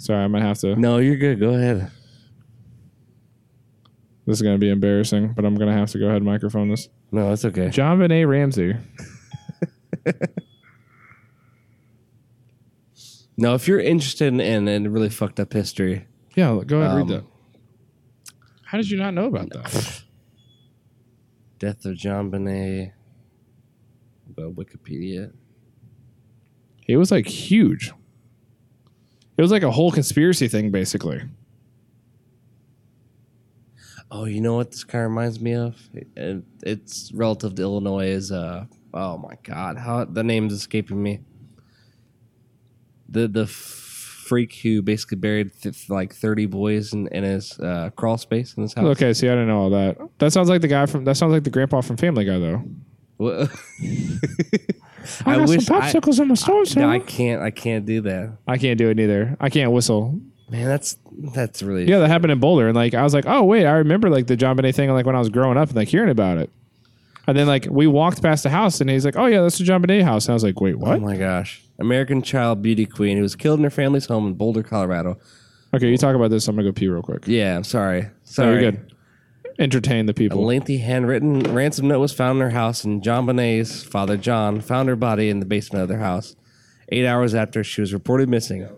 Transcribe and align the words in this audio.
Sorry, 0.00 0.24
I 0.24 0.28
might 0.28 0.42
have 0.42 0.58
to. 0.60 0.74
No, 0.76 0.96
you're 0.98 1.16
good. 1.16 1.38
Go 1.38 1.50
ahead. 1.54 1.90
This 4.26 4.38
is 4.38 4.42
gonna 4.42 4.58
be 4.58 4.70
embarrassing, 4.70 5.34
but 5.34 5.44
I'm 5.44 5.54
gonna 5.56 5.72
have 5.74 5.90
to 5.90 5.98
go 5.98 6.04
ahead 6.06 6.16
and 6.16 6.24
microphone 6.24 6.70
this. 6.70 6.88
No, 7.12 7.28
that's 7.28 7.44
okay. 7.44 7.66
JonBenét 7.68 8.26
Ramsey. 8.28 8.74
No, 13.36 13.54
if 13.54 13.66
you're 13.66 13.80
interested 13.80 14.28
in, 14.28 14.38
in, 14.40 14.68
in 14.68 14.92
really 14.92 15.08
fucked 15.08 15.40
up 15.40 15.52
history, 15.54 16.06
Yeah, 16.36 16.60
go 16.66 16.80
ahead 16.80 16.90
and 16.90 17.00
Um, 17.02 17.08
read 17.08 17.08
that. 17.08 17.24
How 18.66 18.76
did 18.76 18.90
you 18.90 18.98
not 18.98 19.14
know 19.14 19.26
about 19.26 19.48
that? 19.50 20.02
Death 21.58 21.84
of 21.86 21.96
JonBenét, 21.96 22.92
about 24.28 24.54
Wikipedia. 24.56 25.32
It 26.86 26.98
was 26.98 27.10
like 27.10 27.26
huge. 27.26 27.92
It 29.40 29.42
was 29.42 29.52
like 29.52 29.62
a 29.62 29.70
whole 29.70 29.90
conspiracy 29.90 30.48
thing, 30.48 30.70
basically. 30.70 31.22
Oh, 34.10 34.26
you 34.26 34.42
know 34.42 34.56
what 34.56 34.70
this 34.70 34.84
kind 34.84 35.02
of 35.02 35.10
reminds 35.12 35.40
me 35.40 35.54
of? 35.54 35.80
It, 35.94 36.42
it's 36.62 37.10
relative 37.14 37.54
to 37.54 37.62
Illinois. 37.62 38.08
Is 38.08 38.30
uh 38.32 38.66
oh 38.92 39.16
my 39.16 39.38
god, 39.42 39.78
how 39.78 40.04
the 40.04 40.22
name's 40.22 40.52
escaping 40.52 41.02
me. 41.02 41.20
The 43.08 43.28
the 43.28 43.46
freak 43.46 44.56
who 44.56 44.82
basically 44.82 45.16
buried 45.16 45.58
th- 45.62 45.88
like 45.88 46.14
thirty 46.14 46.44
boys 46.44 46.92
in, 46.92 47.06
in 47.06 47.24
his 47.24 47.58
uh, 47.60 47.88
crawl 47.96 48.18
space 48.18 48.52
in 48.58 48.64
his 48.64 48.74
house. 48.74 48.84
Okay, 48.88 49.14
see, 49.14 49.26
I 49.26 49.32
didn't 49.32 49.48
know 49.48 49.62
all 49.62 49.70
that. 49.70 49.96
That 50.18 50.34
sounds 50.34 50.50
like 50.50 50.60
the 50.60 50.68
guy 50.68 50.84
from. 50.84 51.04
That 51.06 51.16
sounds 51.16 51.32
like 51.32 51.44
the 51.44 51.50
grandpa 51.50 51.80
from 51.80 51.96
Family 51.96 52.26
Guy, 52.26 52.38
though. 52.38 52.62
I, 55.26 55.32
I 55.32 55.36
got 55.36 55.48
wish 55.48 55.64
some 55.66 55.76
I- 55.76 55.90
popsicles 55.90 56.20
in 56.20 56.28
my 56.28 56.34
store, 56.34 56.64
No, 56.76 56.88
I, 56.88 56.94
I 56.94 56.98
can't. 56.98 57.42
I 57.42 57.50
can't 57.50 57.86
do 57.86 58.00
that. 58.02 58.36
I 58.46 58.58
can't 58.58 58.78
do 58.78 58.88
it 58.90 58.96
neither. 58.96 59.36
I 59.40 59.50
can't 59.50 59.72
whistle. 59.72 60.20
Man, 60.50 60.66
that's 60.66 60.96
that's 61.32 61.62
really 61.62 61.84
Yeah, 61.84 62.00
that 62.00 62.08
happened 62.08 62.32
in 62.32 62.40
Boulder, 62.40 62.66
and 62.68 62.74
like 62.76 62.94
I 62.94 63.02
was 63.02 63.14
like, 63.14 63.24
oh 63.26 63.44
wait, 63.44 63.66
I 63.66 63.72
remember 63.72 64.10
like 64.10 64.26
the 64.26 64.36
John 64.36 64.56
thing, 64.56 64.90
like 64.90 65.06
when 65.06 65.14
I 65.16 65.18
was 65.20 65.28
growing 65.28 65.56
up 65.56 65.68
and 65.68 65.76
like 65.76 65.88
hearing 65.88 66.10
about 66.10 66.38
it. 66.38 66.50
And 67.26 67.36
then 67.36 67.46
like 67.46 67.68
we 67.70 67.86
walked 67.86 68.20
past 68.22 68.42
the 68.42 68.50
house, 68.50 68.80
and 68.80 68.90
he's 68.90 69.04
like, 69.04 69.16
oh 69.16 69.26
yeah, 69.26 69.42
that's 69.42 69.58
the 69.58 69.64
John 69.64 69.82
house. 69.88 70.26
And 70.26 70.32
I 70.32 70.34
was 70.34 70.42
like, 70.42 70.60
wait, 70.60 70.74
oh 70.74 70.78
what? 70.78 70.96
Oh 70.96 71.00
my 71.00 71.16
gosh. 71.16 71.62
American 71.78 72.20
child 72.22 72.62
beauty 72.62 72.84
queen 72.84 73.16
who 73.16 73.22
was 73.22 73.36
killed 73.36 73.60
in 73.60 73.64
her 73.64 73.70
family's 73.70 74.06
home 74.06 74.26
in 74.26 74.34
Boulder, 74.34 74.62
Colorado. 74.62 75.18
Okay, 75.72 75.88
you 75.88 75.96
talk 75.96 76.16
about 76.16 76.30
this. 76.30 76.48
I'm 76.48 76.56
gonna 76.56 76.68
go 76.68 76.72
pee 76.72 76.88
real 76.88 77.02
quick. 77.02 77.28
Yeah, 77.28 77.56
I'm 77.56 77.62
sorry. 77.64 78.02
No, 78.02 78.08
Sorry. 78.24 78.62
you're 78.62 78.72
good. 78.72 78.89
Entertain 79.60 80.06
the 80.06 80.14
people. 80.14 80.42
A 80.42 80.42
lengthy 80.42 80.78
handwritten 80.78 81.42
ransom 81.42 81.88
note 81.88 82.00
was 82.00 82.14
found 82.14 82.38
in 82.38 82.42
her 82.42 82.50
house, 82.50 82.82
and 82.82 83.02
JonBenét's 83.02 83.84
father, 83.84 84.16
John, 84.16 84.62
found 84.62 84.88
her 84.88 84.96
body 84.96 85.28
in 85.28 85.38
the 85.38 85.46
basement 85.46 85.82
of 85.82 85.88
their 85.88 85.98
house 85.98 86.34
eight 86.90 87.06
hours 87.06 87.34
after 87.34 87.62
she 87.62 87.80
was 87.80 87.92
reported 87.92 88.28
missing. 88.28 88.68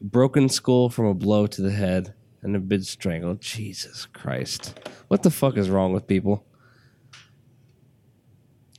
Broken 0.00 0.48
skull 0.48 0.88
from 0.90 1.06
a 1.06 1.14
blow 1.14 1.46
to 1.48 1.60
the 1.60 1.72
head 1.72 2.14
and 2.40 2.54
a 2.54 2.60
bit 2.60 2.84
strangled. 2.84 3.40
Jesus 3.40 4.06
Christ. 4.06 4.78
What 5.08 5.24
the 5.24 5.30
fuck 5.30 5.56
is 5.56 5.68
wrong 5.68 5.92
with 5.92 6.06
people? 6.06 6.44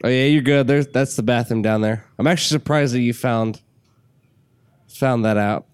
Oh 0.01 0.07
yeah, 0.07 0.25
you're 0.25 0.41
good. 0.41 0.65
There's 0.65 0.87
that's 0.87 1.17
the 1.17 1.23
bathroom 1.23 1.61
down 1.61 1.81
there. 1.81 2.05
I'm 2.17 2.25
actually 2.25 2.55
surprised 2.57 2.93
that 2.93 3.01
you 3.01 3.13
found 3.13 3.61
found 4.87 5.25
that 5.25 5.35
out. 5.35 5.65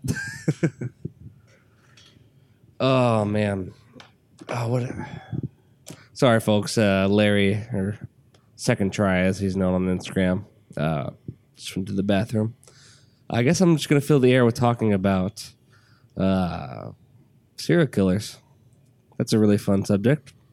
oh 2.80 3.24
man. 3.24 3.72
Oh 4.50 4.68
what 4.68 4.84
Sorry 6.14 6.40
folks, 6.40 6.78
uh 6.78 7.08
Larry 7.10 7.54
or 7.74 7.98
SEKONDTRY 8.58 9.24
as 9.24 9.40
he's 9.40 9.56
known 9.56 9.74
on 9.74 9.98
Instagram. 9.98 10.46
Uh 10.78 11.12
just 11.56 11.76
went 11.76 11.88
to 11.88 11.94
the 11.94 12.04
bathroom. 12.04 12.56
I 13.30 13.44
guess 13.44 13.62
I'm 13.62 13.76
just 13.76 13.90
gonna 13.90 14.02
fill 14.02 14.20
the 14.20 14.34
air 14.34 14.46
with 14.46 14.56
talking 14.56 14.94
about 14.94 15.52
uh 16.18 16.92
serial 17.58 17.88
killers. 17.88 18.38
That's 19.18 19.34
a 19.34 19.40
really 19.40 19.58
fun 19.58 19.86
subject. 19.86 20.34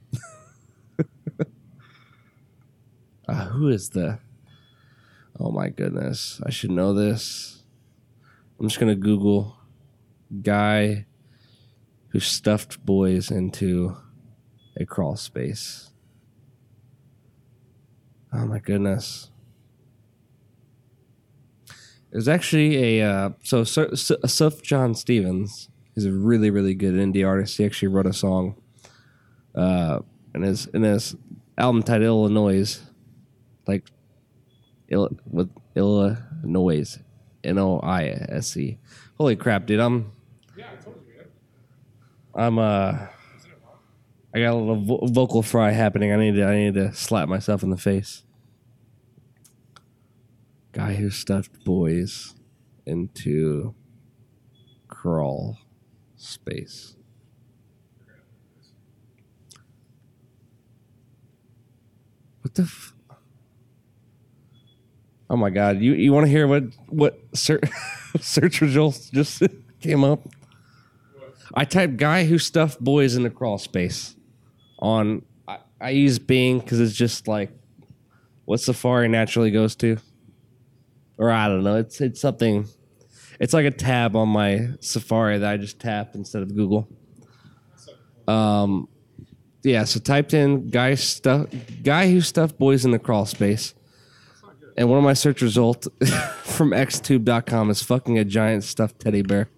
Uh, 3.28 3.46
who 3.46 3.68
is 3.68 3.90
the? 3.90 4.18
Oh 5.38 5.50
my 5.52 5.68
goodness! 5.68 6.40
I 6.44 6.50
should 6.50 6.72
know 6.72 6.92
this. 6.92 7.62
I'm 8.58 8.68
just 8.68 8.80
gonna 8.80 8.96
Google 8.96 9.56
guy 10.42 11.06
who 12.12 12.20
stuffed 12.20 12.84
boys 12.84 13.30
into 13.30 13.96
a 14.76 14.84
crawl 14.84 15.16
space. 15.16 15.90
Oh 18.32 18.46
my 18.46 18.58
goodness! 18.58 19.30
There's 22.10 22.28
actually 22.28 22.98
a 23.00 23.06
uh, 23.06 23.30
so 23.42 23.64
Sir, 23.64 24.50
John 24.62 24.94
Stevens 24.94 25.68
is 25.96 26.04
a 26.04 26.12
really 26.12 26.50
really 26.50 26.74
good 26.74 26.94
indie 26.94 27.26
artist. 27.26 27.56
He 27.56 27.64
actually 27.64 27.88
wrote 27.88 28.06
a 28.06 28.12
song, 28.12 28.56
uh, 29.54 30.00
in 30.34 30.42
his 30.42 30.66
in 30.66 30.82
his 30.82 31.16
album 31.58 31.82
titled 31.82 32.30
Illinois 32.30 32.80
like 33.66 33.86
Ill, 34.88 35.10
with 35.30 35.50
Illinois, 35.74 36.98
N 37.44 37.58
O 37.58 37.80
I 37.80 38.04
S 38.04 38.56
E. 38.56 38.78
Holy 39.16 39.36
crap, 39.36 39.66
dude! 39.66 39.80
I'm 39.80 40.12
I'm 42.34 42.58
uh 42.58 43.06
I 44.34 44.40
got 44.40 44.54
a 44.54 44.56
little 44.56 44.76
vo- 44.82 45.06
vocal 45.08 45.42
fry 45.42 45.72
happening. 45.72 46.12
I 46.12 46.16
need 46.16 46.36
to 46.36 46.44
I 46.44 46.56
need 46.56 46.74
to 46.74 46.92
slap 46.94 47.28
myself 47.28 47.62
in 47.62 47.70
the 47.70 47.76
face. 47.76 48.22
Guy 50.72 50.94
who 50.94 51.10
stuffed 51.10 51.64
boys 51.64 52.34
into 52.86 53.74
crawl 54.88 55.58
space. 56.16 56.96
What 62.40 62.54
the? 62.54 62.62
F- 62.62 62.94
oh 65.30 65.36
my 65.36 65.50
god! 65.50 65.80
You 65.80 65.92
you 65.92 66.12
want 66.12 66.26
to 66.26 66.30
hear 66.30 66.46
what 66.48 66.64
what 66.88 67.20
ser- 67.34 67.60
search 68.20 68.60
results 68.60 69.10
just 69.10 69.42
came 69.80 70.04
up? 70.04 70.20
I 71.54 71.64
typed 71.64 71.96
"guy 71.96 72.24
who 72.24 72.38
stuffed 72.38 72.80
boys 72.80 73.16
in 73.16 73.22
the 73.22 73.30
crawl 73.30 73.58
space" 73.58 74.16
on. 74.78 75.22
I, 75.46 75.58
I 75.80 75.90
use 75.90 76.18
Bing 76.18 76.60
because 76.60 76.80
it's 76.80 76.94
just 76.94 77.28
like 77.28 77.50
what 78.44 78.60
Safari 78.60 79.08
naturally 79.08 79.50
goes 79.50 79.76
to, 79.76 79.98
or 81.18 81.30
I 81.30 81.48
don't 81.48 81.64
know. 81.64 81.76
It's 81.76 82.00
it's 82.00 82.20
something. 82.20 82.66
It's 83.40 83.52
like 83.52 83.66
a 83.66 83.70
tab 83.70 84.14
on 84.16 84.28
my 84.28 84.70
Safari 84.80 85.38
that 85.38 85.50
I 85.50 85.56
just 85.56 85.80
tap 85.80 86.14
instead 86.14 86.42
of 86.42 86.54
Google. 86.54 86.88
Um, 88.28 88.88
yeah. 89.62 89.84
So 89.84 90.00
typed 90.00 90.34
in 90.34 90.68
"guy 90.68 90.94
stuff 90.94 91.48
guy 91.82 92.10
who 92.10 92.20
stuffed 92.20 92.58
boys 92.58 92.84
in 92.84 92.92
the 92.92 92.98
crawl 92.98 93.26
space," 93.26 93.74
and 94.76 94.88
one 94.88 94.98
of 94.98 95.04
my 95.04 95.14
search 95.14 95.42
results 95.42 95.88
from 96.44 96.70
xtube.com 96.70 97.70
is 97.70 97.82
"fucking 97.82 98.18
a 98.18 98.24
giant 98.24 98.64
stuffed 98.64 99.00
teddy 99.00 99.22
bear." 99.22 99.48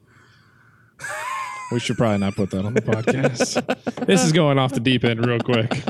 We 1.74 1.80
should 1.80 1.96
probably 1.96 2.18
not 2.18 2.36
put 2.36 2.50
that 2.52 2.64
on 2.64 2.72
the 2.72 2.80
podcast. 2.80 4.06
this 4.06 4.22
is 4.22 4.30
going 4.30 4.58
off 4.60 4.72
the 4.72 4.78
deep 4.78 5.02
end 5.04 5.26
real 5.26 5.40
quick. 5.40 5.82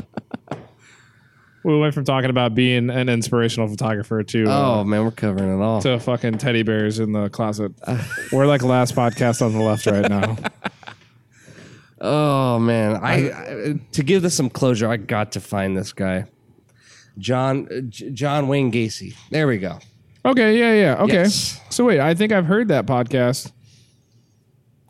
We 1.63 1.79
went 1.79 1.93
from 1.93 2.05
talking 2.05 2.31
about 2.31 2.55
being 2.55 2.89
an 2.89 3.07
inspirational 3.07 3.67
photographer 3.67 4.23
to 4.23 4.45
uh, 4.49 4.79
Oh 4.79 4.83
man, 4.83 5.03
we're 5.05 5.11
covering 5.11 5.59
it 5.59 5.63
all. 5.63 5.81
to 5.83 5.99
fucking 5.99 6.39
teddy 6.39 6.63
bears 6.63 6.97
in 6.97 7.11
the 7.11 7.29
closet. 7.29 7.71
We're 8.31 8.47
like 8.47 8.63
last 8.63 8.95
podcast 8.95 9.43
on 9.45 9.53
the 9.53 9.61
left 9.61 9.85
right 9.85 10.09
now. 10.09 10.37
Oh 12.01 12.59
man, 12.59 12.97
I, 12.97 13.13
I 13.31 13.73
to 13.93 14.03
give 14.03 14.21
this 14.21 14.35
some 14.35 14.49
closure, 14.49 14.87
I 14.89 14.97
got 14.97 15.31
to 15.33 15.39
find 15.39 15.77
this 15.77 15.93
guy, 15.93 16.25
John 17.17 17.67
uh, 17.71 17.81
J- 17.81 18.09
John 18.11 18.47
Wayne 18.47 18.71
Gacy. 18.71 19.15
There 19.29 19.47
we 19.47 19.57
go. 19.59 19.79
Okay, 20.25 20.57
yeah, 20.59 20.73
yeah. 20.73 21.03
Okay. 21.03 21.13
Yes. 21.13 21.59
So 21.69 21.85
wait, 21.85 21.99
I 21.99 22.13
think 22.15 22.31
I've 22.31 22.45
heard 22.47 22.67
that 22.69 22.85
podcast. 22.85 23.51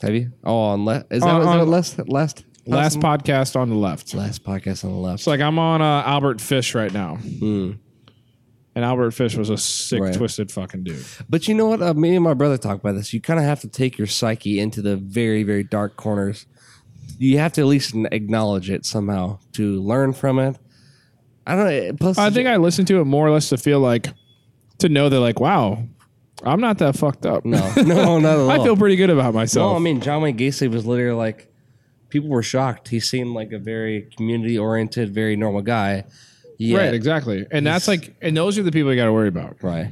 Have 0.06 0.16
you? 0.16 0.32
Oh, 0.44 0.56
on 0.58 0.86
left. 0.86 1.12
Is 1.12 1.22
that, 1.22 1.30
On- 1.30 1.42
is 1.42 1.48
that 1.48 1.60
on- 1.60 1.70
last 1.70 2.10
last 2.10 2.46
Last 2.68 3.00
podcast 3.00 3.56
on 3.56 3.70
the 3.70 3.76
left. 3.76 4.14
last 4.16 4.44
podcast 4.44 4.84
on 4.86 4.92
the 4.92 4.98
left? 4.98 5.22
So 5.24 5.30
like 5.32 5.40
I'm 5.42 5.60
on 5.60 5.82
uh, 5.82 6.02
Albert 6.06 6.42
Fish 6.42 6.74
right 6.74 6.92
now, 6.92 7.16
Hmm. 7.18 7.74
and 8.76 8.84
Albert 8.84 9.12
Fish 9.12 9.36
was 9.36 9.50
a 9.52 9.58
sick, 9.58 10.02
Right. 10.02 10.14
twisted 10.16 10.52
fucking 10.52 10.84
dude. 10.84 11.06
But 11.30 11.48
you 11.48 11.54
know 11.54 11.68
what? 11.68 11.82
Uh, 11.84 11.94
me 11.94 12.16
and 12.16 12.24
my 12.24 12.34
brother 12.34 12.58
talk 12.58 12.80
about 12.80 12.94
this. 12.96 13.14
You 13.14 13.22
kind 13.22 13.40
of 13.40 13.46
have 13.46 13.62
to 13.62 13.68
take 13.68 13.98
your 14.00 14.08
psyche 14.08 14.60
into 14.60 14.82
the 14.82 14.96
very 14.98 15.44
very 15.44 15.64
dark 15.64 15.96
corners. 15.96 16.48
You 17.20 17.38
have 17.38 17.54
to 17.54 17.62
at 17.62 17.68
least 17.68 17.94
n- 17.96 18.08
acknowledge 18.12 18.70
it 18.72 18.84
somehow 18.86 19.38
to 19.54 19.80
learn 19.82 20.14
from 20.14 20.40
it. 20.40 20.58
I 21.48 21.56
don't 21.56 21.66
know. 21.68 21.94
Plus, 22.00 22.18
I 22.18 22.32
think 22.32 22.48
I 22.48 22.58
listened 22.58 22.88
to 22.88 23.00
it 23.00 23.06
more 23.06 23.28
or 23.28 23.30
less 23.32 23.50
to 23.50 23.58
feel 23.58 23.80
like 23.80 24.08
to 24.80 24.90
know 24.90 25.08
that 25.10 25.20
like 25.20 25.40
wow, 25.40 25.84
I'm 26.44 26.60
not 26.60 26.78
that 26.80 26.96
fucked 26.98 27.26
up. 27.26 27.46
no, 27.46 27.74
no, 27.78 28.20
not 28.20 28.34
at 28.34 28.40
all. 28.40 28.52
I 28.62 28.64
feel 28.64 28.76
pretty 28.76 28.96
good 28.96 29.10
about 29.10 29.34
myself. 29.34 29.72
No, 29.72 29.76
I 29.76 29.80
mean 29.80 30.02
John 30.02 30.22
Wayne 30.22 30.38
Gacy 30.38 30.70
was 30.70 30.86
literally 30.86 31.16
like 31.18 31.52
people 32.10 32.30
were 32.30 32.44
shocked. 32.44 32.90
He 32.90 33.00
seemed 33.00 33.34
like 33.36 33.52
a 33.52 33.60
very 33.60 34.10
community 34.18 34.58
oriented, 34.58 35.14
very 35.14 35.36
normal 35.36 35.62
guy. 35.62 36.06
Yeah, 36.58 36.78
Right, 36.78 36.94
exactly. 36.94 37.46
And 37.52 37.66
that's 37.68 37.88
like, 37.88 38.16
and 38.22 38.36
those 38.38 38.58
are 38.58 38.64
the 38.64 38.72
people 38.72 38.90
you 38.92 38.96
got 38.96 39.06
to 39.06 39.14
worry 39.14 39.28
about. 39.28 39.62
right. 39.62 39.92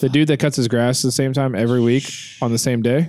The 0.00 0.08
dude 0.08 0.28
that 0.28 0.40
cuts 0.40 0.56
his 0.56 0.68
grass 0.68 1.04
at 1.04 1.08
the 1.08 1.12
same 1.12 1.32
time 1.32 1.54
every 1.54 1.80
week 1.80 2.10
on 2.42 2.50
the 2.50 2.58
same 2.58 2.82
day. 2.82 3.08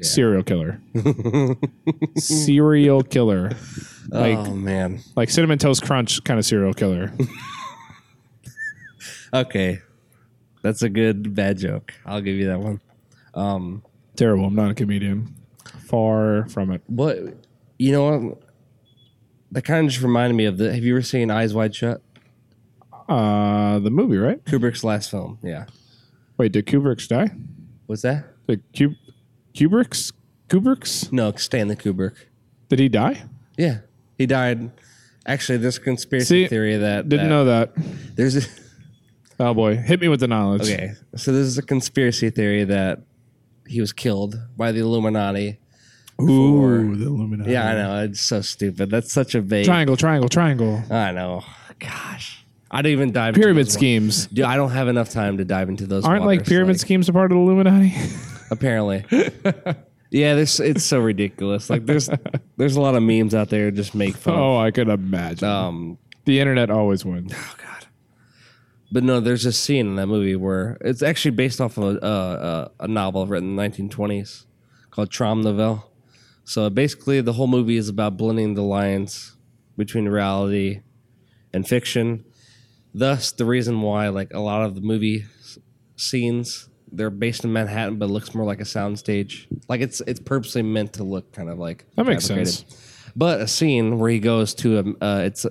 Serial 0.00 0.42
killer. 0.42 0.80
serial 2.16 3.02
killer. 3.02 3.52
Like 4.08 4.38
oh 4.38 4.54
man. 4.54 5.00
like 5.16 5.28
cinnamon 5.30 5.58
toast 5.58 5.82
crunch 5.84 6.24
kind 6.24 6.38
of 6.38 6.46
serial 6.46 6.72
killer. 6.72 7.12
Okay, 9.32 9.80
that's 10.62 10.82
a 10.82 10.88
good 10.88 11.34
bad 11.34 11.58
joke. 11.58 11.92
I'll 12.04 12.20
give 12.20 12.36
you 12.36 12.46
that 12.46 12.60
one. 12.60 12.80
Um, 13.34 13.82
Terrible. 14.16 14.46
I'm 14.46 14.54
not 14.54 14.70
a 14.70 14.74
comedian. 14.74 15.34
Far 15.86 16.46
from 16.48 16.70
it. 16.72 16.82
but 16.88 17.18
you 17.78 17.92
know 17.92 18.10
what? 18.10 18.42
That 19.52 19.62
kind 19.62 19.86
of 19.86 19.92
just 19.92 20.02
reminded 20.02 20.34
me 20.36 20.44
of 20.44 20.58
the. 20.58 20.72
Have 20.72 20.84
you 20.84 20.94
ever 20.94 21.02
seen 21.02 21.30
Eyes 21.30 21.54
Wide 21.54 21.74
Shut? 21.74 22.02
Uh, 23.08 23.78
the 23.80 23.90
movie, 23.90 24.16
right? 24.18 24.44
Kubrick's 24.44 24.84
last 24.84 25.10
film. 25.10 25.38
Yeah. 25.42 25.66
Wait, 26.36 26.52
did 26.52 26.66
Kubrick's 26.66 27.08
die? 27.08 27.30
What's 27.86 28.02
that? 28.02 28.24
The 28.46 28.58
Cub 28.76 28.92
Kubrick's 29.54 30.12
Kubrick's? 30.48 31.12
No, 31.12 31.32
Stanley 31.32 31.76
Kubrick. 31.76 32.14
Did 32.68 32.78
he 32.78 32.88
die? 32.88 33.24
Yeah, 33.56 33.78
he 34.16 34.26
died. 34.26 34.70
Actually, 35.26 35.58
there's 35.58 35.76
a 35.78 35.80
conspiracy 35.80 36.44
See, 36.44 36.48
theory 36.48 36.76
that 36.76 37.08
Didn't 37.08 37.26
that- 37.26 37.30
know 37.30 37.44
that. 37.46 37.72
There's 38.16 38.36
a, 38.36 38.48
Oh 39.40 39.54
boy, 39.54 39.76
hit 39.76 40.00
me 40.02 40.08
with 40.08 40.20
the 40.20 40.28
knowledge. 40.28 40.62
okay. 40.62 40.92
So 41.16 41.32
this 41.32 41.46
is 41.46 41.56
a 41.56 41.62
conspiracy 41.62 42.28
theory 42.28 42.64
that 42.64 43.00
he 43.66 43.80
was 43.80 43.92
killed 43.92 44.38
by 44.54 44.70
the 44.70 44.80
Illuminati. 44.80 45.58
Ooh, 46.20 46.94
the 46.94 47.06
Illuminati. 47.06 47.50
Yeah, 47.50 47.66
I 47.70 47.74
know. 47.74 48.04
It's 48.04 48.20
so 48.20 48.42
stupid. 48.42 48.90
That's 48.90 49.10
such 49.10 49.34
a 49.34 49.40
vague. 49.40 49.64
Triangle, 49.64 49.96
triangle, 49.96 50.28
triangle. 50.28 50.82
I 50.90 51.12
know. 51.12 51.42
Gosh, 51.78 52.44
I 52.70 52.82
don't 52.82 52.92
even 52.92 53.12
dive 53.12 53.34
Pyramid 53.34 53.60
into 53.60 53.64
those 53.64 53.72
schemes. 53.72 54.26
Dude, 54.26 54.44
I 54.44 54.56
don't 54.56 54.72
have 54.72 54.88
enough 54.88 55.08
time 55.08 55.38
to 55.38 55.46
dive 55.46 55.70
into 55.70 55.86
those. 55.86 56.04
Aren't 56.04 56.26
like 56.26 56.40
waters, 56.40 56.48
pyramid 56.48 56.80
schemes 56.80 57.08
a 57.08 57.14
part 57.14 57.32
of 57.32 57.36
the 57.36 57.42
Illuminati? 57.42 57.94
apparently. 58.50 59.06
yeah, 60.10 60.34
this 60.34 60.60
it's 60.60 60.84
so 60.84 61.00
ridiculous. 61.00 61.70
Like 61.70 61.86
there's 61.86 62.10
there's 62.58 62.76
a 62.76 62.80
lot 62.82 62.94
of 62.94 63.02
memes 63.02 63.34
out 63.34 63.48
there 63.48 63.70
just 63.70 63.94
make 63.94 64.16
fun. 64.16 64.34
oh, 64.34 64.58
I 64.58 64.70
could 64.70 64.90
imagine. 64.90 65.48
Um, 65.48 65.98
the 66.26 66.40
internet 66.40 66.70
always 66.70 67.06
wins. 67.06 67.32
But 68.92 69.04
no, 69.04 69.20
there's 69.20 69.46
a 69.46 69.52
scene 69.52 69.86
in 69.86 69.96
that 69.96 70.08
movie 70.08 70.36
where 70.36 70.76
it's 70.80 71.02
actually 71.02 71.32
based 71.32 71.60
off 71.60 71.78
of 71.78 71.96
a, 71.96 72.04
uh, 72.04 72.68
a 72.80 72.88
novel 72.88 73.26
written 73.26 73.50
in 73.50 73.56
the 73.56 73.62
1920s 73.62 74.46
called 74.90 75.10
Traumnovelle. 75.10 75.84
So 76.44 76.68
basically, 76.68 77.20
the 77.20 77.34
whole 77.34 77.46
movie 77.46 77.76
is 77.76 77.88
about 77.88 78.16
blending 78.16 78.54
the 78.54 78.62
lines 78.62 79.36
between 79.76 80.08
reality 80.08 80.80
and 81.52 81.66
fiction. 81.66 82.24
Thus, 82.92 83.30
the 83.30 83.44
reason 83.44 83.80
why 83.82 84.08
like 84.08 84.34
a 84.34 84.40
lot 84.40 84.62
of 84.62 84.74
the 84.74 84.80
movie 84.80 85.26
scenes 85.96 86.68
they're 86.92 87.10
based 87.10 87.44
in 87.44 87.52
Manhattan, 87.52 87.96
but 87.96 88.06
it 88.06 88.12
looks 88.12 88.34
more 88.34 88.44
like 88.44 88.60
a 88.60 88.64
soundstage. 88.64 89.46
Like 89.68 89.80
it's 89.80 90.00
it's 90.02 90.20
purposely 90.20 90.62
meant 90.62 90.94
to 90.94 91.04
look 91.04 91.32
kind 91.32 91.48
of 91.48 91.58
like 91.58 91.84
That 91.96 92.06
makes 92.06 92.24
sense. 92.24 92.64
But 93.14 93.40
a 93.40 93.48
scene 93.48 93.98
where 93.98 94.10
he 94.10 94.18
goes 94.18 94.54
to 94.56 94.96
a 95.00 95.04
uh, 95.04 95.18
it's 95.20 95.46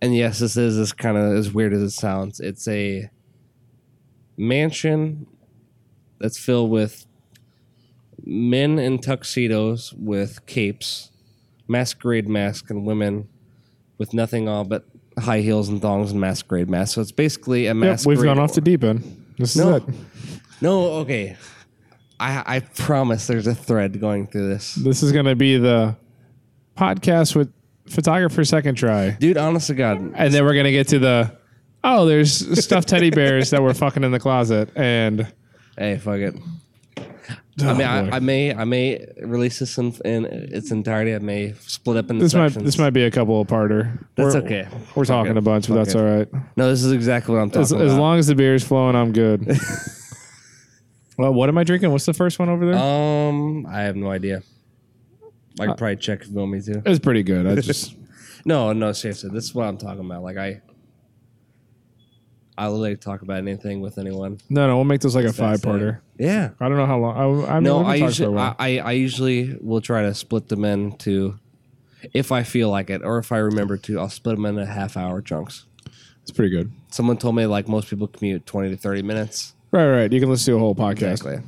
and 0.00 0.14
yes, 0.14 0.38
this 0.38 0.56
is 0.56 0.78
as 0.78 0.92
kind 0.92 1.16
of 1.16 1.36
as 1.36 1.52
weird 1.52 1.72
as 1.72 1.82
it 1.82 1.90
sounds. 1.90 2.40
It's 2.40 2.66
a 2.68 3.10
mansion 4.36 5.26
that's 6.20 6.38
filled 6.38 6.70
with 6.70 7.06
men 8.24 8.78
in 8.78 8.98
tuxedos 8.98 9.92
with 9.94 10.44
capes, 10.46 11.10
masquerade 11.66 12.28
masks, 12.28 12.70
and 12.70 12.84
women 12.84 13.28
with 13.98 14.12
nothing 14.14 14.48
on 14.48 14.68
but 14.68 14.84
high 15.18 15.40
heels 15.40 15.68
and 15.68 15.80
thongs 15.82 16.12
and 16.12 16.20
masquerade 16.20 16.68
masks. 16.68 16.94
So 16.94 17.00
it's 17.00 17.12
basically 17.12 17.64
a 17.66 17.68
Yep, 17.68 17.76
masquerade. 17.76 18.18
we've 18.18 18.24
gone 18.24 18.38
off 18.38 18.54
the 18.54 18.60
deep 18.60 18.84
end. 18.84 19.02
This 19.38 19.56
No. 19.56 19.76
is 19.76 19.82
it. 19.82 19.94
No, 20.60 20.80
okay. 21.00 21.36
I 22.20 22.56
I 22.56 22.60
promise 22.60 23.26
there's 23.28 23.46
a 23.46 23.54
thread 23.54 24.00
going 24.00 24.26
through 24.26 24.48
this. 24.48 24.74
This 24.74 25.02
is 25.02 25.12
gonna 25.12 25.36
be 25.36 25.56
the 25.56 25.96
podcast 26.76 27.36
with 27.36 27.52
photographer 27.90 28.42
SEKONDTRY, 28.42 29.18
Dude, 29.18 29.36
honest 29.36 29.66
to 29.68 29.74
God, 29.74 30.12
and 30.14 30.32
then 30.34 30.44
we're 30.44 30.54
gonna 30.54 30.70
get 30.72 30.88
to 30.88 30.98
the 30.98 31.36
oh, 31.84 32.06
there's 32.06 32.62
stuffed 32.64 32.88
teddy 32.88 33.10
bears 33.10 33.50
that 33.50 33.62
were 33.62 33.74
fucking 33.74 34.04
in 34.04 34.10
the 34.12 34.20
closet, 34.20 34.70
and 34.76 35.32
hey, 35.76 35.96
fuck 35.98 36.18
it. 36.18 36.34
oh, 36.98 37.68
I 37.68 37.72
mean. 37.72 37.82
I, 37.86 38.16
I 38.16 38.18
may, 38.20 38.54
I 38.54 38.64
may 38.64 39.06
release 39.22 39.58
this 39.58 39.78
in, 39.78 39.94
in 40.04 40.24
its 40.26 40.70
entirety. 40.70 41.14
I 41.14 41.18
may 41.18 41.54
split 41.60 41.96
up 41.96 42.10
into 42.10 42.24
this 42.24 42.34
might 42.34 42.48
sections. 42.48 42.64
this 42.64 42.78
might 42.78 42.90
be 42.90 43.04
a 43.04 43.10
couple 43.10 43.40
of 43.40 43.46
parter. 43.48 43.98
That's 44.16 44.34
We're- 44.34 44.44
okay. 44.46 44.68
We're 44.94 45.04
talking 45.04 45.32
it. 45.32 45.38
a 45.38 45.40
bunch, 45.40 45.68
but 45.68 45.74
Fuck 45.74 45.84
that's 45.86 45.94
it. 45.94 45.98
all 45.98 46.04
right. 46.18 46.28
No, 46.56 46.68
this 46.68 46.82
is 46.84 46.92
exactly 46.92 47.34
what 47.34 47.40
I'm 47.42 47.50
talking 47.50 47.62
As, 47.62 47.72
about. 47.72 47.86
as 47.86 47.94
long 47.96 48.18
as 48.18 48.26
the 48.26 48.34
beer's 48.34 48.64
flowing, 48.64 48.94
I'm 48.96 49.12
good. 49.12 49.46
well, 51.18 51.32
what 51.34 51.48
am 51.48 51.58
I 51.58 51.64
drinking? 51.64 51.90
What's 51.90 52.06
the 52.06 52.14
first 52.14 52.38
one 52.38 52.48
over 52.48 52.66
there? 52.66 52.76
um, 52.78 53.66
I 53.66 53.80
have 53.82 53.96
no 53.96 54.10
idea. 54.10 54.42
I 55.60 55.64
Uh, 55.66 55.74
probably 55.74 55.96
check 55.96 56.22
if 56.22 56.28
you 56.28 56.34
want 56.34 56.52
me 56.52 56.60
to. 56.62 56.82
it's 56.86 56.98
pretty 56.98 57.22
good. 57.22 57.46
I 57.46 57.54
just 57.56 57.94
No, 58.44 58.72
no, 58.72 58.92
seriously, 58.92 59.30
this 59.32 59.44
is 59.44 59.54
what 59.54 59.66
I'm 59.66 59.76
talking 59.78 60.04
about. 60.04 60.22
Like 60.22 60.36
I, 60.36 60.60
I 62.56 62.68
literally 62.68 62.96
talk 62.96 63.22
about 63.22 63.38
anything 63.38 63.80
with 63.80 63.98
anyone. 63.98 64.38
no, 64.48 64.66
no. 64.66 64.76
We'll 64.76 64.84
make 64.84 65.00
this 65.00 65.14
like 65.14 65.24
a 65.26 65.32
five 65.32 65.60
parter. 65.60 66.00
Yeah. 66.18 66.50
I 66.60 66.68
don't 66.68 66.76
know 66.76 66.86
how 66.86 66.98
long. 66.98 67.16
I, 67.46 67.50
I 67.50 67.54
mean, 67.54 67.64
No, 67.64 67.84
I 67.84 67.98
talking 67.98 68.00
for 68.00 68.04
a 68.04 68.06
usually. 68.08 68.38
I, 68.38 68.54
I, 68.58 68.78
I 68.78 68.92
usually 68.92 69.56
will 69.60 69.80
try 69.80 70.02
to 70.02 70.14
split 70.14 70.48
them 70.48 70.64
into, 70.64 71.38
if 72.14 72.32
I 72.32 72.42
feel 72.42 72.68
like 72.70 72.90
it, 72.90 73.02
or 73.04 73.18
if 73.18 73.30
I 73.30 73.38
remember 73.38 73.76
to, 73.76 74.00
I'll 74.00 74.08
split 74.08 74.36
them 74.36 74.46
into 74.46 74.66
half 74.66 74.96
hour 74.96 75.22
chunks. 75.22 75.66
it's 76.22 76.32
pretty 76.32 76.50
good. 76.50 76.72
Someone 76.90 77.16
told 77.16 77.36
me 77.36 77.46
like 77.46 77.68
most 77.68 77.88
people 77.90 78.08
commute 78.08 78.44
twenty 78.46 78.70
to 78.70 78.76
thirty 78.76 79.02
minutes. 79.02 79.54
Right, 79.70 79.86
right. 79.88 80.12
You 80.12 80.18
can 80.18 80.28
listen 80.30 80.52
to 80.52 80.56
a 80.56 80.60
whole 80.60 80.74
podcast. 80.74 81.12
Exactly. 81.12 81.38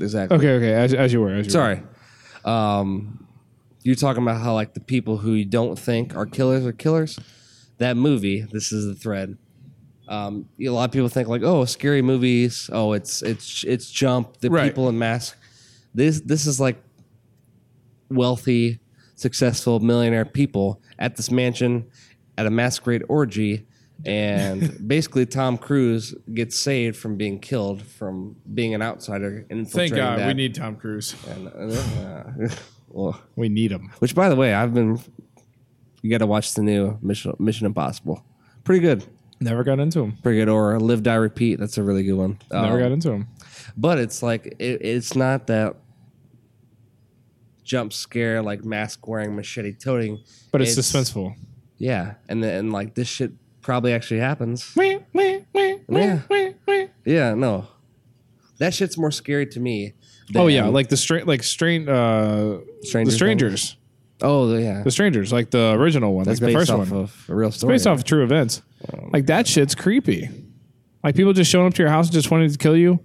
Exactly. 0.00 0.36
Okay, 0.36 0.50
okay. 0.54 0.72
As, 0.74 0.94
as 0.94 1.12
you 1.12 1.20
were. 1.22 1.30
As 1.34 1.46
you 1.46 1.48
were. 1.48 1.50
Sorry. 1.50 1.82
Um, 2.44 3.21
you're 3.82 3.94
talking 3.96 4.22
about 4.22 4.40
how 4.40 4.54
like 4.54 4.74
the 4.74 4.80
people 4.80 5.18
who 5.18 5.32
you 5.32 5.44
don't 5.44 5.78
think 5.78 6.14
are 6.16 6.26
killers 6.26 6.64
are 6.66 6.72
killers. 6.72 7.18
That 7.78 7.96
movie. 7.96 8.42
This 8.42 8.70
is 8.72 8.86
the 8.86 8.94
thread. 8.94 9.36
Um, 10.08 10.48
a 10.60 10.68
lot 10.68 10.84
of 10.84 10.92
people 10.92 11.08
think 11.08 11.28
like, 11.28 11.42
oh, 11.42 11.64
scary 11.64 12.02
movies. 12.02 12.68
Oh, 12.72 12.92
it's 12.92 13.22
it's 13.22 13.64
it's 13.64 13.90
jump. 13.90 14.38
The 14.38 14.50
Right. 14.50 14.64
people 14.64 14.88
in 14.88 14.98
masks. 14.98 15.36
This 15.94 16.20
this 16.20 16.46
is 16.46 16.60
like 16.60 16.82
wealthy, 18.08 18.80
successful 19.14 19.80
millionaire 19.80 20.24
people 20.24 20.80
at 20.98 21.16
this 21.16 21.30
mansion 21.30 21.86
at 22.38 22.46
a 22.46 22.50
masquerade 22.50 23.02
orgy. 23.08 23.66
And 24.04 24.76
basically, 24.88 25.26
Tom 25.26 25.56
Cruise 25.58 26.14
gets 26.32 26.58
saved 26.58 26.96
from 26.96 27.16
being 27.16 27.38
killed 27.38 27.82
from 27.82 28.36
being 28.52 28.74
an 28.74 28.82
outsider 28.82 29.46
and 29.50 29.68
Thank 29.70 29.94
God 29.94 30.18
that. 30.18 30.26
we 30.28 30.34
need 30.34 30.54
Tom 30.54 30.76
Cruise. 30.76 31.14
And, 31.28 31.48
uh, 31.48 32.54
well, 32.92 33.20
We 33.36 33.48
need 33.48 33.70
him. 33.72 33.90
which, 33.98 34.14
by 34.14 34.28
the 34.28 34.36
way, 34.36 34.54
I've 34.54 34.72
been. 34.74 34.98
You 36.02 36.10
got 36.10 36.18
to 36.18 36.26
watch 36.26 36.54
the 36.54 36.62
new 36.62 36.98
Mission 37.02 37.34
Mission 37.38 37.66
Impossible. 37.66 38.24
Pretty 38.64 38.80
good, 38.80 39.04
Never 39.40 39.64
got 39.64 39.78
into 39.80 40.00
him. 40.02 40.16
pretty 40.22 40.38
good. 40.38 40.48
Or 40.48 40.78
Live 40.80 41.02
Die 41.02 41.14
Repeat. 41.14 41.58
That's 41.60 41.78
a 41.78 41.82
really 41.82 42.02
good 42.04 42.14
one. 42.14 42.38
Never 42.52 42.74
Um, 42.74 42.78
got 42.80 42.92
into 42.92 43.10
him. 43.12 43.28
But 43.76 43.98
it's 43.98 44.22
like 44.22 44.46
it, 44.58 44.80
it's 44.82 45.14
not 45.16 45.46
that 45.48 45.76
jump 47.64 47.92
scare 47.92 48.42
like 48.42 48.64
mask 48.64 49.06
wearing, 49.06 49.34
machete 49.36 49.72
toting. 49.72 50.18
But 50.50 50.60
it's, 50.62 50.72
it's- 50.72 50.90
suspenseful. 50.92 51.34
Yeah, 51.78 52.14
and 52.28 52.42
then 52.42 52.54
and 52.58 52.72
like 52.72 52.94
this 52.94 53.08
shit 53.08 53.32
probably 53.60 53.92
actually 53.92 54.20
happens. 54.20 54.72
Yeah. 54.76 56.20
Yeah, 57.04 57.34
no, 57.34 57.66
that 58.58 58.72
shit's 58.74 58.96
more 58.96 59.10
scary 59.10 59.46
to 59.46 59.60
me. 59.60 59.94
Oh 60.34 60.46
yeah, 60.46 60.66
like 60.66 60.88
the 60.88 60.96
strain, 60.96 61.26
like 61.26 61.42
strain, 61.42 61.88
uh, 61.88 62.58
Stranger 62.82 63.10
the 63.10 63.16
strangers, 63.16 63.76
Oh 64.20 64.56
yeah, 64.56 64.82
the 64.82 64.90
strangers, 64.90 65.32
like 65.32 65.50
the 65.50 65.72
original 65.72 66.14
one, 66.14 66.24
that's 66.24 66.40
like 66.40 66.52
the 66.52 66.58
based 66.58 66.70
first 66.70 66.70
off 66.70 66.90
one. 66.90 67.02
of 67.04 67.24
a 67.28 67.34
real 67.34 67.50
story. 67.50 67.74
based 67.74 67.86
off 67.86 67.98
of 67.98 68.04
true 68.04 68.22
events. 68.22 68.62
Like 69.12 69.26
that 69.26 69.46
shit's 69.46 69.74
creepy. 69.74 70.28
Like 71.04 71.16
people 71.16 71.32
just 71.32 71.50
showing 71.50 71.66
up 71.66 71.74
to 71.74 71.82
your 71.82 71.90
house 71.90 72.06
and 72.06 72.14
just 72.14 72.30
wanting 72.30 72.50
to 72.50 72.58
kill 72.58 72.76
you 72.76 73.00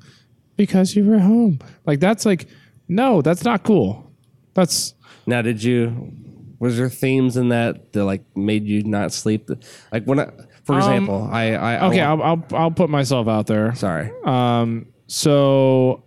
because 0.56 0.96
you 0.96 1.06
were 1.06 1.20
home. 1.20 1.60
Like 1.86 2.00
that's 2.00 2.26
like 2.26 2.48
no, 2.88 3.22
that's 3.22 3.44
not 3.44 3.64
cool. 3.64 4.12
That's 4.54 4.94
Now, 5.26 5.42
did 5.42 5.64
you? 5.64 6.14
Was 6.60 6.78
there 6.78 6.90
themes 6.90 7.38
in 7.38 7.50
that 7.50 7.94
that 7.94 8.06
like 8.06 8.24
made 8.36 8.66
you 8.66 8.84
not 8.84 9.12
sleep? 9.12 9.50
Like 9.92 10.06
when, 10.06 10.20
I, 10.20 10.32
for 10.64 10.78
example, 10.78 11.28
I, 11.32 11.52
I 11.52 11.88
okay. 11.88 12.02
I, 12.02 12.12
I'll, 12.12 12.22
I'll 12.24 12.46
I'll 12.54 12.72
put 12.72 12.90
myself 12.90 13.28
out 13.28 13.48
there. 13.48 13.76
sorry. 13.76 14.12
Um, 14.26 14.88
so 15.08 16.04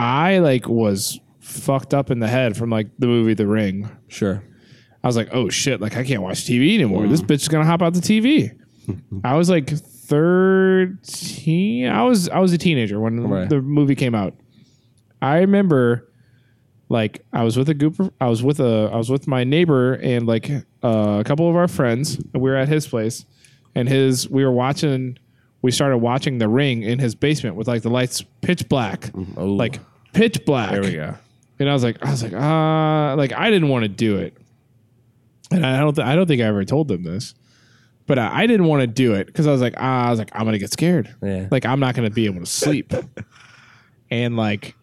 I 0.00 0.38
like 0.38 0.68
was 0.68 1.20
fucked 1.40 1.94
up 1.94 2.10
in 2.10 2.20
the 2.20 2.28
head 2.28 2.56
from 2.56 2.70
like 2.70 2.88
the 2.98 3.06
movie 3.06 3.34
The 3.34 3.46
Ring. 3.46 3.88
Sure. 4.08 4.42
I 5.02 5.06
was 5.06 5.16
like, 5.16 5.28
oh 5.32 5.48
shit, 5.48 5.80
like 5.80 5.96
I 5.96 6.04
can't 6.04 6.22
watch 6.22 6.44
TV 6.44 6.74
anymore. 6.74 7.06
This 7.06 7.22
bitch 7.22 7.42
is 7.42 7.48
gonna 7.48 7.64
hop 7.64 7.82
out 7.82 7.94
the 7.94 8.00
TV. 8.00 8.56
I 9.24 9.36
was 9.36 9.48
like 9.50 9.68
thirteen. 9.70 11.88
I 11.88 12.02
was 12.04 12.28
I 12.28 12.38
was 12.38 12.52
a 12.52 12.58
teenager 12.58 13.00
when 13.00 13.26
Right. 13.28 13.48
the 13.48 13.60
movie 13.60 13.94
came 13.94 14.14
out. 14.14 14.34
I 15.22 15.38
remember 15.38 16.06
like 16.88 17.24
I 17.32 17.44
was 17.44 17.56
with 17.56 17.68
a 17.68 17.74
group 17.74 17.98
of, 18.00 18.10
I 18.20 18.28
was 18.28 18.42
with 18.42 18.60
a 18.60 18.90
I 18.92 18.96
was 18.96 19.10
with 19.10 19.26
my 19.26 19.44
neighbor 19.44 19.94
and 19.94 20.26
like 20.26 20.50
uh, 20.82 21.18
a 21.20 21.24
couple 21.24 21.48
of 21.48 21.56
our 21.56 21.68
friends. 21.68 22.18
We 22.34 22.40
were 22.50 22.56
at 22.56 22.68
his 22.68 22.86
place 22.86 23.24
and 23.74 23.88
his 23.88 24.28
we 24.28 24.44
were 24.44 24.52
watching 24.52 25.18
we 25.62 25.70
started 25.70 25.98
watching 25.98 26.38
The 26.38 26.48
Ring 26.48 26.82
in 26.82 26.98
his 26.98 27.14
basement 27.14 27.56
with 27.56 27.68
like 27.68 27.82
the 27.82 27.90
lights 27.90 28.24
pitch 28.40 28.68
black, 28.68 29.10
like 29.36 29.78
pitch 30.12 30.44
black. 30.44 30.70
there 30.72 30.82
we 30.82 30.92
go. 30.92 31.14
And 31.58 31.68
I 31.68 31.72
was 31.72 31.84
like, 31.84 32.04
I 32.04 32.10
was 32.10 32.22
like, 32.22 32.32
ah, 32.34 33.14
like 33.18 33.32
I 33.32 33.50
didn't 33.50 33.68
want 33.68 33.82
to 33.84 33.88
do 33.88 34.16
it, 34.16 34.34
and 35.50 35.64
I 35.66 35.78
don't, 35.78 35.94
th- 35.94 36.06
I 36.06 36.14
don't 36.16 36.26
think 36.26 36.40
I 36.40 36.46
ever 36.46 36.64
told 36.64 36.88
them 36.88 37.02
this, 37.02 37.34
but 38.06 38.18
I, 38.18 38.42
I 38.42 38.46
didn't 38.46 38.66
want 38.66 38.80
to 38.80 38.86
do 38.86 39.14
it 39.14 39.26
because 39.26 39.46
I 39.46 39.52
was 39.52 39.60
like, 39.60 39.74
ah, 39.76 40.06
I 40.06 40.10
was 40.10 40.18
like, 40.18 40.30
I'm 40.34 40.44
gonna 40.46 40.58
get 40.58 40.72
scared, 40.72 41.14
Yeah. 41.22 41.48
like 41.50 41.66
I'm 41.66 41.78
not 41.80 41.94
gonna 41.94 42.10
be 42.10 42.24
able 42.26 42.40
to 42.40 42.46
sleep, 42.46 42.92
and 44.10 44.36
like, 44.36 44.74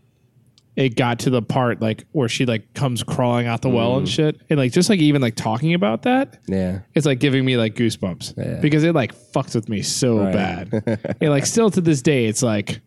it 0.76 0.96
got 0.96 1.18
to 1.18 1.32
the 1.32 1.42
part 1.42 1.82
like 1.82 2.06
where 2.12 2.30
she 2.30 2.46
like 2.46 2.72
comes 2.76 3.02
crawling 3.02 3.48
out 3.48 3.64
the 3.64 3.70
well 3.70 3.96
Mm. 3.96 3.98
and 4.00 4.10
shit, 4.10 4.42
and 4.52 4.60
like 4.60 4.72
just 4.72 4.88
like 4.90 5.00
even 5.00 5.20
like 5.22 5.34
talking 5.36 5.74
about 5.74 6.04
that, 6.04 6.40
Yeah. 6.48 6.82
it's 6.94 7.08
like 7.08 7.20
giving 7.20 7.44
me 7.44 7.58
like 7.58 7.74
goosebumps 7.74 8.38
Yeah. 8.38 8.60
because 8.62 8.84
it 8.84 8.94
like 8.94 9.16
fucks 9.16 9.56
with 9.56 9.68
me 9.70 9.82
so 9.82 10.20
Right. 10.20 10.34
bad. 10.70 11.18
and 11.22 11.32
like 11.32 11.48
still 11.48 11.72
to 11.72 11.82
this 11.82 12.04
day, 12.04 12.26
it's 12.28 12.44
like 12.44 12.82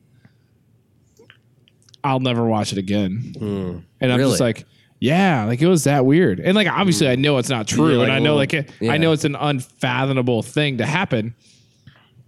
I'll 2.03 2.21
never 2.21 2.45
watch 2.45 2.73
it 2.73 2.79
again. 2.79 3.33
And 3.41 3.85
I'm 4.13 4.19
Really? 4.19 4.31
just 4.33 4.41
like, 4.41 4.65
yeah, 5.01 5.45
like 5.45 5.61
it 5.63 5.67
was 5.67 5.85
that 5.85 6.05
weird. 6.07 6.41
And 6.41 6.55
like 6.55 6.69
obviously 6.69 7.09
I 7.09 7.17
know 7.17 7.39
it's 7.39 7.49
not 7.51 7.67
true, 7.67 7.97
like, 7.99 8.05
and 8.09 8.13
I 8.13 8.19
know 8.19 8.35
little- 8.35 8.37
like 8.37 8.55
it, 8.55 8.71
yeah. 8.81 8.93
I 8.93 8.97
know 8.99 9.13
it's 9.13 9.25
an 9.25 9.37
unfathomable 9.37 10.43
thing 10.43 10.79
to 10.79 10.87
happen. 10.87 11.35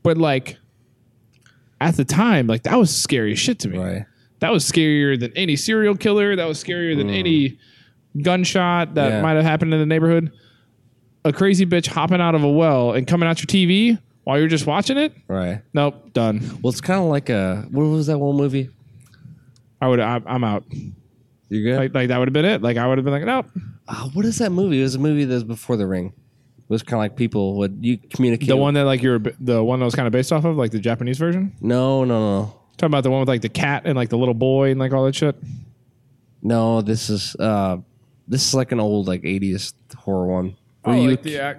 But 0.02 0.18
like 0.18 0.56
at 1.80 1.96
the 1.96 2.04
time, 2.04 2.46
like 2.46 2.62
that 2.64 2.78
was 2.78 2.94
scary 2.94 3.32
as 3.32 3.38
shit 3.38 3.58
to 3.60 3.68
me. 3.68 3.78
Right. 3.78 4.04
That 4.40 4.50
was 4.52 4.64
scarier 4.64 5.18
than 5.18 5.32
any 5.36 5.54
serial 5.56 5.96
killer. 5.96 6.34
That 6.36 6.46
was 6.46 6.62
scarier 6.62 6.96
than 6.96 7.08
any 7.10 7.58
gunshot 8.20 8.94
that 8.94 9.10
Mm. 9.10 9.14
Yeah. 9.16 9.22
might 9.22 9.32
have 9.34 9.44
happened 9.44 9.72
in 9.72 9.80
the 9.80 9.86
neighborhood. 9.86 10.32
A 11.24 11.32
crazy 11.32 11.64
bitch 11.64 11.86
hopping 11.86 12.20
out 12.20 12.34
of 12.34 12.42
a 12.42 12.50
well 12.50 12.92
and 12.92 13.06
coming 13.06 13.28
out 13.28 13.38
your 13.38 13.46
TV 13.46 13.98
while 14.24 14.38
you're 14.38 14.48
just 14.48 14.66
watching 14.66 14.98
it. 14.98 15.14
Right. 15.28 15.60
Nope, 15.72 16.12
done. 16.12 16.40
Well, 16.62 16.70
it's 16.72 16.80
kind 16.80 17.00
of 17.00 17.06
like 17.06 17.28
a 17.30 17.66
what 17.70 17.84
was 17.84 18.06
that 18.08 18.18
one 18.18 18.36
movie? 18.36 18.70
I 19.82 19.88
would. 19.88 19.98
I, 19.98 20.20
I'm 20.26 20.44
out. 20.44 20.64
You're 21.48 21.62
good. 21.64 21.76
Like, 21.76 21.94
like 21.94 22.08
that 22.08 22.18
would 22.18 22.28
have 22.28 22.32
been 22.32 22.44
it. 22.44 22.62
Like 22.62 22.76
I 22.76 22.86
would 22.86 22.98
have 22.98 23.04
been 23.04 23.12
like, 23.12 23.24
nope. 23.24 23.46
Ah, 23.88 24.08
what 24.14 24.24
is 24.24 24.38
that 24.38 24.50
movie? 24.52 24.78
It 24.78 24.84
was 24.84 24.94
a 24.94 25.00
movie 25.00 25.24
that 25.24 25.34
was 25.34 25.42
before 25.42 25.76
The 25.76 25.88
Ring. 25.88 26.14
It 26.58 26.68
was 26.68 26.84
kind 26.84 26.94
of 26.94 26.98
like 27.00 27.16
people 27.16 27.56
would 27.58 27.78
you 27.80 27.98
communicate. 27.98 28.48
The 28.48 28.56
one 28.56 28.74
that 28.74 28.84
like 28.84 29.02
you're 29.02 29.18
the 29.18 29.62
one 29.62 29.80
that 29.80 29.84
was 29.84 29.96
kind 29.96 30.06
of 30.06 30.12
based 30.12 30.32
off 30.32 30.44
of, 30.44 30.56
like 30.56 30.70
the 30.70 30.78
Japanese 30.78 31.18
version. 31.18 31.52
No, 31.60 32.04
no, 32.04 32.20
no, 32.42 32.54
Talking 32.76 32.92
about 32.92 33.02
the 33.02 33.10
one 33.10 33.20
with 33.20 33.28
like 33.28 33.42
the 33.42 33.48
cat 33.48 33.82
and 33.84 33.96
like 33.96 34.08
the 34.08 34.16
little 34.16 34.34
boy 34.34 34.70
and 34.70 34.78
like 34.78 34.92
all 34.92 35.04
that 35.04 35.16
shit. 35.16 35.34
no. 36.42 36.80
This 36.80 37.10
is 37.10 37.34
uh, 37.40 37.78
this 38.28 38.46
is 38.46 38.54
like 38.54 38.70
an 38.70 38.78
old 38.78 39.08
like 39.08 39.22
'80s 39.22 39.74
horror 39.96 40.28
one. 40.28 40.56
where 40.82 40.96
you 40.96 41.16
the 41.16 41.58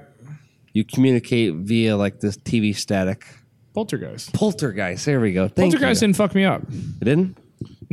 you 0.72 0.86
communicate 0.86 1.56
via 1.56 1.98
like 1.98 2.22
this 2.22 2.38
TV 2.38 2.74
static. 2.74 3.26
Poltergeist. 3.74 4.34
Poltergeist. 4.34 5.06
There 5.06 5.20
we 5.20 5.34
go. 5.34 5.50
Thank 5.50 5.74
Poltergeist 5.74 6.02
you. 6.02 6.08
didn't 6.08 6.16
fuck 6.18 6.34
me 6.34 6.46
up. 6.46 6.62
It 7.02 7.04
didn't. 7.06 7.38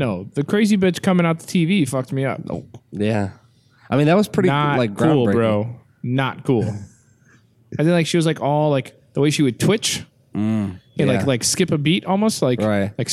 No, 0.00 0.24
the 0.34 0.42
crazy 0.44 0.78
bitch 0.78 1.02
coming 1.02 1.26
out 1.26 1.40
the 1.40 1.46
TV 1.46 1.86
fucked 1.86 2.10
me 2.10 2.24
up. 2.24 2.40
Yeah. 2.90 3.32
I 3.90 3.96
mean 3.98 4.06
that 4.06 4.16
was 4.16 4.28
pretty 4.28 4.48
Not 4.48 4.78
like 4.78 4.96
cool, 4.96 5.30
bro. 5.30 5.78
Not 6.02 6.42
cool. 6.44 6.64
I 7.78 7.82
think 7.82 7.90
like 7.90 8.06
she 8.06 8.16
was 8.16 8.24
like 8.24 8.40
all 8.40 8.70
like 8.70 8.98
the 9.12 9.20
way 9.20 9.28
she 9.30 9.42
would 9.42 9.60
twitch 9.60 10.04
and 10.32 10.80
yeah. 10.96 11.04
like 11.04 11.26
like 11.26 11.44
skip 11.44 11.70
a 11.70 11.76
beat 11.78 12.06
almost 12.06 12.40
like 12.40 12.60
Right. 12.62 12.92
like 12.96 13.10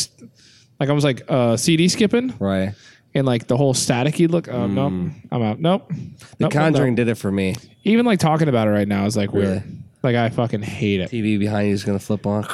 like 0.79 0.87
almost 0.87 1.03
like 1.03 1.23
uh, 1.27 1.57
CD 1.57 1.89
skipping 1.89 2.33
Right. 2.39 2.73
and 3.13 3.25
like 3.25 3.47
the 3.47 3.57
whole 3.57 3.73
staticky 3.73 4.29
look. 4.29 4.47
Oh 4.47 4.65
nope, 4.67 5.11
I'm 5.31 5.41
out. 5.41 5.59
Nope. 5.59 5.89
The 5.89 5.95
Nope, 6.39 6.53
Conjuring 6.53 6.91
nope. 6.93 6.97
did 6.97 7.07
it 7.09 7.15
for 7.15 7.31
me. 7.33 7.55
Even 7.83 8.05
like 8.05 8.19
talking 8.19 8.47
about 8.47 8.67
it 8.69 8.71
right 8.71 8.87
now 8.87 9.05
is 9.05 9.17
like 9.17 9.33
Really? 9.33 9.47
weird. 9.47 9.63
Like 10.03 10.15
I 10.15 10.29
fucking 10.29 10.61
hate 10.61 11.01
it. 11.01 11.09
TV 11.11 11.37
behind 11.37 11.67
you 11.67 11.73
is 11.73 11.83
gonna 11.83 11.99
flip 11.99 12.25
on. 12.25 12.45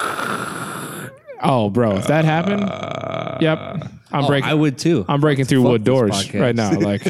Oh, 1.46 1.70
bro, 1.70 1.98
if 1.98 2.08
that 2.08 2.24
happened, 2.24 2.62
yep, 3.42 3.92
I'm 4.14 4.26
Oh, 4.26 4.28
breaking. 4.28 4.50
I 4.50 4.54
would 4.54 4.78
too. 4.78 5.06
I'm 5.08 5.20
breaking 5.22 5.46
through 5.46 5.64
Fuck 5.64 5.72
wood 5.72 5.84
doors 5.84 6.12
podcast. 6.12 6.42
right 6.42 6.56
now. 6.56 6.72
Like, 6.80 7.08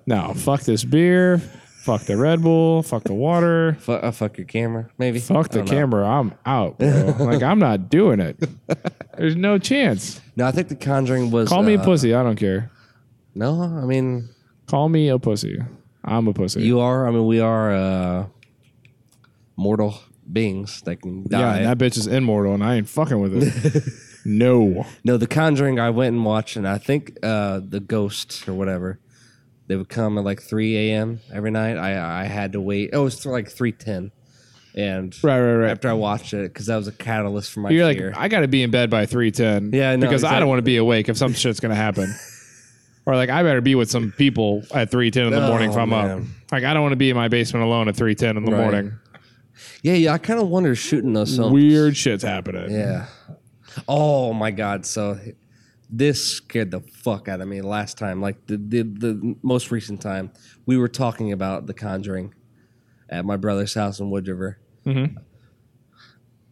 no, 0.06 0.32
fuck 0.34 0.62
this 0.62 0.84
beer. 0.84 1.38
Fuck 1.38 2.02
the 2.02 2.16
Red 2.16 2.42
Bull. 2.42 2.84
Fuck 2.84 3.02
the 3.02 3.12
water. 3.12 3.76
Fu- 3.80 3.92
uh, 3.92 4.12
fuck 4.12 4.38
your 4.38 4.46
camera, 4.46 4.88
maybe. 4.98 5.18
Fuck 5.18 5.48
the 5.48 5.58
don't 5.58 5.64
know. 5.64 5.72
camera. 5.72 6.06
I'm 6.08 6.32
out, 6.46 6.78
bro. 6.78 7.16
like 7.18 7.42
I'm 7.42 7.58
not 7.58 7.90
doing 7.90 8.20
it. 8.20 8.36
There's 9.18 9.34
no 9.34 9.58
chance. 9.58 10.20
No, 10.36 10.46
I 10.46 10.52
think 10.52 10.68
The 10.68 10.76
Conjuring 10.76 11.32
was. 11.32 11.48
Call 11.48 11.64
me 11.64 11.74
a 11.74 11.80
uh, 11.80 11.84
pussy. 11.84 12.14
I 12.14 12.22
don't 12.22 12.36
care. 12.36 12.70
No, 13.34 13.60
I 13.62 13.84
mean 13.84 14.28
Call 14.68 14.88
me 14.88 15.08
a 15.08 15.18
pussy. 15.18 15.60
I'm 16.04 16.28
a 16.28 16.32
pussy. 16.32 16.62
you 16.62 16.78
are. 16.78 17.08
I 17.08 17.10
mean 17.10 17.26
we 17.26 17.40
are 17.40 17.72
uh, 17.74 18.26
mortal 19.56 19.98
beings 20.32 20.82
that 20.82 21.00
can 21.02 21.22
yeah, 21.30 21.38
die. 21.40 21.56
and 21.58 21.66
that 21.66 21.78
bitch 21.78 21.96
is 21.98 22.06
immortal, 22.06 22.54
and 22.54 22.62
I 22.62 22.76
ain't 22.76 22.88
fucking 22.88 23.20
with 23.20 23.34
it. 23.42 23.92
No. 24.24 24.86
no, 25.04 25.16
The 25.16 25.26
Conjuring. 25.26 25.78
I 25.78 25.90
went 25.90 26.14
and 26.14 26.24
watched, 26.24 26.56
and 26.56 26.66
I 26.68 26.78
think 26.78 27.18
uh, 27.22 27.60
the 27.66 27.80
Ghost 27.80 28.48
or 28.48 28.54
whatever. 28.54 28.98
They 29.68 29.76
would 29.76 29.88
come 29.88 30.18
at 30.18 30.24
like 30.24 30.42
3 30.42 30.76
a.m. 30.90 31.20
every 31.32 31.50
night. 31.50 31.76
I 31.78 32.22
I 32.22 32.24
had 32.24 32.52
to 32.52 32.60
wait. 32.60 32.90
Oh, 32.92 33.02
it 33.02 33.04
was 33.04 33.24
like 33.24 33.48
3:10, 33.48 34.10
and 34.74 35.14
Right, 35.24 35.40
right, 35.40 35.54
right. 35.54 35.70
after 35.70 35.88
I 35.88 35.92
watched 35.94 36.34
it, 36.34 36.52
because 36.52 36.66
that 36.66 36.76
was 36.76 36.88
a 36.88 36.92
catalyst 36.92 37.52
for 37.52 37.60
my 37.60 37.70
You're 37.70 37.90
fear. 37.94 38.08
like, 38.10 38.18
I 38.18 38.28
got 38.28 38.40
to 38.40 38.48
be 38.48 38.62
in 38.62 38.70
bed 38.70 38.90
by 38.90 39.06
three 39.06 39.30
ten. 39.30 39.70
Yeah, 39.72 39.94
no, 39.96 40.06
because 40.06 40.24
I 40.24 40.40
don't 40.40 40.48
want 40.48 40.58
to 40.58 40.62
be 40.64 40.76
awake 40.76 41.08
if 41.08 41.16
some 41.16 41.32
shit's 41.32 41.60
gonna 41.60 41.74
happen. 41.76 42.12
or 43.06 43.14
like, 43.16 43.30
I 43.30 43.42
better 43.44 43.60
be 43.60 43.74
with 43.74 43.90
some 43.90 44.12
people 44.12 44.62
at 44.74 44.90
three 44.90 45.10
ten 45.10 45.26
in 45.26 45.32
the 45.32 45.46
morning 45.46 45.70
if 45.70 45.76
Oh, 45.76 45.80
I'm 45.80 45.92
up. 45.92 46.20
Like, 46.50 46.64
I 46.64 46.74
don't 46.74 46.82
want 46.82 46.92
to 46.92 46.96
be 46.96 47.08
in 47.10 47.16
my 47.16 47.28
basement 47.28 47.64
alone 47.64 47.88
at 47.88 47.96
three 47.96 48.14
ten 48.16 48.36
in 48.36 48.44
the 48.44 48.52
Right. 48.52 48.60
morning. 48.60 48.92
yeah, 49.82 49.94
yeah. 49.94 50.12
I 50.12 50.18
kind 50.18 50.40
of 50.40 50.48
wonder 50.48 50.74
shooting 50.74 51.12
those. 51.14 51.38
Weird 51.40 51.96
shit's 51.96 52.24
happening. 52.24 52.72
Yeah. 52.72 53.06
Oh 53.88 54.32
my 54.32 54.50
god. 54.50 54.84
So 54.86 55.18
this 55.90 56.36
scared 56.36 56.70
the 56.70 56.80
fuck 56.80 57.28
out 57.28 57.40
of 57.40 57.48
me 57.48 57.60
last 57.60 57.98
time. 57.98 58.20
Like 58.20 58.46
the 58.46 58.56
the, 58.56 58.82
the 58.82 59.36
most 59.42 59.70
recent 59.70 60.00
time 60.00 60.30
we 60.66 60.76
were 60.76 60.88
talking 60.88 61.32
about 61.32 61.66
The 61.66 61.74
Conjuring 61.74 62.34
at 63.08 63.24
my 63.24 63.36
brother's 63.36 63.74
house 63.74 64.00
in 64.00 64.10
Wood 64.10 64.26
River. 64.28 64.58
Mhm. 64.86 65.16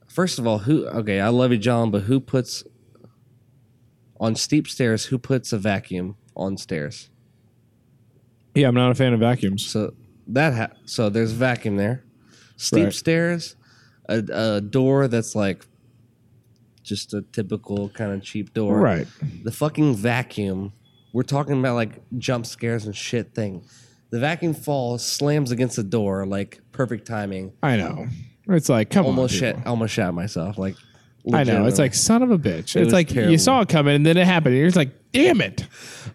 First 0.08 0.38
of 0.38 0.46
all, 0.46 0.58
who? 0.58 0.86
Okay, 0.86 1.20
I 1.20 1.28
love 1.28 1.52
you, 1.52 1.58
John, 1.58 1.90
but 1.90 2.02
who 2.02 2.20
puts 2.20 2.64
on 4.18 4.34
steep 4.34 4.66
stairs? 4.68 5.06
Who 5.06 5.18
puts 5.18 5.52
a 5.52 5.58
vacuum 5.58 6.16
on 6.36 6.56
stairs? 6.56 7.10
Yeah, 8.54 8.68
I'm 8.68 8.74
not 8.74 8.90
a 8.90 8.94
fan 8.94 9.12
of 9.14 9.20
vacuums. 9.20 9.64
So 9.64 9.94
that 10.26 10.52
ha- 10.54 10.76
so 10.84 11.08
there's 11.08 11.32
a 11.32 11.36
vacuum 11.36 11.76
there. 11.76 12.04
Steep 12.56 12.84
Right. 12.86 12.92
stairs, 12.92 13.56
a, 14.08 14.22
a 14.32 14.60
door 14.60 15.06
that's 15.08 15.34
like 15.34 15.64
just 16.90 17.14
a 17.14 17.22
typical 17.22 17.88
kind 17.88 18.12
of 18.12 18.22
cheap 18.22 18.52
door. 18.52 18.78
Right. 18.78 19.06
The 19.44 19.52
fucking 19.52 19.94
vacuum. 19.94 20.74
We're 21.14 21.22
talking 21.22 21.58
about 21.58 21.76
like 21.76 22.02
jump 22.18 22.44
scares 22.44 22.84
and 22.84 22.94
shit 22.94 23.34
thing. 23.34 23.64
The 24.10 24.20
vacuum 24.20 24.52
falls, 24.52 25.06
slams 25.06 25.50
against 25.52 25.76
the 25.76 25.82
door, 25.84 26.26
like 26.26 26.60
perfect 26.72 27.06
timing. 27.06 27.52
I 27.62 27.76
know. 27.76 28.08
It's 28.48 28.68
like, 28.68 28.90
come 28.90 29.06
Almost 29.06 29.34
on. 29.34 29.38
shit. 29.38 29.56
people. 29.56 29.70
Almost 29.70 29.94
shot 29.94 30.12
myself. 30.12 30.58
Like 30.58 30.74
I 31.32 31.44
know. 31.44 31.64
It's 31.66 31.78
like 31.78 31.94
son 31.94 32.22
of 32.22 32.30
a 32.30 32.38
bitch. 32.38 32.76
It 32.76 32.82
it's 32.82 32.92
like 32.92 33.14
you 33.14 33.38
saw 33.38 33.60
it 33.62 33.68
coming 33.68 33.94
and 33.94 34.04
then 34.04 34.16
it 34.16 34.26
happened. 34.26 34.54
And 34.54 34.58
you're 34.58 34.66
just 34.68 34.76
like, 34.76 34.92
damn 35.12 35.40
it. 35.40 35.64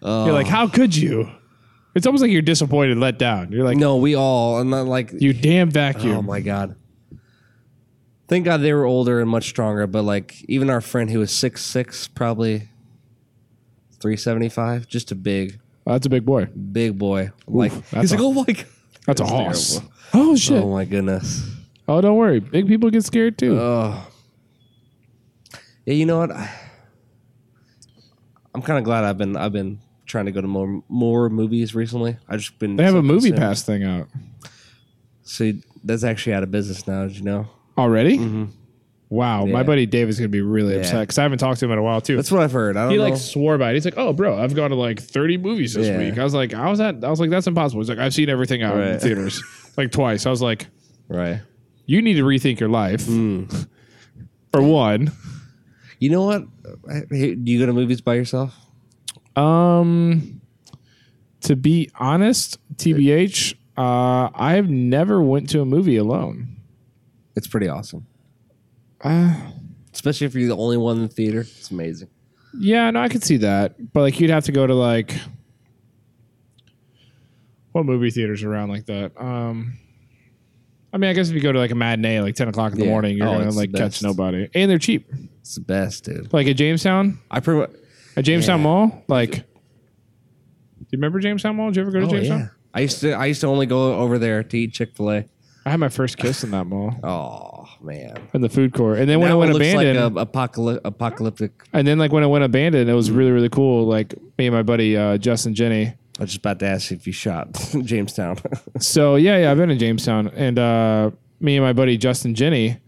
You're 0.02 0.32
like, 0.32 0.46
how 0.46 0.68
could 0.68 0.94
you? 0.94 1.30
It's 1.94 2.06
almost 2.06 2.20
like 2.20 2.30
you're 2.30 2.42
disappointed, 2.42 2.98
let 2.98 3.18
down. 3.18 3.50
You're 3.52 3.64
like, 3.64 3.78
no, 3.78 3.96
we 3.96 4.14
all 4.14 4.60
and 4.60 4.70
then 4.72 4.86
like 4.86 5.12
you 5.12 5.32
damn 5.32 5.70
vacuum. 5.70 6.16
Oh 6.16 6.22
my 6.22 6.40
god. 6.40 6.76
Thank 8.28 8.44
God 8.44 8.58
they 8.58 8.72
were 8.72 8.84
older 8.84 9.20
and 9.20 9.30
much 9.30 9.48
stronger, 9.48 9.86
but 9.86 10.02
like 10.02 10.42
even 10.48 10.68
our 10.70 10.80
friend 10.80 11.10
who 11.10 11.20
was 11.20 11.30
six 11.32 11.64
six, 11.64 12.08
probably 12.08 12.68
three 14.00 14.16
seventy 14.16 14.48
five, 14.48 14.88
just 14.88 15.12
a 15.12 15.14
big, 15.14 15.60
Oh, 15.86 15.92
that's 15.92 16.06
a 16.06 16.10
big 16.10 16.24
boy. 16.24 16.46
big 16.46 16.98
boy. 16.98 17.30
Like 17.46 17.72
that's 17.90 18.10
he's 18.10 18.10
like, 18.12 18.20
a- 18.20 18.24
oh 18.24 18.32
my 18.32 18.44
god, 18.44 18.66
That's 19.06 19.20
a 19.20 19.26
hoss. 19.26 19.72
terrible. 19.74 19.92
Oh 20.14 20.36
shit. 20.36 20.62
oh 20.62 20.70
my 20.72 20.84
goodness. 20.84 21.48
Oh, 21.88 22.00
don't 22.00 22.16
worry. 22.16 22.40
Big 22.40 22.66
people 22.66 22.90
get 22.90 23.04
scared 23.04 23.38
too. 23.38 23.56
Oh, 23.60 24.04
yeah. 25.84 25.94
You 25.94 26.04
know 26.06 26.18
what? 26.18 26.32
I, 26.32 26.50
I'm 28.54 28.62
kind 28.62 28.78
of 28.78 28.84
glad 28.84 29.04
I've 29.04 29.18
been 29.18 29.36
I've 29.36 29.52
been 29.52 29.78
trying 30.06 30.24
to 30.26 30.32
go 30.32 30.40
to 30.40 30.48
more 30.48 30.82
more 30.88 31.28
movies 31.28 31.74
recently. 31.76 32.16
I've 32.28 32.40
just 32.40 32.58
been 32.58 32.74
they 32.76 32.82
have 32.84 32.94
a 32.94 32.98
so 32.98 33.02
movie 33.02 33.28
consumed. 33.30 33.38
pass 33.38 33.62
thing 33.62 33.84
out 33.84 34.08
See, 35.22 35.62
that's 35.84 36.02
actually 36.04 36.34
out 36.34 36.42
of 36.44 36.50
business 36.52 36.86
now. 36.86 37.04
Did 37.06 37.16
you 37.18 37.24
know? 37.24 37.48
Already. 37.78 38.48
Wow, 39.08 39.46
my 39.46 39.62
buddy 39.62 39.86
Dave 39.86 40.08
is 40.08 40.18
gonna 40.18 40.28
be 40.28 40.40
really 40.40 40.74
Yeah. 40.74 40.80
upset 40.80 41.00
because 41.02 41.18
I 41.18 41.22
haven't 41.22 41.38
talked 41.38 41.60
to 41.60 41.66
him 41.66 41.70
in 41.72 41.78
a 41.78 41.82
while 41.82 42.00
too. 42.00 42.16
That's 42.16 42.32
what 42.32 42.42
I've 42.42 42.50
heard. 42.50 42.76
I 42.76 42.82
don't 42.82 42.90
he 42.90 42.96
know. 42.96 43.04
like 43.04 43.16
swore 43.16 43.56
by 43.56 43.70
it. 43.70 43.74
He's 43.74 43.84
like, 43.84 43.94
"Oh, 43.96 44.12
bro, 44.12 44.36
I've 44.36 44.54
gone 44.56 44.70
to 44.70 44.76
like 44.76 44.98
30 45.00 45.36
movies 45.38 45.74
this 45.74 45.86
Yeah. 45.86 45.98
week." 45.98 46.18
I 46.18 46.24
was 46.24 46.34
like, 46.34 46.54
"I 46.54 46.68
was 46.68 46.80
at." 46.80 47.04
I 47.04 47.08
was 47.10 47.20
like, 47.20 47.30
"That's 47.30 47.46
impossible." 47.46 47.80
He's 47.82 47.88
like, 47.88 47.98
"I've 47.98 48.12
seen 48.14 48.28
everything 48.28 48.62
out 48.64 48.74
in 48.76 48.80
Right. 48.80 49.00
theaters 49.00 49.40
like 49.76 49.92
twice." 49.92 50.26
I 50.26 50.30
was 50.30 50.42
like, 50.42 50.66
right. 51.08 51.40
"You 51.86 52.02
need 52.02 52.14
to 52.14 52.24
rethink 52.24 52.58
your 52.58 52.68
life." 52.68 53.06
Hmm. 53.06 53.44
For 54.52 54.62
one, 54.62 55.12
You 56.00 56.10
know 56.10 56.24
what? 56.24 56.44
Hey, 57.10 57.34
Do 57.36 57.52
you 57.52 57.58
go 57.60 57.66
to 57.66 57.72
movies 57.72 58.00
by 58.00 58.14
yourself? 58.14 58.54
um, 59.36 60.40
to 61.42 61.54
be 61.56 61.90
honest, 61.98 62.58
TBH, 62.76 63.54
uh, 63.76 64.28
I've 64.34 64.68
never 64.68 65.22
went 65.22 65.48
to 65.50 65.60
a 65.60 65.64
movie 65.64 65.96
alone. 65.96 66.48
It's 67.36 67.46
pretty 67.46 67.68
awesome. 67.68 68.06
Uh, 69.02 69.34
especially 69.92 70.26
if 70.26 70.34
you're 70.34 70.48
the 70.48 70.56
only 70.56 70.76
one 70.78 70.96
in 70.96 71.02
the 71.02 71.08
theater. 71.08 71.40
It's 71.40 71.70
amazing. 71.70 72.08
Yeah, 72.58 72.90
no, 72.90 73.00
I 73.00 73.08
could 73.08 73.22
see 73.22 73.36
that. 73.38 73.92
But 73.92 74.00
like 74.00 74.18
you'd 74.18 74.30
have 74.30 74.44
to 74.46 74.52
go 74.52 74.66
to 74.66 74.74
like 74.74 75.14
what 77.72 77.84
movie 77.84 78.10
theaters 78.10 78.42
around 78.42 78.70
like 78.70 78.86
that? 78.86 79.12
Um 79.20 79.78
I 80.92 80.98
mean, 80.98 81.10
I 81.10 81.12
guess 81.12 81.28
if 81.28 81.34
you 81.34 81.42
go 81.42 81.52
to 81.52 81.58
like 81.58 81.72
a 81.72 81.74
matinee, 81.74 82.20
like 82.20 82.36
ten 82.36 82.48
o'clock 82.48 82.72
in 82.72 82.78
the 82.78 82.86
Yeah. 82.86 82.90
morning, 82.90 83.18
you're 83.18 83.28
Oh, 83.28 83.32
gonna 83.32 83.48
it's 83.48 83.56
like 83.56 83.70
catch 83.72 83.78
best. 83.80 84.02
nobody, 84.02 84.48
and 84.54 84.70
they're 84.70 84.78
cheap. 84.78 85.10
It's 85.40 85.56
the 85.56 85.60
best, 85.60 86.04
dude. 86.04 86.32
Like 86.32 86.46
at 86.46 86.56
Jamestown, 86.56 87.18
I 87.30 87.40
pretty 87.40 87.60
much, 87.60 87.70
at 88.16 88.24
Jamestown 88.24 88.60
Yeah. 88.60 88.64
Mall, 88.64 89.04
like. 89.08 89.30
Do 89.32 90.90
you 90.92 90.98
remember 90.98 91.18
Jamestown 91.18 91.56
Mall? 91.56 91.68
Did 91.70 91.76
you 91.76 91.82
ever 91.82 91.90
go 91.90 92.00
to 92.00 92.06
oh, 92.06 92.10
Jamestown? 92.10 92.38
yeah. 92.38 92.48
I 92.72 92.80
used 92.80 93.00
to 93.00 93.12
I 93.12 93.26
used 93.26 93.40
to 93.42 93.46
only 93.48 93.66
go 93.66 93.94
over 93.98 94.18
there 94.18 94.42
to 94.42 94.58
eat 94.58 94.72
Chick 94.72 94.94
Fil 94.96 95.10
A. 95.10 95.24
I 95.66 95.70
had 95.70 95.80
my 95.80 95.88
first 95.88 96.16
kiss 96.16 96.44
in 96.44 96.52
that 96.52 96.64
mall 96.64 96.94
Oh 97.02 97.66
man, 97.82 98.16
in 98.32 98.40
the 98.40 98.48
food 98.48 98.72
court, 98.72 98.98
and 99.00 99.10
then 99.10 99.18
when 99.20 99.30
it 99.32 99.34
went 99.34 99.50
abandoned, 99.54 100.14
like 100.14 100.22
apocalyptic, 100.22 100.86
apocalyptic. 100.86 101.52
and 101.72 101.86
then 101.86 101.98
like 101.98 102.12
when 102.12 102.22
it 102.22 102.28
went 102.28 102.44
abandoned, 102.44 102.88
it 102.88 102.94
was 102.94 103.10
really 103.10 103.32
really 103.32 103.48
cool. 103.48 103.84
Like 103.84 104.14
me 104.38 104.46
and 104.46 104.54
my 104.54 104.62
buddy 104.62 104.96
uh, 104.96 105.18
Justin 105.18 105.54
Jenny. 105.54 105.86
I 106.18 106.22
was 106.22 106.30
just 106.30 106.38
about 106.38 106.60
to 106.60 106.66
ask 106.66 106.92
if 106.92 107.06
you 107.06 107.12
shot 107.12 107.52
Jamestown. 107.82 108.38
So 108.80 109.16
yeah, 109.16 109.38
yeah, 109.38 109.50
I've 109.50 109.58
been 109.58 109.70
in 109.70 109.78
Jamestown, 109.78 110.28
and 110.28 110.58
uh, 110.58 111.10
me 111.40 111.56
and 111.56 111.64
my 111.64 111.72
buddy 111.74 111.98
Justin 111.98 112.34
Jenny, 112.34 112.78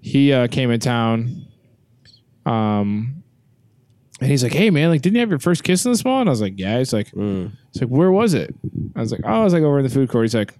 he 0.00 0.32
uh, 0.32 0.46
came 0.46 0.70
in 0.70 0.78
town. 0.80 1.44
Um, 2.46 3.22
and 4.20 4.30
he's 4.30 4.42
like, 4.42 4.52
"Hey 4.52 4.70
man, 4.70 4.90
like, 4.90 5.02
didn't 5.02 5.16
you 5.16 5.20
have 5.20 5.30
your 5.30 5.38
first 5.38 5.64
kiss 5.64 5.84
in 5.84 5.92
this 5.92 6.04
mall?" 6.04 6.20
And 6.20 6.28
I 6.28 6.32
was 6.32 6.40
like, 6.40 6.54
"Yeah." 6.56 6.78
He's 6.78 6.92
like, 6.92 7.10
Mm. 7.10 7.52
"He's 7.72 7.82
like, 7.82 7.90
where 7.90 8.10
was 8.12 8.34
it?" 8.34 8.54
I 8.96 9.00
was 9.00 9.10
like, 9.12 9.22
"Oh, 9.24 9.40
I 9.40 9.44
was 9.44 9.52
like 9.52 9.62
over 9.64 9.78
in 9.78 9.84
the 9.84 9.90
food 9.90 10.08
court." 10.08 10.24
He's 10.24 10.34
like, 10.34 10.54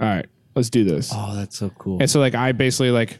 "All 0.00 0.06
right, 0.06 0.26
let's 0.54 0.70
do 0.70 0.84
this." 0.84 1.10
Oh, 1.14 1.34
that's 1.36 1.56
so 1.58 1.70
cool. 1.70 1.98
And 2.00 2.08
so 2.10 2.20
like 2.20 2.34
I 2.34 2.52
basically 2.52 2.90
like, 2.90 3.18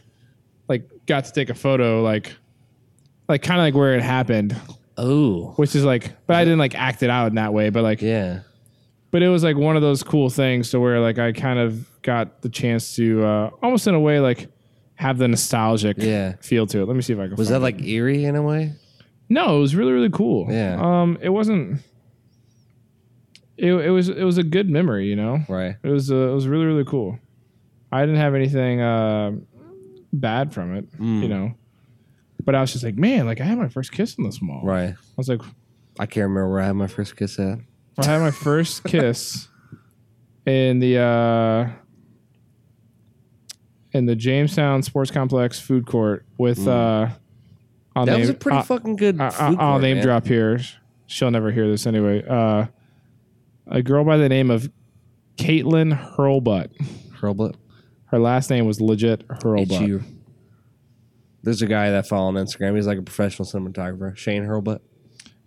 like 0.67 0.89
got 1.05 1.25
to 1.25 1.31
take 1.31 1.49
a 1.49 1.55
photo 1.55 2.01
like, 2.01 2.33
like 3.29 3.41
kind 3.43 3.59
of 3.59 3.63
like 3.65 3.73
where 3.75 3.93
it 3.95 4.01
happened, 4.03 4.55
Oh, 4.97 5.53
which 5.57 5.75
is 5.75 5.83
like, 5.83 6.13
but 6.27 6.35
I 6.35 6.43
didn't 6.43 6.59
like 6.59 6.75
act 6.75 7.03
it 7.03 7.09
out 7.09 7.27
in 7.27 7.35
that 7.35 7.53
way, 7.53 7.69
but 7.69 7.83
like 7.83 8.01
yeah. 8.01 8.39
but 9.11 9.21
it 9.23 9.29
was 9.29 9.43
like 9.43 9.57
one 9.57 9.75
of 9.75 9.81
those 9.81 10.03
cool 10.03 10.29
things 10.29 10.71
to 10.71 10.79
where 10.79 10.99
like 10.99 11.19
I 11.19 11.31
kind 11.33 11.59
of 11.59 11.89
got 12.01 12.41
the 12.41 12.49
chance 12.49 12.95
to 12.95 13.23
uh, 13.25 13.49
almost 13.63 13.87
in 13.87 13.93
a 13.95 13.99
way 13.99 14.19
like 14.19 14.47
have 14.95 15.17
the 15.17 15.27
nostalgic 15.27 15.97
Yeah. 15.99 16.35
feel 16.41 16.65
to 16.67 16.79
it. 16.81 16.85
Let 16.85 16.95
me 16.95 17.01
see 17.01 17.11
if 17.13 17.19
I 17.19 17.27
can. 17.27 17.35
Was 17.35 17.49
find 17.49 17.61
that 17.63 17.67
it. 17.67 17.77
like 17.77 17.85
eerie 17.85 18.23
in 18.25 18.35
a 18.37 18.41
way? 18.41 18.73
No, 19.27 19.57
it 19.57 19.59
was 19.59 19.75
really 19.75 19.91
really 19.91 20.09
cool. 20.11 20.47
Yeah. 20.49 20.77
Um, 20.79 21.17
it 21.21 21.29
wasn't. 21.29 21.81
It, 23.57 23.71
it 23.73 23.89
was 23.89 24.09
it 24.09 24.23
was 24.23 24.37
a 24.37 24.43
good 24.43 24.69
memory, 24.69 25.07
you 25.07 25.15
know. 25.15 25.39
Right. 25.49 25.75
It 25.83 25.87
was 25.89 26.11
uh, 26.11 26.15
it 26.29 26.33
was 26.33 26.47
really 26.47 26.65
really 26.65 26.85
cool. 26.85 27.19
I 27.95 28.01
didn't 28.05 28.19
have 28.21 28.35
anything 28.35 28.81
uh, 28.81 29.31
bad 30.13 30.53
from 30.53 30.75
it, 30.75 30.91
Mm. 30.99 31.21
you 31.21 31.27
know. 31.29 31.53
But 32.43 32.53
I 32.55 32.61
was 32.61 32.71
just 32.73 32.83
like, 32.83 32.95
man, 32.95 33.25
like 33.25 33.41
I 33.41 33.43
had 33.45 33.57
my 33.57 33.69
first 33.69 33.91
kiss 33.91 34.15
in 34.17 34.23
this 34.23 34.41
mall. 34.41 34.61
Right. 34.63 34.89
I 34.89 34.95
was 35.17 35.27
like, 35.29 35.41
I 35.99 36.05
can't 36.05 36.23
remember 36.27 36.49
where 36.51 36.61
I 36.61 36.65
had 36.67 36.73
my 36.75 36.87
first 36.87 37.15
kiss 37.15 37.39
at. 37.39 37.59
I 37.97 38.05
had 38.05 38.19
my 38.21 38.31
first 38.31 38.83
kiss 38.91 39.47
in 40.45 40.79
the 40.79 40.97
uh, 40.99 41.69
in 43.93 44.05
the 44.05 44.15
Jamestown 44.15 44.83
Sports 44.83 45.11
Complex 45.11 45.59
food 45.59 45.85
court 45.85 46.25
with 46.37 46.67
uh, 46.67 47.07
I'll 47.95 48.03
Mm. 48.03 48.07
That 48.07 48.19
was 48.19 48.29
a 48.29 48.33
pretty 48.33 48.57
uh, 48.57 48.61
fucking 48.63 48.97
good. 48.97 49.21
uh, 49.21 49.29
food 49.29 49.57
I'll 49.57 49.71
court, 49.73 49.81
name 49.83 49.97
man. 49.97 50.05
drop 50.05 50.27
here. 50.27 50.59
She'll 51.07 51.31
never 51.31 51.49
hear 51.51 51.67
this 51.69 51.87
anyway. 51.87 52.25
Uh, 52.27 52.65
a 53.67 53.81
girl 53.81 54.03
by 54.03 54.17
the 54.17 54.27
name 54.27 54.51
of 54.51 54.69
Caitlin 55.37 55.97
Hurlbutt. 56.17 56.71
Hurlbut. 57.21 57.55
Her 58.15 58.19
last 58.21 58.49
name 58.49 58.65
was 58.65 58.79
legit 58.79 59.27
Hurlbutt. 59.27 59.81
H-U. 59.81 60.01
There's 61.43 61.61
a 61.61 61.67
guy 61.67 61.89
that 61.89 61.99
I 61.99 62.01
follow 62.07 62.27
on 62.29 62.35
Instagram. 62.35 62.73
He's 62.77 62.87
like 62.87 62.97
a 62.97 63.01
professional 63.01 63.45
cinematographer, 63.45 64.15
Shane 64.15 64.43
Hurlbut. 64.45 64.79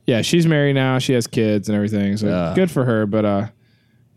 Yeah, 0.04 0.20
she's 0.20 0.46
married 0.46 0.74
now. 0.74 0.98
She 0.98 1.14
has 1.14 1.26
kids 1.26 1.70
and 1.70 1.76
everything. 1.76 2.18
So 2.18 2.26
Yeah. 2.26 2.52
good 2.54 2.70
for 2.70 2.84
her. 2.84 3.06
But 3.06 3.24
uh, 3.24 3.48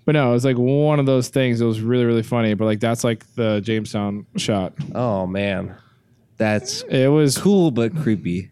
but 0.06 0.12
no, 0.16 0.32
it 0.32 0.34
was 0.34 0.44
like 0.44 0.58
one 0.58 1.00
of 1.00 1.06
those 1.06 1.30
things. 1.30 1.62
It 1.62 1.66
was 1.66 1.80
really 1.80 2.04
really 2.04 2.24
funny. 2.24 2.54
But 2.56 2.66
like 2.66 2.82
that's 2.82 3.06
like 3.06 3.26
the 3.36 3.62
Jamestown 3.62 4.26
shot. 4.36 4.74
Oh 4.94 5.26
man, 5.26 5.74
that's 6.36 6.82
It 6.90 7.08
was 7.08 7.38
cool 7.38 7.72
but 7.72 7.96
creepy. 7.96 8.52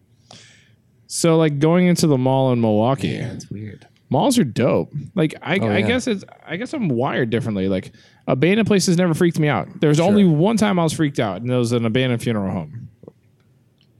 so 1.07 1.37
like 1.37 1.59
going 1.59 1.87
into 1.87 2.07
the 2.07 2.17
mall 2.17 2.53
in 2.53 2.61
Milwaukee. 2.61 3.09
Yeah, 3.09 3.33
it's 3.33 3.49
weird. 3.51 3.85
Malls 4.09 4.39
are 4.39 4.43
dope. 4.43 4.91
Like 5.15 5.35
I, 5.41 5.59
Oh, 5.59 5.67
I 5.67 5.77
yeah. 5.79 5.87
guess 5.87 6.07
it's 6.07 6.23
I 6.45 6.57
guess 6.57 6.73
I'm 6.73 6.89
wired 6.89 7.29
differently. 7.29 7.67
Like 7.67 7.91
abandoned 8.27 8.67
places 8.67 8.97
never 8.97 9.13
freaked 9.13 9.39
me 9.39 9.47
out. 9.47 9.67
There's 9.81 9.99
only 9.99 10.25
one 10.25 10.57
time 10.57 10.79
I 10.79 10.83
was 10.83 10.93
freaked 10.93 11.19
out, 11.19 11.41
and 11.41 11.51
it 11.51 11.55
was 11.55 11.71
an 11.71 11.85
abandoned 11.85 12.21
funeral 12.23 12.51
home. 12.51 12.89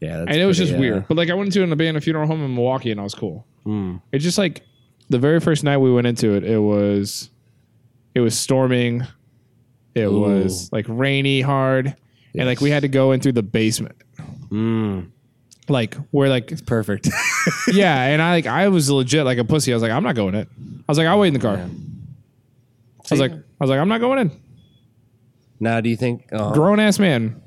Yeah, 0.01 0.19
that's 0.19 0.31
and 0.31 0.37
it 0.37 0.45
was 0.45 0.57
pretty, 0.57 0.71
just 0.71 0.77
uh, 0.77 0.81
weird. 0.81 1.07
But 1.07 1.17
like 1.17 1.29
I 1.29 1.33
went 1.33 1.51
to 1.53 1.63
an 1.63 1.71
abandoned 1.71 2.03
funeral 2.03 2.25
home 2.27 2.43
in 2.43 2.55
Milwaukee, 2.55 2.91
and 2.91 2.99
I 2.99 3.03
was 3.03 3.13
cool. 3.13 3.45
mm, 3.65 4.01
It's 4.11 4.23
just 4.23 4.37
like 4.37 4.63
the 5.09 5.19
very 5.19 5.39
first 5.39 5.63
night 5.63 5.77
we 5.77 5.91
went 5.91 6.07
into 6.07 6.33
it, 6.35 6.43
it 6.43 6.59
was 6.59 7.29
it 8.15 8.21
was 8.21 8.37
storming. 8.37 9.05
It 9.95 10.03
Ooh. 10.05 10.19
was 10.21 10.71
like 10.71 10.85
rainy 10.87 11.41
hard. 11.41 11.95
And 12.35 12.45
like 12.47 12.61
we 12.61 12.69
had 12.69 12.81
to 12.83 12.87
go 12.87 13.11
in 13.11 13.19
through 13.21 13.31
the 13.33 13.43
basement. 13.43 13.95
mm, 14.49 15.09
Like 15.69 15.95
where 16.12 16.29
like 16.29 16.51
It's 16.51 16.62
perfect. 16.62 17.08
yeah, 17.71 18.03
and 18.05 18.21
I 18.21 18.32
like 18.32 18.47
I 18.47 18.67
was 18.69 18.89
legit 18.89 19.25
like 19.25 19.38
a 19.38 19.43
pussy. 19.45 19.71
I 19.71 19.75
was 19.75 19.84
like, 19.84 19.91
I'm 19.91 20.03
not 20.03 20.15
going 20.15 20.36
in. 20.36 20.47
I 20.47 20.91
was 20.91 20.97
like, 20.97 21.08
I'll 21.08 21.19
wait 21.19 21.27
in 21.29 21.34
the 21.36 21.39
car. 21.39 21.58
I 21.58 21.69
was 23.12 23.19
like, 23.19 23.32
I 23.32 23.38
was 23.60 23.69
like, 23.69 23.79
I'm 23.79 23.88
not 23.89 24.01
going 24.01 24.19
in. 24.19 24.32
now, 25.60 25.82
do 25.82 25.89
you 25.89 25.95
think? 25.97 26.27
Uh, 26.32 26.51
Grown 26.53 26.79
ass 26.79 26.99
man 26.99 27.41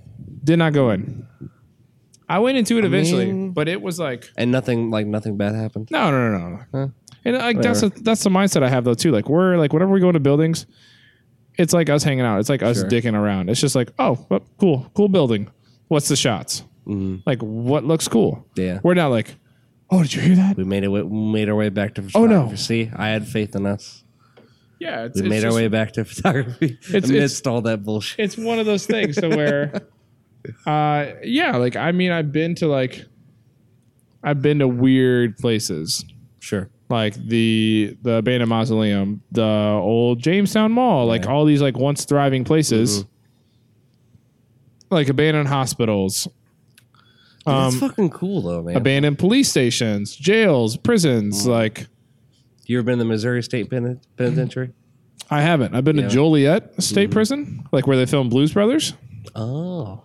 did 0.44 0.58
not 0.58 0.72
go 0.72 0.90
in. 0.90 1.26
I 2.28 2.38
went 2.38 2.56
into 2.56 2.78
it 2.78 2.84
eventually, 2.84 3.26
mean- 3.26 3.50
but 3.52 3.68
it 3.68 3.82
was 3.82 3.98
like 3.98 4.30
and 4.36 4.50
nothing 4.50 4.90
like 4.90 5.06
nothing 5.06 5.36
bad 5.36 5.54
happened. 5.54 5.88
no, 5.90 6.10
no, 6.10 6.30
no, 6.30 6.48
no. 6.48 6.60
Huh? 6.72 6.88
And 7.24 7.36
like 7.36 7.60
that's 7.60 7.82
a, 7.82 7.90
that's 7.90 8.22
the 8.24 8.30
mindset 8.30 8.62
I 8.62 8.68
have 8.68 8.84
though 8.84 8.94
too. 8.94 9.12
Like 9.12 9.28
we're 9.28 9.56
like 9.56 9.72
whenever 9.72 9.92
we 9.92 10.00
go 10.00 10.08
into 10.08 10.20
buildings, 10.20 10.66
it's 11.58 11.72
like 11.72 11.90
us 11.90 12.02
hanging 12.02 12.24
out. 12.24 12.40
It's 12.40 12.48
like 12.48 12.62
us 12.62 12.78
Sure. 12.80 12.88
dicking 12.88 13.14
around. 13.14 13.50
It's 13.50 13.60
just 13.60 13.74
like 13.76 13.90
oh, 13.98 14.24
well, 14.28 14.40
cool, 14.58 14.90
cool 14.94 15.08
building. 15.08 15.50
What's 15.88 16.08
the 16.08 16.16
shots? 16.16 16.64
Mhm. 16.86 17.22
Like 17.26 17.40
what 17.42 17.84
looks 17.84 18.08
cool? 18.08 18.46
Yeah, 18.56 18.80
We're 18.82 18.94
not 18.94 19.08
like, 19.08 19.34
oh, 19.90 20.02
did 20.02 20.14
you 20.14 20.20
hear 20.22 20.36
that? 20.36 20.56
we 20.56 20.64
made 20.64 20.84
it. 20.84 20.88
We 20.88 21.02
made 21.04 21.48
our 21.48 21.54
way 21.54 21.68
back 21.68 21.94
to 21.94 22.02
Oh, 22.14 22.26
no. 22.26 22.28
photography. 22.48 22.56
See, 22.56 22.90
I 22.94 23.08
had 23.08 23.26
faith 23.28 23.54
in 23.54 23.66
us. 23.66 24.04
Yeah, 24.80 25.04
it's, 25.04 25.20
We 25.20 25.26
it's 25.26 25.30
made 25.30 25.44
our 25.44 25.54
way 25.54 25.68
back 25.68 25.92
to 25.92 26.04
photography 26.04 26.76
It's- 26.92 27.08
amidst 27.08 27.46
all 27.46 27.62
that 27.62 27.84
bullshit. 27.84 28.18
it's 28.18 28.36
one 28.36 28.58
of 28.58 28.66
those 28.66 28.84
things 28.86 29.14
to 29.16 29.28
where 29.28 29.72
uh 30.66 31.12
yeah 31.22 31.56
like 31.56 31.76
i 31.76 31.92
mean 31.92 32.10
i've 32.10 32.32
been 32.32 32.56
to 32.56 32.66
like 32.66 33.04
i've 34.24 34.42
been 34.42 34.58
to 34.58 34.66
weird 34.66 35.36
places 35.38 36.04
Sure. 36.40 36.68
like 36.90 37.14
the 37.14 37.96
the 38.02 38.14
abandoned 38.14 38.48
mausoleum 38.48 39.22
the 39.30 39.44
old 39.44 40.18
jamestown 40.18 40.72
mall 40.72 41.06
like 41.06 41.28
all 41.28 41.44
these 41.44 41.62
like 41.62 41.76
once 41.78 42.04
thriving 42.04 42.42
places 42.42 43.04
like 44.90 45.08
abandoned 45.08 45.48
hospitals 45.48 46.26
That's 47.46 47.74
um 47.74 47.80
fucking 47.80 48.10
cool 48.10 48.42
though, 48.42 48.62
man. 48.62 48.76
abandoned 48.76 49.18
police 49.18 49.48
stations 49.50 50.14
jails 50.16 50.76
prisons 50.76 51.46
like 51.46 51.86
you 52.66 52.78
ever 52.78 52.84
been 52.84 52.98
to 52.98 53.04
the 53.04 53.08
Missouri 53.08 53.42
State 53.42 53.68
Pen- 53.70 54.00
Penitentiary? 54.16 54.72
i 55.30 55.40
haven't 55.40 55.74
i've 55.74 55.84
been 55.84 55.96
Yeah. 55.96 56.02
to 56.04 56.08
joliet 56.08 56.82
state 56.82 57.10
prison 57.10 57.66
like 57.72 57.86
where 57.86 57.96
they 57.96 58.06
filmed 58.06 58.30
blues 58.30 58.52
brothers 58.52 58.94
Oh, 59.34 60.02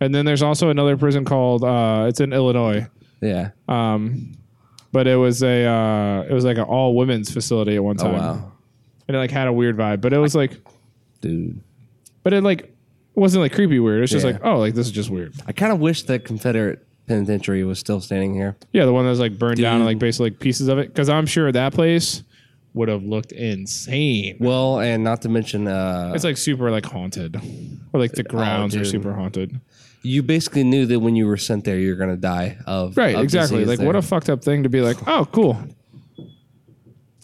and 0.00 0.14
then 0.14 0.24
there's 0.26 0.42
also 0.42 0.70
another 0.70 0.96
prison 0.96 1.24
called 1.24 1.64
uh 1.64 2.06
it's 2.08 2.20
in 2.20 2.32
illinois 2.32 2.86
yeah. 3.20 3.50
Um, 3.66 4.32
but 4.92 5.08
it 5.08 5.16
was 5.16 5.42
a 5.42 5.64
uh, 5.66 6.22
it 6.28 6.32
was 6.32 6.44
like 6.44 6.56
an 6.56 6.62
all 6.64 6.94
women's 6.94 7.32
facility 7.32 7.74
at 7.74 7.82
one 7.82 7.96
time, 7.96 8.14
Oh, 8.14 8.18
wow, 8.18 8.52
and 9.08 9.16
it 9.16 9.18
like 9.18 9.32
had 9.32 9.48
a 9.48 9.52
weird 9.52 9.76
vibe. 9.76 10.00
But 10.00 10.12
it 10.12 10.18
was 10.18 10.36
like, 10.36 10.52
dude. 11.20 11.60
but 12.22 12.32
it 12.32 12.44
like 12.44 12.72
wasn't 13.18 13.42
like 13.42 13.52
creepy 13.52 13.78
weird. 13.78 14.02
It's 14.02 14.12
just 14.12 14.24
Yeah. 14.24 14.32
like 14.32 14.40
oh, 14.44 14.58
like 14.58 14.74
this 14.74 14.86
is 14.86 14.92
just 14.92 15.10
weird. 15.10 15.34
I 15.46 15.52
kind 15.52 15.72
of 15.72 15.80
wish 15.80 16.02
that 16.04 16.24
Confederate 16.24 16.84
Penitentiary 17.06 17.64
was 17.64 17.78
still 17.78 18.00
standing 18.00 18.34
here. 18.34 18.56
Yeah, 18.72 18.84
the 18.84 18.92
one 18.92 19.06
that's 19.06 19.18
like 19.18 19.38
burned 19.38 19.58
down 19.60 19.76
and 19.76 19.84
like 19.86 19.98
basically 19.98 20.30
like 20.30 20.40
pieces 20.40 20.68
of 20.68 20.78
it. 20.78 20.88
Because 20.88 21.08
I'm 21.08 21.26
sure 21.26 21.50
that 21.52 21.72
place 21.72 22.22
would 22.74 22.88
have 22.88 23.02
looked 23.02 23.32
insane. 23.32 24.36
Well, 24.40 24.78
and 24.80 25.02
not 25.02 25.22
to 25.22 25.28
mention, 25.28 25.66
uh, 25.66 26.12
It's 26.14 26.22
like 26.24 26.36
super 26.36 26.70
like 26.70 26.84
haunted, 26.84 27.36
or 27.92 27.98
like 28.00 28.12
the 28.12 28.22
grounds 28.22 28.76
are 28.76 28.80
dude. 28.80 28.88
super 28.88 29.12
haunted. 29.14 29.58
you 30.02 30.22
basically 30.22 30.62
knew 30.64 30.86
that 30.86 31.00
when 31.00 31.16
you 31.16 31.26
were 31.26 31.36
sent 31.38 31.64
there, 31.64 31.78
you're 31.78 31.96
gonna 31.96 32.16
die 32.16 32.56
of 32.66 32.96
Right, 32.96 33.16
of 33.16 33.22
exactly. 33.22 33.58
disease 33.64 33.78
Like 33.78 33.84
what 33.86 33.92
there. 33.92 33.98
a 34.00 34.02
fucked 34.02 34.28
up 34.30 34.44
thing 34.44 34.62
to 34.62 34.68
be 34.68 34.80
like. 34.80 34.96
Oh, 35.08 35.26
cool. 35.32 35.58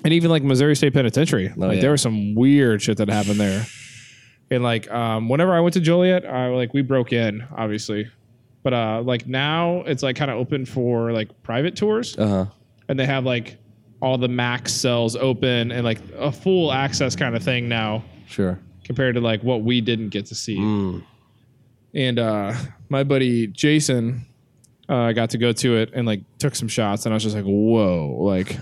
And 0.03 0.13
even 0.13 0.31
like 0.31 0.43
Missouri 0.43 0.77
State 0.77 0.93
Penitentiary, 0.93 1.49
like 1.57 1.71
Oh, 1.71 1.73
yeah. 1.73 1.81
there 1.81 1.91
was 1.93 2.03
some 2.03 2.35
weird 2.35 2.83
shit 2.83 2.97
that 2.99 3.09
happened 3.09 3.39
there. 3.41 3.65
And 4.51 4.63
like, 4.63 4.91
um, 4.91 5.29
whenever 5.29 5.53
I 5.53 5.61
went 5.61 5.75
to 5.75 5.81
Joliet, 5.81 6.25
I 6.27 6.49
like 6.49 6.75
we 6.75 6.83
broke 6.83 7.13
in, 7.13 7.45
obviously, 7.57 8.09
but 8.63 8.73
uh, 8.75 9.03
like 9.05 9.27
now 9.27 9.81
it's 9.87 10.03
like 10.03 10.17
kind 10.17 10.31
of 10.31 10.37
open 10.37 10.65
for 10.67 11.13
like 11.13 11.43
private 11.43 11.77
tours, 11.77 12.17
uh-huh. 12.19 12.47
and 12.89 12.99
they 12.99 13.07
have 13.07 13.25
like 13.25 13.57
all 14.01 14.19
the 14.19 14.29
max 14.29 14.73
cells 14.73 15.17
open 15.17 15.73
and 15.73 15.83
like 15.85 15.99
a 16.19 16.31
full 16.31 16.73
access 16.73 17.17
kind 17.17 17.35
of 17.35 17.43
thing 17.43 17.69
now 17.69 18.05
Sure. 18.27 18.59
compared 18.85 19.15
to 19.15 19.21
like 19.23 19.43
what 19.43 19.63
we 19.63 19.81
didn't 19.81 20.11
get 20.11 20.27
to 20.27 20.35
see. 20.35 20.59
Mm. 20.59 21.03
and 21.95 22.19
uh, 22.19 22.53
my 22.91 23.03
buddy 23.03 23.47
Jason 23.47 24.27
uh, 24.91 25.13
got 25.13 25.31
to 25.31 25.39
go 25.39 25.53
to 25.53 25.77
it 25.77 25.91
and 25.95 26.07
like 26.07 26.21
took 26.39 26.55
some 26.55 26.69
shots, 26.69 27.07
and 27.07 27.13
I 27.13 27.17
was 27.17 27.23
just 27.23 27.35
like, 27.35 27.47
whoa, 27.47 28.15
like 28.21 28.59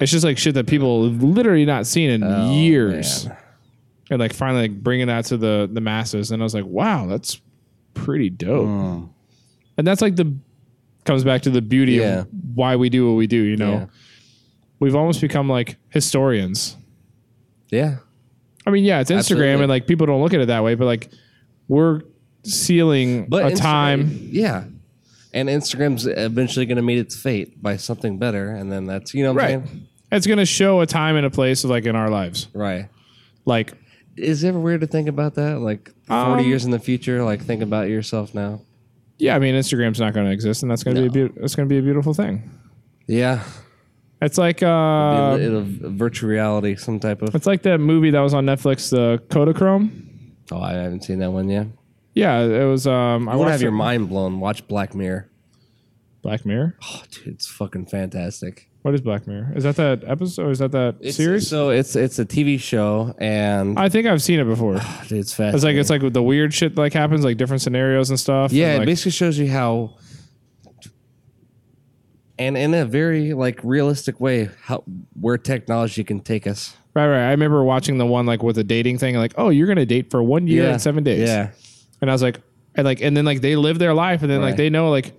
it's 0.00 0.10
just 0.10 0.24
like 0.24 0.38
shit 0.38 0.54
that 0.54 0.66
people 0.66 1.04
have 1.10 1.22
literally 1.22 1.66
not 1.66 1.86
seen 1.86 2.08
in 2.10 2.22
Oh, 2.22 2.52
years, 2.54 3.26
man. 3.26 3.36
And 4.10 4.18
like 4.20 4.32
finally 4.32 4.62
like 4.62 4.82
bringing 4.82 5.06
that 5.08 5.24
to 5.26 5.36
the 5.36 5.68
the 5.72 5.80
masses, 5.80 6.30
and 6.30 6.42
I 6.42 6.44
was 6.44 6.54
like, 6.54 6.64
wow, 6.64 7.06
that's 7.06 7.40
pretty 7.94 8.30
dope, 8.30 8.66
Mm. 8.66 9.08
and 9.76 9.86
that's 9.86 10.00
like 10.00 10.16
the 10.16 10.34
comes 11.04 11.24
back 11.24 11.42
to 11.42 11.50
the 11.50 11.62
beauty 11.62 11.92
Yeah. 11.94 12.20
of 12.20 12.28
why 12.54 12.76
we 12.76 12.90
do 12.90 13.08
what 13.08 13.16
we 13.16 13.26
do, 13.26 13.42
you 13.42 13.56
know. 13.56 13.72
Yeah. 13.72 13.86
We've 14.80 14.94
almost 14.94 15.20
become 15.20 15.48
like 15.48 15.76
historians. 15.88 16.76
Yeah. 17.70 17.96
I 18.66 18.70
mean, 18.70 18.84
yeah, 18.84 19.00
it's 19.00 19.10
Instagram 19.10 19.18
Absolutely. 19.18 19.52
and 19.62 19.68
like 19.68 19.86
people 19.86 20.06
don't 20.06 20.20
look 20.22 20.34
at 20.34 20.40
it 20.40 20.46
that 20.46 20.62
way, 20.62 20.74
but 20.74 20.84
like 20.84 21.08
we're 21.66 22.02
sealing 22.44 23.26
But 23.26 23.44
a 23.44 23.54
Instagram- 23.54 23.60
time. 23.60 24.18
Yeah. 24.30 24.64
And 25.32 25.48
Instagram's 25.48 26.06
eventually 26.06 26.66
going 26.66 26.76
to 26.76 26.82
meet 26.82 26.98
its 26.98 27.16
fate 27.16 27.62
by 27.62 27.76
something 27.76 28.18
better. 28.18 28.50
And 28.50 28.70
then 28.70 28.86
that's, 28.86 29.14
you 29.14 29.22
know 29.24 29.32
what 29.32 29.44
I'm 29.44 29.60
Right. 29.62 29.68
saying? 29.68 29.86
It's 30.12 30.26
gonna 30.26 30.46
show 30.46 30.80
a 30.80 30.86
time 30.86 31.16
and 31.16 31.26
a 31.26 31.30
place 31.30 31.64
of 31.64 31.70
like 31.70 31.84
in 31.84 31.94
our 31.96 32.08
lives. 32.10 32.48
Right. 32.54 32.88
Like 33.44 33.74
Is 34.18 34.44
it 34.44 34.48
ever 34.48 34.58
weird 34.60 34.80
to 34.82 34.86
think 34.86 35.08
about 35.08 35.34
that? 35.36 35.60
Like 35.60 35.90
40 36.06 36.42
Um, 36.42 36.46
years 36.48 36.64
in 36.64 36.70
the 36.70 36.78
future, 36.78 37.22
like 37.24 37.42
think 37.42 37.62
about 37.62 37.88
yourself 37.88 38.34
now. 38.34 38.60
yeah, 39.18 39.34
I 39.34 39.38
mean 39.38 39.54
Instagram's 39.54 40.00
not 40.00 40.14
gonna 40.14 40.30
exist 40.30 40.62
and 40.62 40.70
that's 40.70 40.82
gonna 40.84 41.00
be 41.00 41.06
a 41.20 41.22
No. 41.24 41.28
be- 41.28 41.40
that's 41.40 41.54
gonna 41.54 41.68
be 41.68 41.78
a 41.78 41.82
beautiful 41.82 42.14
thing. 42.14 42.50
Yeah. 43.06 43.42
It's 44.20 44.36
like 44.38 44.62
uh 44.62 45.36
It'll, 45.40 45.62
virtual 45.64 46.28
reality, 46.30 46.74
some 46.76 46.98
type 47.00 47.22
of. 47.22 47.34
it's 47.34 47.46
like 47.46 47.62
that 47.62 47.78
movie 47.78 48.10
that 48.10 48.20
was 48.20 48.34
on 48.34 48.46
Netflix, 48.46 48.90
the 48.90 49.22
Kodachrome. 49.28 49.90
Oh, 50.50 50.60
I 50.60 50.72
haven't 50.72 51.04
seen 51.04 51.18
that 51.20 51.30
one 51.30 51.48
yet. 51.48 51.66
Yeah, 52.14 52.40
it 52.40 52.64
was 52.64 52.86
um 52.86 53.28
I 53.28 53.32
I 53.32 53.36
want 53.36 53.48
to 53.48 53.52
have 53.52 53.62
your 53.62 53.70
mind 53.70 54.08
blown. 54.08 54.40
Watch 54.40 54.66
Black 54.66 54.94
Mirror. 54.94 55.28
Black 56.22 56.44
Mirror. 56.44 56.76
Oh, 56.82 57.02
dude, 57.12 57.34
it's 57.34 57.46
fucking 57.46 57.86
fantastic. 57.86 58.67
What 58.82 58.94
is 58.94 59.00
Black 59.00 59.26
Mirror? 59.26 59.52
Is 59.56 59.64
that 59.64 59.76
that 59.76 60.04
episode 60.06 60.50
is 60.50 60.60
that 60.60 60.70
that 60.72 60.96
It's, 61.00 61.16
series? 61.16 61.48
So 61.48 61.70
it's 61.70 61.96
it's 61.96 62.18
a 62.18 62.24
TV 62.24 62.60
show, 62.60 63.14
and 63.18 63.78
I 63.78 63.88
think 63.88 64.06
I've 64.06 64.22
seen 64.22 64.38
it 64.38 64.44
before. 64.44 64.74
dude, 65.08 65.18
it's 65.18 65.34
fast. 65.34 65.56
It's 65.56 65.64
like 65.64 65.76
it's 65.76 65.90
like 65.90 66.12
the 66.12 66.22
weird 66.22 66.54
shit 66.54 66.76
like 66.76 66.92
happens, 66.92 67.24
like 67.24 67.36
different 67.36 67.60
scenarios 67.62 68.10
and 68.10 68.18
stuff. 68.18 68.52
Yeah, 68.52 68.66
and, 68.68 68.74
it 68.74 68.78
like, 68.80 68.86
basically 68.86 69.10
shows 69.12 69.36
you 69.36 69.48
how, 69.50 69.96
and 72.38 72.56
in 72.56 72.72
a 72.72 72.84
very 72.84 73.34
like 73.34 73.58
realistic 73.64 74.20
way, 74.20 74.48
how 74.62 74.84
where 75.20 75.38
technology 75.38 76.04
can 76.04 76.20
take 76.20 76.46
us. 76.46 76.76
Right, 76.94 77.08
right. 77.08 77.26
I 77.26 77.30
remember 77.32 77.62
watching 77.64 77.98
the 77.98 78.06
one 78.06 78.26
like 78.26 78.42
with 78.42 78.56
the 78.56 78.64
dating 78.64 78.98
thing, 78.98 79.16
like, 79.16 79.34
oh, 79.36 79.50
you're 79.50 79.66
gonna 79.66 79.86
date 79.86 80.10
for 80.10 80.22
one 80.22 80.46
year 80.46 80.70
and 80.70 80.80
seven 80.80 81.02
days. 81.04 81.28
Yeah, 81.28 81.50
And 82.00 82.10
I 82.10 82.14
was 82.14 82.22
like, 82.22 82.40
and 82.76 82.84
like, 82.84 83.00
and 83.00 83.16
then 83.16 83.24
like 83.24 83.40
they 83.40 83.56
live 83.56 83.78
their 83.80 83.92
life, 83.94 84.22
and 84.22 84.30
then 84.30 84.40
like 84.40 84.50
Right. 84.52 84.56
they 84.56 84.70
know 84.70 84.90
like, 84.90 85.14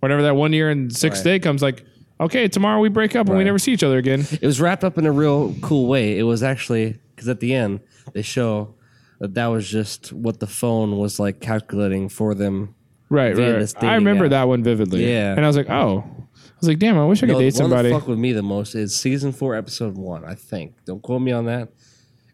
whenever 0.00 0.22
that 0.22 0.34
one 0.36 0.52
year 0.52 0.68
and 0.70 0.94
sixth 0.94 1.24
Right. 1.24 1.32
day 1.32 1.38
comes, 1.40 1.60
like, 1.62 1.84
okay, 2.20 2.48
tomorrow 2.48 2.80
we 2.80 2.88
break 2.88 3.16
up 3.16 3.26
and 3.26 3.36
we 3.36 3.40
Right. 3.42 3.46
never 3.46 3.58
see 3.58 3.72
each 3.72 3.82
other 3.82 3.98
again. 3.98 4.20
it 4.32 4.42
was 4.46 4.60
wrapped 4.60 4.84
up 4.84 4.98
in 4.98 5.06
a 5.06 5.12
real 5.12 5.54
cool 5.62 5.86
way. 5.88 6.18
It 6.18 6.22
was 6.24 6.42
actually 6.42 6.98
because 7.14 7.28
at 7.28 7.40
the 7.40 7.54
end 7.54 7.80
they 8.12 8.22
show 8.22 8.74
that 9.20 9.34
that 9.34 9.46
was 9.46 9.68
just 9.68 10.12
what 10.12 10.40
the 10.40 10.46
phone 10.46 10.96
was 10.98 11.18
like 11.20 11.40
calculating 11.40 12.08
for 12.08 12.34
them. 12.34 12.74
Right, 13.08 13.34
Via 13.34 13.52
right. 13.54 13.58
this 13.58 13.74
I 13.76 13.94
remember 13.96 14.26
app. 14.26 14.30
that 14.30 14.44
one 14.48 14.62
vividly. 14.62 15.04
Yeah. 15.10 15.32
And 15.32 15.44
I 15.44 15.48
was 15.48 15.56
like, 15.56 15.68
oh, 15.68 16.04
I 16.08 16.52
was 16.60 16.68
like, 16.68 16.78
damn, 16.78 16.96
I 16.96 17.04
wish 17.04 17.22
I 17.22 17.26
could 17.26 17.38
date 17.38 17.54
the 17.54 17.62
one 17.62 17.70
somebody. 17.70 17.88
that 17.88 17.98
fuck 17.98 18.06
with 18.08 18.18
me 18.18 18.32
the 18.32 18.42
most 18.42 18.74
is 18.76 18.94
season 18.94 19.32
four, 19.32 19.56
episode 19.56 19.96
one. 19.96 20.24
I 20.24 20.34
think. 20.36 20.74
Don't 20.84 21.02
quote 21.02 21.20
me 21.20 21.32
on 21.32 21.46
that. 21.46 21.70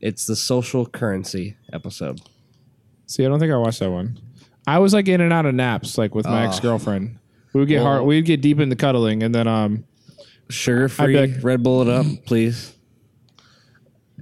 It's 0.01 0.27
the 0.27 0.37
social 0.37 0.85
currency 0.85 1.57
episode. 1.72 2.20
See, 3.07 3.25
I 3.25 3.29
don't 3.29 3.38
think 3.40 3.53
I 3.53 3.57
watched 3.57 3.81
that 3.81 3.90
one. 3.90 4.18
I 4.66 4.79
was 4.79 4.92
like 4.92 5.09
in 5.09 5.20
and 5.20 5.33
out 5.33 5.46
of 5.46 5.55
naps, 5.55 5.96
like 5.96 6.14
with 6.14 6.27
my 6.27 6.42
ah. 6.42 6.46
Oh. 6.46 6.49
ex 6.49 6.61
girlfriend. 6.61 7.18
We 7.56 7.60
would 7.60 7.68
get 7.68 7.80
hard. 7.80 8.04
We'd 8.04 8.26
get 8.26 8.42
deep 8.42 8.60
into 8.60 8.76
cuddling, 8.76 9.22
and 9.22 9.34
then 9.34 9.48
um, 9.48 9.84
Sugar 10.50 10.90
free, 10.90 11.14
beg- 11.14 11.42
Red 11.42 11.62
Bull 11.62 11.80
it 11.80 11.88
up, 11.88 12.04
please. 12.26 12.74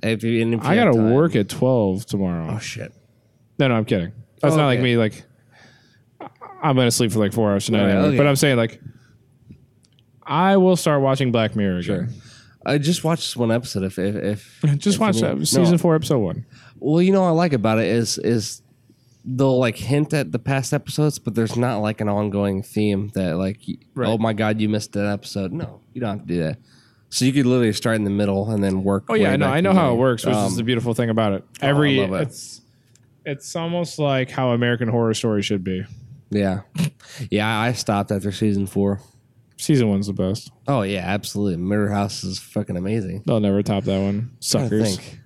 If 0.04 0.22
you, 0.22 0.40
and 0.40 0.54
if 0.54 0.62
you 0.62 0.68
I 0.68 0.76
have 0.76 0.84
gotta 0.92 0.98
time. 0.98 1.10
work 1.12 1.34
at 1.34 1.48
twelve 1.48 2.06
tomorrow. 2.06 2.46
Oh 2.54 2.58
shit! 2.60 2.92
No, 3.58 3.66
no, 3.66 3.74
I'm 3.74 3.84
kidding. 3.84 4.12
That's 4.40 4.54
Oh, 4.54 4.58
not 4.58 4.66
like 4.66 4.78
okay. 4.78 4.84
me. 4.84 4.96
Like, 4.96 5.24
I'm 6.62 6.76
gonna 6.76 6.92
sleep 6.92 7.10
for 7.10 7.18
like 7.18 7.32
four 7.32 7.50
hours 7.50 7.66
tonight. 7.66 7.86
Right, 7.86 7.90
anyway. 7.90 8.08
okay. 8.10 8.16
But 8.18 8.26
I'm 8.28 8.36
saying 8.36 8.56
like, 8.56 8.80
I 10.22 10.56
will 10.56 10.76
start 10.76 11.02
watching 11.02 11.32
Black 11.32 11.56
Mirror 11.56 11.78
again. 11.78 12.14
I 12.64 12.78
just 12.78 13.02
watched 13.02 13.22
this 13.22 13.36
one 13.36 13.50
episode. 13.50 13.82
If 13.82 13.98
if, 13.98 14.14
if 14.62 14.78
Just 14.78 14.96
if 14.96 15.00
watch 15.00 15.16
you 15.16 15.20
that 15.22 15.38
need- 15.38 15.48
season 15.48 15.72
No. 15.72 15.78
four, 15.78 15.96
episode 15.96 16.20
one. 16.20 16.46
Well, 16.78 17.02
you 17.02 17.10
know 17.12 17.22
what 17.22 17.28
I 17.28 17.32
like 17.32 17.52
about 17.52 17.78
it 17.80 17.86
is 17.88 18.16
is 18.18 18.62
they'll 19.24 19.58
like 19.58 19.76
hint 19.76 20.12
at 20.12 20.32
the 20.32 20.38
past 20.38 20.72
episodes, 20.74 21.18
but 21.18 21.34
there's 21.34 21.56
not 21.56 21.78
like 21.78 22.00
an 22.00 22.08
ongoing 22.08 22.62
theme 22.62 23.08
that 23.14 23.37
like, 23.37 23.60
Right. 23.94 24.08
oh 24.08 24.18
my 24.18 24.32
god, 24.32 24.60
you 24.60 24.68
missed 24.68 24.94
an 24.96 25.06
episode. 25.06 25.52
No, 25.52 25.80
you 25.92 26.00
don't 26.00 26.18
have 26.18 26.26
to 26.26 26.34
do 26.34 26.42
that. 26.42 26.58
So 27.10 27.24
you 27.24 27.32
could 27.32 27.46
literally 27.46 27.72
start 27.72 27.96
in 27.96 28.04
the 28.04 28.10
middle 28.10 28.50
and 28.50 28.62
then 28.62 28.82
work. 28.82 29.04
Oh 29.08 29.14
yeah, 29.14 29.30
I 29.32 29.37
know. 29.37 29.46
I 29.46 29.60
know 29.60 29.72
how 29.72 29.92
it 29.92 29.96
works, 29.96 30.24
which 30.26 30.32
is 30.34 30.38
Um, 30.38 30.56
the 30.56 30.62
beautiful 30.64 30.94
thing 30.94 31.10
about 31.10 31.32
it. 31.32 31.44
I 31.62 31.66
Every 31.68 31.96
love 31.98 32.12
it. 32.12 32.22
it's 32.28 32.60
it's 33.24 33.54
almost 33.56 33.98
like 33.98 34.30
how 34.30 34.50
American 34.50 34.88
Horror 34.88 35.14
Story 35.14 35.40
should 35.42 35.62
be. 35.64 35.84
Yeah, 36.30 36.62
yeah. 37.30 37.48
I 37.58 37.72
stopped 37.72 38.10
after 38.10 38.32
season 38.32 38.66
four. 38.66 39.00
Season 39.56 39.88
one's 39.88 40.08
the 40.08 40.12
best. 40.12 40.50
Oh 40.66 40.82
yeah, 40.82 41.04
absolutely. 41.06 41.56
Murder 41.56 41.90
House 41.92 42.24
is 42.24 42.40
fucking 42.40 42.76
amazing. 42.76 43.22
They'll 43.24 43.38
never 43.40 43.62
top 43.62 43.84
that 43.84 44.00
one. 44.00 44.30
I 44.32 44.37
Suckers. 44.40 44.96
think. 44.98 45.20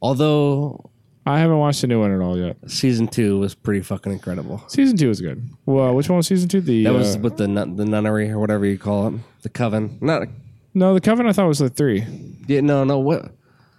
Although 0.00 0.89
I 1.30 1.38
haven't 1.40 1.58
watched 1.58 1.80
the 1.80 1.86
new 1.86 2.00
one 2.00 2.12
at 2.14 2.20
all 2.20 2.36
yet. 2.38 2.56
season 2.66 3.08
two 3.08 3.38
was 3.38 3.54
pretty 3.54 3.80
fucking 3.82 4.12
incredible. 4.12 4.62
Season 4.68 4.96
two 4.96 5.08
was 5.08 5.20
good. 5.20 5.48
Well, 5.66 5.94
which 5.94 6.08
one 6.08 6.16
was 6.18 6.26
season 6.26 6.48
two? 6.48 6.60
The 6.60 6.84
That 6.84 6.92
was 6.92 7.16
uh, 7.16 7.20
with 7.20 7.36
the 7.36 7.48
nun- 7.48 7.76
the 7.76 7.84
nunnery 7.84 8.30
or 8.30 8.38
whatever 8.38 8.64
you 8.66 8.78
call 8.78 9.08
it, 9.08 9.14
the 9.42 9.48
coven. 9.48 9.98
Not 10.00 10.28
no, 10.74 10.94
the 10.94 11.00
Coven. 11.00 11.26
I 11.26 11.32
thought 11.32 11.48
was 11.48 11.58
the 11.58 11.68
three. 11.68 12.04
yeah, 12.46 12.60
no, 12.60 12.84
no. 12.84 12.98
What 12.98 13.32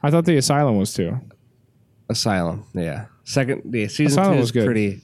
I 0.04 0.12
thought 0.12 0.26
the 0.26 0.36
Asylum 0.38 0.78
was 0.78 0.94
two. 0.94 1.18
asylum? 2.10 2.66
Yeah, 2.74 3.06
second. 3.24 3.62
Yeah, 3.74 3.88
season 3.88 4.08
Asylum 4.08 4.34
two 4.34 4.40
was 4.40 4.48
is 4.48 4.52
good. 4.52 4.66
pretty. 4.66 5.02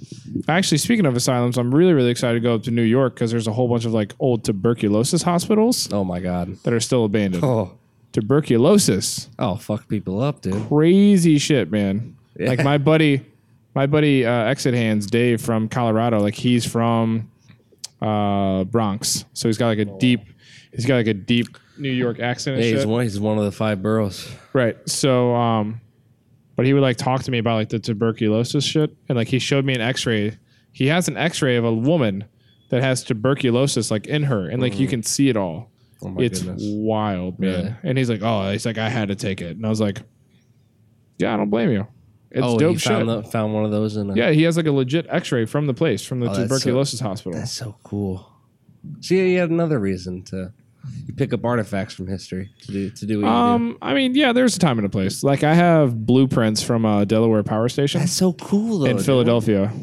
Actually, 0.49 0.79
speaking 0.79 1.05
of 1.05 1.15
asylums, 1.15 1.57
I'm 1.57 1.73
really, 1.73 1.93
really 1.93 2.10
excited 2.12 2.33
to 2.36 2.39
go 2.41 2.55
up 2.55 2.63
to 2.63 2.71
New 2.71 2.81
York 2.81 3.13
because 3.15 3.31
there's 3.31 3.47
a 3.47 3.53
whole 3.53 3.69
bunch 3.69 3.86
of 3.86 3.93
like 3.93 4.13
old 4.19 4.43
tuberculosis 4.43 5.21
hospitals 5.21 5.88
Oh 5.93 6.03
my 6.03 6.19
god. 6.19 6.57
that 6.63 6.73
are 6.73 6.79
still 6.81 7.05
abandoned. 7.05 7.43
Oh, 7.45 7.77
Tuberculosis, 8.13 9.29
oh, 9.39 9.55
fuck 9.55 9.88
people 9.88 10.19
up, 10.21 10.41
dude. 10.41 10.67
crazy 10.67 11.38
shit, 11.38 11.71
man. 11.71 12.16
Yeah. 12.39 12.50
Like 12.50 12.63
my 12.63 12.78
buddy, 12.78 13.26
my 13.76 13.88
buddy 13.88 14.26
uh, 14.26 14.32
Exit 14.45 14.73
Hands 14.73 15.06
Dave 15.06 15.41
from 15.41 15.67
Colorado. 15.69 16.19
Like 16.19 16.36
he's 16.36 16.65
from 16.65 17.32
uh, 18.02 18.63
Bronx, 18.65 19.26
so 19.34 19.47
he's 19.47 19.58
got 19.58 19.67
like 19.67 19.80
a 19.80 19.86
deep, 19.86 20.21
he's 20.71 20.86
got 20.86 20.95
like 20.95 21.08
a 21.08 21.13
deep 21.13 21.47
New 21.78 21.89
York 21.91 22.19
accent 22.19 22.56
and 22.56 22.63
Hey, 22.63 22.71
shit. 22.71 22.80
he's 22.80 22.86
one. 22.88 23.04
He's 23.04 23.19
one 23.19 23.38
of 23.38 23.43
the 23.45 23.52
five 23.52 23.82
boroughs. 23.82 24.30
Right. 24.54 24.78
So, 24.89 25.34
um, 25.36 25.82
but 26.56 26.65
he 26.65 26.73
would 26.73 26.82
like 26.82 26.97
talk 26.97 27.23
to 27.23 27.32
me 27.32 27.38
about 27.39 27.56
like 27.56 27.69
the 27.69 27.80
tuberculosis 27.80 28.63
shit, 28.63 28.95
and 29.10 29.17
like 29.17 29.28
he 29.28 29.39
showed 29.39 29.65
me 29.65 29.73
an 29.76 29.82
X-ray. 29.82 30.38
He 30.71 30.88
has 30.88 31.08
an 31.08 31.17
X-ray 31.17 31.56
of 31.56 31.65
a 31.65 31.73
woman 31.73 32.26
that 32.69 32.84
has 32.84 33.04
tuberculosis 33.04 33.89
like 33.91 34.08
in 34.08 34.23
her, 34.23 34.47
and 34.47 34.62
like 34.62 34.80
you 34.80 34.88
can 34.88 35.02
see 35.04 35.30
it 35.30 35.38
all. 35.38 35.71
Oh 36.04 36.10
my 36.10 36.21
it's 36.23 36.41
goodness. 36.41 36.62
wild, 36.65 37.39
man. 37.39 37.50
Really? 37.63 37.76
And 37.84 37.97
he's 37.97 38.10
like, 38.10 38.21
"Oh, 38.21 38.52
he's 38.52 38.65
like, 38.67 38.78
I 38.78 38.89
had 38.89 39.08
to 39.08 39.15
take 39.15 39.41
it," 39.41 39.56
and 39.58 39.65
I 39.65 39.69
was 39.69 39.82
like, 39.82 40.02
"Yeah, 41.17 41.34
I 41.34 41.38
don't 41.38 41.50
blame 41.50 41.71
you. 41.71 41.88
It's 42.38 42.45
oh, 42.45 42.58
dope 42.58 42.73
he 42.73 42.78
shit." 42.80 42.91
found 42.93 43.10
the, 43.10 43.23
found 43.23 43.54
one 43.54 43.65
of 43.65 43.71
those 43.71 43.97
in. 43.97 44.10
A, 44.10 44.15
yeah, 44.15 44.32
he 44.32 44.43
has 44.43 44.58
like 44.58 44.67
a 44.67 44.71
legit 44.71 45.06
X-ray 45.10 45.45
from 45.45 45.65
the 45.67 45.73
place, 45.73 46.06
from 46.06 46.19
the 46.19 46.28
Oh, 46.28 46.30
that's 46.30 46.39
so- 46.39 46.43
tuberculosis 46.47 47.00
hospital. 47.00 47.39
that's 47.39 47.52
so 47.52 47.76
cool. 47.84 48.32
See, 49.02 49.34
you 49.34 49.39
had 49.39 49.50
another 49.50 49.80
reason 49.80 50.23
to 50.26 50.54
you 51.06 51.13
pick 51.13 51.34
up 51.34 51.43
artifacts 51.43 51.93
from 51.93 52.08
history 52.08 52.50
to 52.62 52.71
do 52.71 52.89
to 52.91 53.06
do 53.06 53.21
what 53.21 53.28
you 53.28 53.34
do. 53.34 53.38
Um, 53.38 53.78
I 53.82 53.93
mean, 53.93 54.15
yeah, 54.15 54.32
there's 54.34 54.56
a 54.56 54.60
time 54.60 54.78
and 54.78 54.86
a 54.86 54.89
place. 54.89 55.23
Like 55.23 55.43
I 55.43 55.54
have 55.54 56.06
blueprints 56.06 56.63
from 56.63 56.86
a 56.86 57.06
Delaware 57.06 57.43
Power 57.43 57.67
Station 57.69 58.00
That's 58.02 58.13
so 58.13 58.34
cool 58.34 58.80
though. 58.80 58.86
in 58.86 58.97
dude. 58.97 59.06
Philadelphia. 59.06 59.73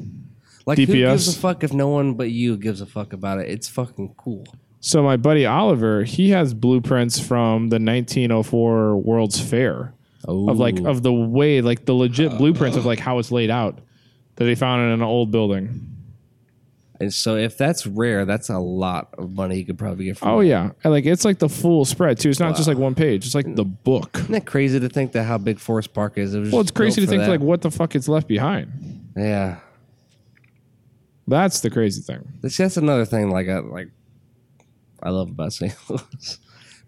Like 0.66 0.78
who 0.78 0.86
gives 0.86 1.28
a 1.28 1.38
fuck 1.38 1.62
if 1.62 1.74
no 1.74 1.88
one 1.88 2.14
but 2.14 2.30
you 2.30 2.56
gives 2.56 2.80
a 2.80 2.86
fuck 2.86 3.12
about 3.12 3.38
it? 3.40 3.50
It's 3.50 3.68
fucking 3.68 4.14
cool. 4.16 4.46
So 4.80 5.02
my 5.02 5.16
buddy 5.16 5.46
Oliver, 5.46 6.04
he 6.04 6.30
has 6.30 6.52
blueprints 6.54 7.18
from 7.18 7.68
the 7.68 7.76
1904 7.76 8.96
World's 8.98 9.40
Fair 9.40 9.93
Oh, 10.26 10.48
of 10.50 10.58
like 10.58 10.78
of 10.80 11.02
the 11.02 11.12
way, 11.12 11.60
like 11.60 11.84
the 11.84 11.94
legit 11.94 12.32
uh, 12.32 12.36
blueprints 12.36 12.76
of 12.76 12.84
uh. 12.84 12.88
like 12.88 12.98
how 12.98 13.18
it's 13.18 13.30
laid 13.30 13.50
out 13.50 13.80
that 14.36 14.44
they 14.44 14.54
found 14.54 14.82
in 14.82 14.88
an 14.90 15.02
old 15.02 15.30
building. 15.30 15.90
and 17.00 17.12
so 17.12 17.36
if 17.36 17.58
that's 17.58 17.86
rare, 17.86 18.24
that's 18.24 18.48
a 18.48 18.58
lot 18.58 19.12
of 19.18 19.32
money 19.32 19.58
you 19.58 19.64
could 19.66 19.78
probably 19.78 20.06
get 20.06 20.16
from. 20.18 20.28
Oh 20.28 20.40
that. 20.40 20.46
yeah, 20.46 20.70
and 20.82 20.92
like 20.92 21.04
it's 21.06 21.24
like 21.24 21.38
the 21.38 21.48
full 21.48 21.84
spread 21.84 22.18
too. 22.18 22.30
It's 22.30 22.40
not 22.40 22.56
just 22.56 22.68
like 22.68 22.78
one 22.78 22.94
page. 22.94 23.26
It's 23.26 23.34
like 23.34 23.54
the 23.54 23.64
book. 23.64 24.10
Isn't 24.16 24.32
that 24.32 24.46
crazy 24.46 24.80
to 24.80 24.88
think 24.88 25.12
that 25.12 25.24
how 25.24 25.38
big 25.38 25.58
Forest 25.58 25.92
Park 25.92 26.16
is? 26.18 26.34
It 26.34 26.40
was 26.40 26.52
Well, 26.52 26.60
it's 26.62 26.70
crazy 26.70 27.00
to 27.00 27.06
think 27.06 27.22
that. 27.22 27.28
like 27.28 27.40
what 27.40 27.62
the 27.62 27.70
fuck 27.70 27.94
is 27.94 28.08
left 28.08 28.26
behind. 28.28 29.12
yeah. 29.16 29.58
That's 31.26 31.60
the 31.60 31.70
crazy 31.70 32.02
thing. 32.02 32.22
That's 32.42 32.56
that's 32.56 32.76
another 32.76 33.04
thing. 33.06 33.30
Like 33.30 33.48
I 33.48 33.58
like, 33.60 33.88
I 35.02 35.10
love 35.10 35.30
about 35.30 35.52
St. 35.54 35.74
Louis. 35.88 36.38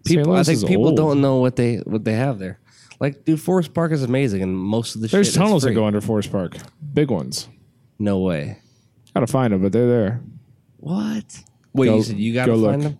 People, 0.05 0.31
I 0.31 0.35
Louis 0.35 0.45
think 0.45 0.57
is 0.57 0.63
people 0.63 0.87
old. 0.89 0.97
don't 0.97 1.21
know 1.21 1.37
what 1.37 1.55
they 1.55 1.77
what 1.77 2.03
they 2.05 2.13
have 2.13 2.37
there. 2.39 2.59
Like, 2.99 3.25
dude, 3.25 3.39
Forest 3.41 3.73
Park 3.73 3.91
is 3.91 4.03
amazing, 4.03 4.41
and 4.41 4.57
most 4.57 4.95
of 4.95 5.01
the 5.01 5.07
There's 5.07 5.27
shit 5.27 5.35
is 5.35 5.37
tunnels 5.37 5.61
that 5.63 5.69
free. 5.69 5.75
go 5.75 5.85
under 5.85 6.01
Forest 6.01 6.31
Park, 6.31 6.57
big 6.93 7.11
ones. 7.11 7.47
No 7.99 8.19
way. 8.19 8.57
Gotta 9.13 9.27
find 9.27 9.53
them, 9.53 9.61
but 9.61 9.71
they're 9.71 9.87
there. 9.87 10.21
What? 10.77 11.43
Wait, 11.73 11.87
Go- 11.87 11.95
you 11.97 12.03
said 12.03 12.17
you 12.17 12.33
gotta 12.33 12.51
go 12.53 12.63
find 12.65 12.83
look. 12.83 12.91
them? 12.93 12.99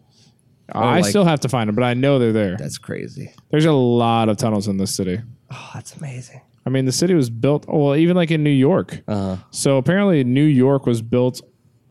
I 0.71 0.97
like- 0.99 1.05
still 1.05 1.23
have 1.25 1.39
to 1.41 1.49
find 1.49 1.67
them, 1.67 1.75
but 1.75 1.83
I 1.83 1.93
know 1.93 2.19
they're 2.19 2.33
there. 2.33 2.57
That's 2.57 2.77
crazy. 2.77 3.31
There's 3.49 3.65
a 3.65 3.71
lot 3.71 4.29
of 4.29 4.37
tunnels 4.37 4.67
in 4.67 4.77
this 4.77 4.93
city. 4.93 5.19
Oh, 5.51 5.71
that's 5.73 5.95
amazing. 5.95 6.41
I 6.65 6.69
mean, 6.69 6.85
the 6.85 6.91
city 6.91 7.13
was 7.13 7.29
built, 7.29 7.65
well, 7.67 7.95
even 7.95 8.15
like 8.17 8.29
in 8.31 8.43
New 8.43 8.49
York. 8.49 9.01
Uh, 9.07 9.37
So 9.51 9.77
apparently, 9.77 10.23
New 10.25 10.43
York 10.43 10.85
was 10.85 11.01
built 11.01 11.41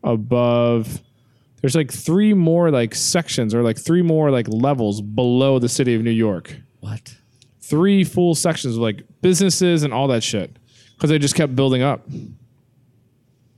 above. 0.04 1.02
There's 1.60 1.74
like 1.74 1.90
three 1.90 2.34
more 2.34 2.70
like 2.70 2.94
sections 2.94 3.54
or 3.54 3.62
like 3.62 3.78
three 3.78 4.02
more 4.02 4.30
like 4.30 4.46
levels 4.48 5.00
below 5.00 5.58
the 5.58 5.68
city 5.68 5.94
of 5.94 6.02
New 6.02 6.10
York. 6.10 6.56
what? 6.80 7.16
Three 7.68 8.04
full 8.04 8.34
sections 8.34 8.76
of 8.76 8.80
like 8.82 9.02
businesses 9.22 9.82
and 9.82 9.92
all 9.92 10.08
that 10.08 10.22
shit 10.22 10.56
because 10.94 11.10
they 11.10 11.18
just 11.18 11.34
kept 11.34 11.54
building 11.56 11.82
up. 11.82 12.06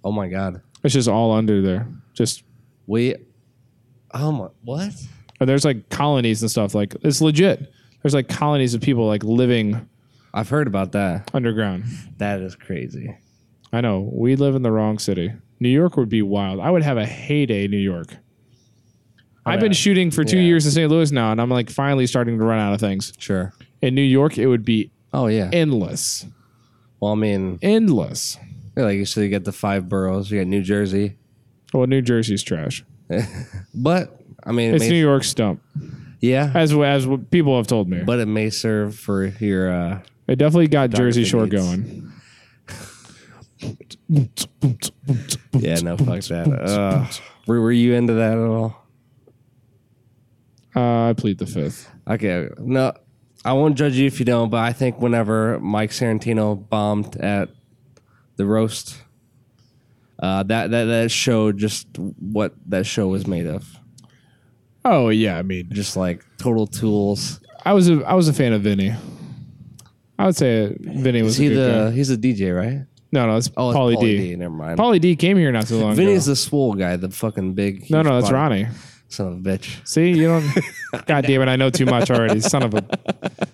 Oh 0.05 0.13
my 0.13 0.29
god. 0.29 0.63
It's 0.85 0.95
just 0.95 1.09
all 1.09 1.33
under 1.33 1.61
there. 1.61 1.87
Just 2.15 2.43
Wait. 2.87 3.17
Oh 4.15 4.33
my. 4.33 4.49
What? 4.65 4.93
and 5.41 5.49
there's 5.49 5.65
like 5.65 5.89
colonies 5.91 6.41
and 6.43 6.51
stuff. 6.51 6.75
Like 6.75 6.95
it's 7.03 7.21
legit. 7.21 7.73
There's 8.03 8.15
like 8.15 8.29
colonies 8.29 8.75
of 8.75 8.81
people 8.81 9.07
like 9.07 9.23
living 9.25 9.89
I've 10.33 10.49
heard 10.49 10.67
about 10.67 10.93
that. 10.93 11.31
underground. 11.35 11.85
That 12.19 12.41
is 12.41 12.55
crazy. 12.55 13.17
I 13.73 13.81
know 13.81 14.09
we 14.13 14.37
live 14.37 14.55
in 14.55 14.63
the 14.63 14.71
wrong 14.73 14.99
city. 14.99 15.33
New 15.61 15.69
York 15.69 15.97
would 15.97 16.09
be 16.09 16.23
wild. 16.23 16.61
I 16.61 16.71
would 16.71 16.83
have 16.83 16.97
a 16.97 17.05
heyday, 17.07 17.67
New 17.69 17.77
York. 17.79 18.17
I've 19.45 19.61
been 19.61 19.73
shooting 19.73 20.11
for 20.11 20.25
two 20.25 20.37
Yeah. 20.39 20.45
years 20.45 20.67
in 20.67 20.73
St. 20.73 20.91
Louis 20.91 21.11
now, 21.11 21.33
and 21.33 21.41
I'm 21.41 21.49
like 21.51 21.71
finally 21.71 22.07
starting 22.07 22.39
to 22.39 22.45
run 22.45 22.59
out 22.59 22.75
of 22.75 22.81
things. 22.81 23.13
Sure. 23.19 23.53
In 23.83 23.95
New 23.95 24.03
York, 24.03 24.39
it 24.39 24.47
would 24.47 24.65
be 24.65 24.91
Oh 25.13 25.27
yeah. 25.29 25.49
endless, 25.53 26.27
well, 27.01 27.13
I 27.13 27.15
mean, 27.15 27.59
endless. 27.63 28.37
yeah, 28.77 28.85
like 28.85 28.97
you 28.97 29.05
said, 29.05 29.23
you 29.23 29.31
got 29.31 29.45
the 29.45 29.53
five 29.53 29.89
boroughs. 29.89 30.31
You 30.31 30.41
got 30.41 30.47
New 30.49 30.63
Jersey, 30.63 31.17
Well, 31.73 31.87
New 31.87 32.03
Jersey's 32.03 32.43
trash. 32.43 32.85
but 33.75 34.21
I 34.45 34.53
mean, 34.53 34.71
it 34.73 34.75
It's 34.77 34.85
may, 34.85 34.91
New 34.91 35.01
York's 35.01 35.33
dump, 35.35 35.63
yeah, 36.21 36.51
as 36.55 36.73
as 36.75 37.07
people 37.31 37.57
have 37.57 37.67
told 37.67 37.89
me. 37.89 38.03
but 38.05 38.19
it 38.19 38.27
may 38.27 38.51
serve 38.51 38.95
for 38.97 39.25
your. 39.27 39.73
uh 39.73 40.01
It 40.27 40.37
definitely 40.37 40.69
got 40.69 40.91
Jersey 40.91 41.25
Shore 41.25 41.47
going. 41.47 42.13
Yeah, 45.53 45.77
no, 45.81 45.97
fuck 45.97 46.21
that. 46.25 46.49
Uh, 46.49 47.07
were, 47.47 47.61
were 47.61 47.73
you 47.73 47.95
into 47.95 48.15
that 48.15 48.33
at 48.33 48.39
all? 48.39 48.85
Uh, 50.77 51.09
I 51.11 51.13
plead 51.15 51.39
the 51.39 51.47
fifth. 51.47 51.91
Okay, 52.09 52.49
no, 52.59 52.93
I 53.49 53.53
won't 53.53 53.77
judge 53.77 53.95
you 53.95 54.07
if 54.07 54.19
you 54.19 54.25
don't. 54.25 54.51
But 54.51 54.59
I 54.61 54.73
think 54.73 55.01
whenever 55.01 55.59
Mike 55.61 55.91
Sorrentino 55.91 56.69
bombed 56.69 57.17
at 57.17 57.49
the 58.37 58.45
roast, 58.47 58.97
uh, 60.21 60.43
that 60.45 60.71
that 60.71 60.85
that 60.85 61.11
showed 61.11 61.59
just 61.59 61.87
what 61.99 62.55
that 62.67 62.85
show 62.87 63.09
was 63.09 63.27
made 63.27 63.47
of. 63.47 63.67
Oh 64.85 65.09
yeah, 65.09 65.39
I 65.39 65.43
mean, 65.43 65.69
Just 65.71 65.97
like 65.97 66.25
total 66.39 66.67
tools. 66.67 67.41
I 67.65 67.73
was 67.73 67.89
a 67.91 68.03
I 68.07 68.15
was 68.15 68.29
a 68.29 68.33
fan 68.33 68.53
of 68.53 68.63
Vinny. 68.63 68.95
I 70.19 70.27
would 70.27 70.37
say 70.37 70.77
Vinny 70.81 71.23
was 71.23 71.33
Is 71.33 71.39
he 71.39 71.47
a 71.47 71.51
good 71.51 71.57
the? 71.75 71.91
guy. 71.91 71.97
He's 71.97 72.11
a 72.11 72.17
DJ, 72.17 72.57
right? 72.57 72.87
No, 73.13 73.27
no, 73.27 73.37
it's 73.37 73.51
Oh, 73.57 73.71
it's 73.71 73.79
Pauly 73.79 74.01
D. 74.01 74.37
Never 74.37 74.55
mind. 74.55 74.79
Pauly 74.79 75.01
D 75.01 75.17
came 75.17 75.37
here 75.37 75.51
not 75.53 75.67
too 75.67 75.79
long 75.79 75.95
Vinny's 75.95 76.27
ago. 76.27 76.33
the 76.33 76.37
swole 76.37 76.75
guy, 76.75 76.97
the 76.97 77.09
fucking 77.11 77.55
big. 77.55 77.91
No, 77.91 77.99
huge 77.99 78.07
no, 78.07 78.21
that's 78.21 78.31
body. 78.31 78.35
Ronnie. 78.65 78.67
Son 79.09 79.27
of 79.29 79.33
a 79.35 79.37
bitch. 79.41 79.87
See, 79.89 80.11
you 80.11 80.27
don't. 80.29 80.45
God 81.07 81.25
damn 81.25 81.41
it! 81.43 81.49
I 81.49 81.57
know 81.57 81.71
too 81.71 81.87
much 81.87 82.11
already. 82.11 82.41
Son 82.41 82.63
of 82.63 82.75
a. 82.75 82.85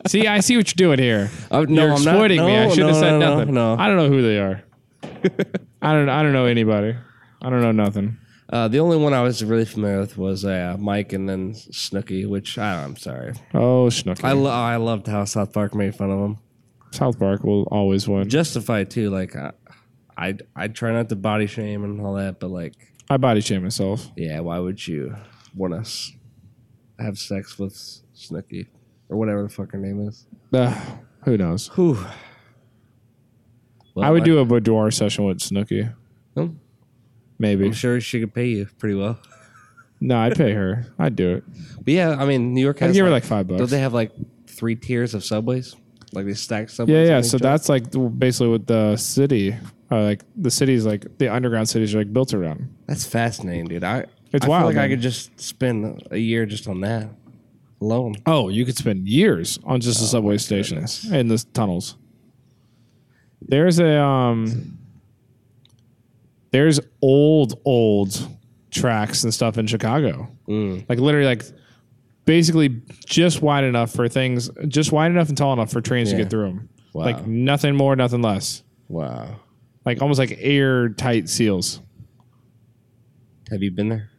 See, 0.09 0.27
I 0.27 0.41
see 0.41 0.57
what 0.57 0.69
you're 0.69 0.89
doing 0.89 0.99
here. 0.99 1.31
Oh, 1.51 1.63
no, 1.63 1.85
you're 1.87 1.93
I'm 1.95 2.03
not. 2.05 2.13
exploiting 2.15 2.45
me. 2.45 2.57
I 2.57 2.65
No, 2.67 2.71
should 2.75 2.87
have 2.87 2.95
no, 2.95 3.01
said 3.01 3.11
no, 3.13 3.19
no, 3.21 3.39
nothing. 3.39 3.55
no. 3.55 3.77
I 3.79 3.87
don't 3.87 3.97
know 3.97 4.09
who 4.09 4.23
they 4.23 4.39
are. 4.41 4.63
I 5.83 5.93
don't. 5.93 6.09
I 6.09 6.23
don't 6.23 6.33
know 6.33 6.47
anybody. 6.47 6.97
I 7.41 7.51
don't 7.51 7.61
know 7.63 7.73
nothing. 7.73 8.19
Uh, 8.51 8.69
the 8.69 8.79
only 8.81 8.97
one 8.97 9.15
I 9.15 9.23
was 9.23 9.43
really 9.45 9.65
familiar 9.65 10.01
with 10.01 10.19
was 10.19 10.45
uh, 10.45 10.77
Mike 10.79 11.13
and 11.13 11.29
then 11.29 11.53
Snooki, 11.55 12.29
which 12.29 12.59
I, 12.59 12.83
I'm 12.85 12.97
sorry. 12.97 13.33
Oh, 13.55 13.87
Snooki. 13.87 14.23
I 14.25 14.33
lo- 14.33 14.51
I 14.51 14.77
loved 14.77 15.07
how 15.07 15.25
South 15.25 15.53
Park 15.53 15.75
made 15.75 15.95
fun 15.95 16.11
of 16.11 16.19
him. 16.21 16.39
South 16.91 17.19
Park 17.19 17.43
will 17.45 17.63
always 17.71 18.07
win. 18.09 18.29
Justified 18.29 18.91
too. 18.91 19.11
Like 19.11 19.35
I, 19.37 19.53
I 20.17 20.35
I 20.55 20.69
try 20.69 20.93
not 20.93 21.09
to 21.11 21.17
body 21.17 21.47
shame 21.47 21.85
and 21.85 22.01
all 22.01 22.15
that, 22.15 22.39
but 22.41 22.51
like, 22.51 22.75
I 23.09 23.17
body 23.17 23.41
shame 23.41 23.63
myself. 23.63 24.09
yeah, 24.17 24.41
why 24.41 24.59
would 24.59 24.87
you 24.87 25.15
want 25.55 25.75
us 25.75 26.13
have 26.99 27.19
sex 27.19 27.59
with 27.59 27.75
Snooki 28.17 28.67
or 29.09 29.17
whatever 29.17 29.43
the 29.45 29.49
fuck 29.49 29.73
her 29.73 29.79
name 29.79 30.07
is? 30.09 30.27
Uh, 30.53 30.79
who 31.25 31.37
knows? 31.37 31.69
Whew. 31.69 31.99
Well, 33.95 34.05
I 34.05 34.11
would 34.11 34.25
do 34.25 34.39
a 34.39 34.45
boudoir 34.45 34.91
session 34.91 35.25
with 35.25 35.39
Snooki. 35.39 35.93
Hmm. 36.37 36.49
Maybe. 37.39 37.67
I'm 37.67 37.73
sure 37.73 38.01
she 38.01 38.21
could 38.21 38.35
pay 38.35 38.47
you 38.49 38.67
pretty 38.79 38.95
well. 38.95 39.19
No, 40.01 40.19
I'd 40.19 40.37
pay 40.37 40.53
her. 40.53 40.87
I'd 40.99 41.17
do 41.17 41.37
it. 41.37 41.45
But 41.83 41.95
yeah, 41.95 42.17
I 42.19 42.27
mean, 42.27 42.53
New 42.55 42.61
York 42.61 42.83
I'd 42.83 42.87
has 42.87 42.97
give 42.97 43.07
her 43.07 43.11
like, 43.11 43.25
five 43.25 43.47
don't 43.49 43.71
they 43.71 43.81
have 43.81 43.95
like 43.95 44.13
three 44.47 44.77
tiers 44.77 45.15
of 45.15 45.25
subways? 45.25 45.77
Like 46.13 46.27
they 46.27 46.35
stack 46.35 46.69
subways. 46.71 46.95
Yeah, 46.95 47.05
yeah. 47.05 47.17
on 47.19 47.25
So 47.25 47.37
other? 47.37 47.43
that's 47.43 47.69
like 47.69 47.91
the- 47.91 47.99
basically 48.01 48.49
what 48.49 48.67
the 48.67 48.97
city, 48.97 49.57
uh, 49.91 50.03
like 50.03 50.25
the 50.37 50.51
cities, 50.51 50.85
like 50.85 51.19
the 51.19 51.29
underground 51.33 51.69
cities 51.69 51.95
are 51.95 51.99
like 51.99 52.13
built 52.13 52.35
around. 52.35 52.75
That's 52.87 53.07
fascinating, 53.07 53.67
dude. 53.67 53.85
I 53.85 54.07
It's 54.35 54.45
I 54.45 54.49
wild, 54.49 54.63
Feel 54.63 54.83
like 54.83 54.85
I 54.85 54.89
could 54.89 55.01
just 55.01 55.39
spend 55.41 56.09
a 56.11 56.19
year 56.19 56.45
just 56.45 56.67
on 56.67 56.81
that 56.81 57.09
alone. 57.81 58.17
Oh, 58.27 58.49
you 58.49 58.65
could 58.65 58.77
spend 58.77 59.07
years 59.09 59.61
on 59.63 59.81
just 59.81 60.01
the 60.01 60.07
subway 60.07 60.39
stations 60.39 61.07
and 61.11 61.31
the 61.31 61.39
tunnels. 61.53 61.97
There's 63.41 63.79
a 63.79 64.01
um 64.01 64.77
there's 66.51 66.81
old 67.01 67.61
old 67.65 68.29
tracks 68.73 69.23
and 69.23 69.33
stuff 69.33 69.57
in 69.57 69.69
Chicago. 69.69 70.29
Mm. 70.49 70.85
Like 70.89 70.99
literally 70.99 71.27
like 71.27 71.45
basically 72.25 72.83
just 73.07 73.41
wide 73.41 73.63
enough 73.63 73.93
for 73.93 74.09
things 74.09 74.51
just 74.67 74.91
wide 74.91 75.13
enough 75.13 75.29
and 75.29 75.39
tall 75.39 75.53
enough 75.53 75.71
for 75.71 75.81
trains 75.81 76.11
to 76.11 76.17
get 76.17 76.29
through 76.29 76.47
them. 76.47 76.69
Wow. 76.93 77.05
Like 77.05 77.25
nothing 77.25 77.77
more, 77.77 77.95
nothing 77.95 78.21
less. 78.21 78.65
Wow. 78.89 79.37
Like 79.85 80.03
almost 80.03 80.19
like 80.19 80.37
airtight 80.41 81.29
seals. 81.29 81.81
Have 83.51 83.63
you 83.63 83.71
been 83.71 83.91
there? 83.91 84.11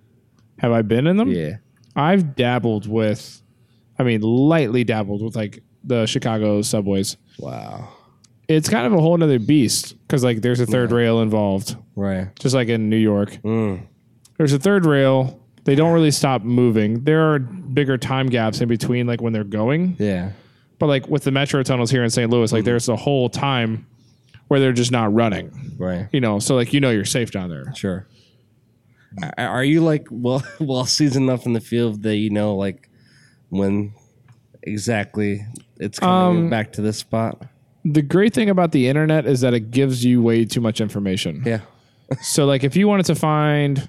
Have 0.60 0.72
I 0.72 0.82
been 0.82 1.08
in 1.08 1.18
them? 1.18 1.30
Yeah. 1.30 1.58
I've 1.96 2.36
dabbled 2.36 2.88
with 2.88 3.42
I 4.00 4.04
mean 4.04 4.22
lightly 4.22 4.84
dabbled 4.84 5.22
with 5.22 5.36
like 5.36 5.64
the 5.84 6.06
Chicago 6.06 6.62
subways. 6.62 7.18
Wow. 7.40 7.90
it's 8.48 8.70
kind 8.70 8.86
of 8.86 8.94
a 8.94 9.00
whole 9.02 9.18
nother 9.18 9.40
beast 9.40 9.96
because 10.02 10.24
like 10.24 10.42
there's 10.42 10.60
a 10.60 10.66
third 10.66 10.92
rail 10.92 11.22
involved 11.22 11.76
Right. 11.96 12.28
just 12.40 12.54
like 12.56 12.68
in 12.70 12.90
new 12.90 12.98
york 12.98 13.38
Mm. 13.44 13.82
there's 14.38 14.54
a 14.54 14.60
third 14.60 14.86
rail 14.86 15.40
they 15.64 15.74
don't 15.76 15.94
really 15.94 16.12
stop 16.12 16.44
moving 16.44 17.04
there 17.06 17.34
are 17.34 17.40
bigger 17.40 17.98
time 17.98 18.28
gaps 18.28 18.62
in 18.62 18.68
between 18.70 19.08
like 19.08 19.20
when 19.22 19.34
they're 19.34 19.44
going 19.44 19.96
Yeah. 20.00 20.32
but 20.80 20.88
like 20.88 21.08
with 21.10 21.24
the 21.24 21.32
metro 21.32 21.64
tunnels 21.64 21.90
here 21.92 22.04
in 22.04 22.10
st 22.12 22.30
louis 22.30 22.52
like 22.54 22.64
there's 22.66 22.88
a 22.88 22.96
whole 22.96 23.30
time 23.30 23.86
where 24.48 24.60
they're 24.60 24.74
just 24.74 24.92
not 24.92 25.12
running 25.14 25.76
Right. 25.80 26.08
you 26.12 26.22
know 26.22 26.38
so 26.40 26.56
like 26.56 26.72
you 26.72 26.80
know 26.80 26.92
you're 26.92 27.04
safe 27.06 27.32
down 27.32 27.50
there 27.50 27.74
Sure. 27.76 28.06
Are 29.38 29.64
you 29.64 29.82
like 29.82 30.08
well 30.12 30.44
well 30.60 30.86
seasoned 30.86 31.30
enough 31.30 31.46
in 31.46 31.54
the 31.54 31.62
field 31.62 32.04
that 32.04 32.16
you 32.18 32.30
know 32.30 32.56
like 32.56 32.90
when 33.50 33.94
exactly 34.64 35.46
it's 35.78 36.00
coming 36.00 36.46
Um, 36.46 36.50
back 36.50 36.74
to 36.74 36.82
this 36.82 36.98
spot? 36.98 37.42
the 37.88 38.02
great 38.02 38.34
thing 38.34 38.50
about 38.50 38.72
the 38.72 38.88
internet 38.88 39.28
is 39.28 39.42
that 39.42 39.54
it 39.54 39.70
gives 39.70 40.04
you 40.04 40.20
way 40.22 40.44
too 40.44 40.60
much 40.62 40.82
information 40.82 41.44
Yeah. 41.46 41.60
so 42.22 42.46
like 42.46 42.64
if 42.64 42.76
you 42.76 42.88
wanted 42.88 43.06
to 43.08 43.16
find 43.16 43.88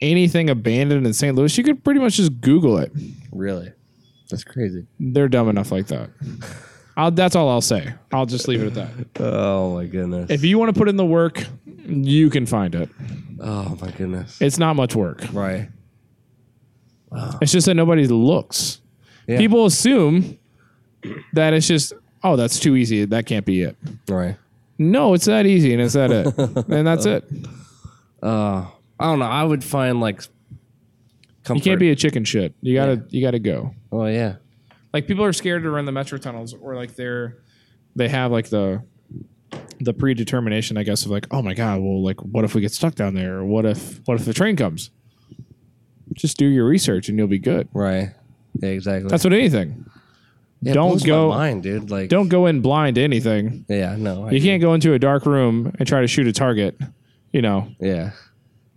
anything 0.00 0.50
abandoned 0.50 1.06
in 1.06 1.12
st 1.12 1.34
louis 1.36 1.56
you 1.56 1.64
could 1.64 1.82
pretty 1.84 2.00
much 2.00 2.14
just 2.16 2.40
google 2.40 2.78
it 2.78 2.92
Really. 3.32 3.72
That's 4.30 4.42
crazy. 4.44 4.86
They're 4.98 5.28
dumb 5.28 5.48
enough 5.50 5.70
like 5.70 5.88
that. 5.88 6.08
I'll, 6.96 7.10
that's 7.10 7.36
all 7.36 7.48
I'll 7.50 7.60
say. 7.60 7.92
I'll 8.10 8.24
just 8.26 8.48
leave 8.48 8.62
it 8.62 8.68
at 8.68 8.74
that. 8.74 9.20
Oh 9.22 9.74
my 9.74 9.84
goodness. 9.86 10.30
If 10.30 10.44
you 10.44 10.56
want 10.58 10.72
to 10.74 10.78
put 10.78 10.88
in 10.88 10.96
the 10.96 11.04
work, 11.04 11.44
you 11.86 12.30
can 12.30 12.46
find 12.46 12.74
it. 12.74 12.88
oh 13.40 13.76
my 13.80 13.90
goodness. 13.90 14.40
It's 14.40 14.58
not 14.58 14.76
much 14.76 14.94
work. 14.94 15.22
Right. 15.32 15.68
It's 17.40 17.52
just 17.52 17.66
that 17.66 17.74
nobody 17.74 18.06
looks. 18.06 18.80
Yeah. 19.26 19.38
People 19.38 19.66
assume 19.66 20.38
that 21.32 21.54
it's 21.54 21.68
just, 21.68 21.92
oh, 22.22 22.36
that's 22.36 22.58
too 22.58 22.76
easy. 22.76 23.04
That 23.04 23.26
can't 23.26 23.46
be 23.46 23.62
it. 23.62 23.76
Right. 24.08 24.36
No, 24.78 25.14
it's 25.14 25.26
that 25.26 25.46
easy 25.46 25.72
and 25.72 25.80
it's 25.80 25.94
that 25.94 26.10
it. 26.10 26.26
and 26.68 26.86
that's 26.86 27.06
it. 27.06 27.24
Uh, 28.22 28.66
I 28.98 29.04
don't 29.04 29.18
know. 29.18 29.26
I 29.26 29.44
would 29.44 29.62
find 29.62 30.00
like 30.00 30.22
comfort. 31.44 31.64
You 31.64 31.70
can't 31.70 31.80
be 31.80 31.90
a 31.90 31.96
chicken 31.96 32.24
shit. 32.24 32.54
You 32.60 32.74
gotta 32.74 33.04
you 33.10 33.20
gotta 33.20 33.38
go. 33.38 33.74
Oh 33.92 34.06
yeah. 34.06 34.36
Like 34.92 35.06
people 35.06 35.24
are 35.24 35.32
scared 35.32 35.62
to 35.62 35.70
run 35.70 35.84
the 35.84 35.92
metro 35.92 36.18
tunnels 36.18 36.54
or 36.54 36.74
like 36.74 36.96
they're 36.96 37.38
they 37.94 38.08
have 38.08 38.32
like 38.32 38.48
the 38.48 38.82
the 39.80 39.92
predetermination, 39.92 40.76
I 40.76 40.82
guess, 40.82 41.04
of 41.04 41.10
like, 41.10 41.26
oh 41.30 41.42
my 41.42 41.54
god, 41.54 41.80
well, 41.80 42.02
like, 42.02 42.20
what 42.20 42.44
if 42.44 42.54
we 42.54 42.60
get 42.60 42.72
stuck 42.72 42.94
down 42.94 43.14
there? 43.14 43.38
Or 43.38 43.44
what 43.44 43.64
if 43.64 44.00
what 44.06 44.18
if 44.18 44.24
the 44.24 44.34
train 44.34 44.56
comes? 44.56 44.90
Just 46.12 46.36
do 46.36 46.46
your 46.46 46.66
research 46.66 47.08
and 47.08 47.18
you'll 47.18 47.26
be 47.26 47.38
good. 47.38 47.68
Right. 47.72 48.10
Yeah. 48.60 48.68
Exactly. 48.68 49.08
That's 49.08 49.24
what 49.24 49.32
anything. 49.32 49.86
Yeah, 50.60 50.72
it 50.72 50.74
don't 50.74 51.00
my 51.00 51.06
go- 51.06 51.28
mind, 51.30 51.62
dude. 51.62 51.90
Like. 51.90 52.08
Don't 52.08 52.28
go 52.28 52.46
in 52.46 52.60
blind 52.60 52.94
to 52.96 53.02
anything. 53.02 53.64
Yeah. 53.68 53.96
No. 53.96 54.26
I, 54.26 54.30
You 54.30 54.40
can't 54.40 54.62
go 54.62 54.74
into 54.74 54.92
a 54.92 54.98
dark 54.98 55.26
room 55.26 55.74
and 55.78 55.88
try 55.88 56.00
to 56.00 56.06
shoot 56.06 56.26
a 56.26 56.32
target. 56.32 56.78
You 57.32 57.42
know, 57.42 57.68
Yeah. 57.80 58.12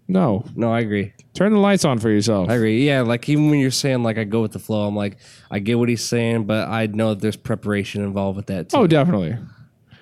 no. 0.08 0.46
No, 0.56 0.74
I 0.74 0.80
agree. 0.80 1.14
Turn 1.36 1.54
the 1.54 1.60
lights 1.60 1.86
on 1.86 2.00
for 2.00 2.10
yourself. 2.10 2.50
I 2.50 2.56
agree. 2.56 2.84
Yeah, 2.88 3.02
like 3.02 3.30
even 3.30 3.52
when 3.52 3.60
you're 3.60 3.70
saying 3.70 4.02
like 4.02 4.18
I 4.18 4.24
go 4.24 4.42
with 4.42 4.52
the 4.54 4.60
flow, 4.60 4.88
I'm 4.88 4.96
like 4.96 5.18
I 5.52 5.60
get 5.60 5.78
what 5.78 5.90
he's 5.90 6.04
saying, 6.04 6.46
but 6.46 6.68
I 6.68 6.88
know 6.88 7.10
that 7.14 7.22
there's 7.22 7.36
preparation 7.38 8.04
involved 8.04 8.36
with 8.38 8.48
that 8.48 8.66
oh, 8.74 8.80
too. 8.80 8.84
oh, 8.84 8.88
definitely. 8.88 9.38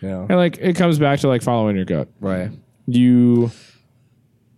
Know? 0.06 0.26
And 0.30 0.38
like 0.38 0.58
it 0.60 0.76
comes 0.76 1.00
back 1.00 1.20
to 1.22 1.28
like 1.28 1.42
following 1.42 1.76
your 1.76 1.86
gut. 1.86 2.08
right. 2.20 2.52
You 2.88 3.52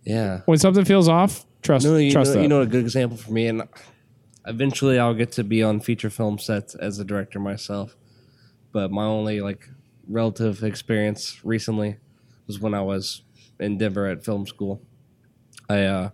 Yeah. 0.04 0.40
when 0.46 0.58
something 0.58 0.84
feels 0.84 1.08
off, 1.08 1.46
trust 1.62 1.84
No, 1.86 1.96
you 1.96 2.10
trust 2.10 2.30
know, 2.30 2.34
that. 2.36 2.42
you 2.42 2.48
know 2.48 2.60
a 2.60 2.66
good 2.66 2.80
example 2.80 3.16
for 3.16 3.32
me, 3.32 3.46
and 3.46 3.62
eventually 4.46 4.98
I'll 4.98 5.14
get 5.14 5.32
to 5.32 5.44
be 5.44 5.62
on 5.62 5.80
feature 5.80 6.10
film 6.10 6.38
sets 6.38 6.74
as 6.74 6.98
a 6.98 7.04
director 7.04 7.38
myself. 7.40 7.96
But 8.72 8.90
my 8.90 9.04
only 9.04 9.40
like 9.40 9.68
relative 10.08 10.62
experience 10.62 11.40
recently 11.44 11.96
was 12.46 12.60
when 12.60 12.74
I 12.74 12.80
was 12.82 13.22
in 13.60 13.78
Denver 13.78 14.06
at 14.06 14.24
film 14.24 14.46
school. 14.46 14.82
I 15.68 15.84
uh, 15.84 16.10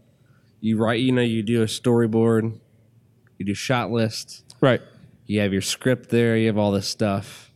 you 0.60 0.76
write, 0.78 1.00
you 1.00 1.12
know, 1.12 1.22
you 1.22 1.42
do 1.42 1.62
a 1.62 1.66
storyboard, 1.66 2.58
you 3.38 3.44
do 3.46 3.54
shot 3.54 3.90
list, 3.90 4.54
right. 4.60 4.80
you 5.26 5.40
have 5.40 5.52
your 5.52 5.62
script 5.62 6.10
there, 6.10 6.36
you 6.36 6.46
have 6.46 6.58
all 6.58 6.72
this 6.72 6.88
stuff. 6.88 7.50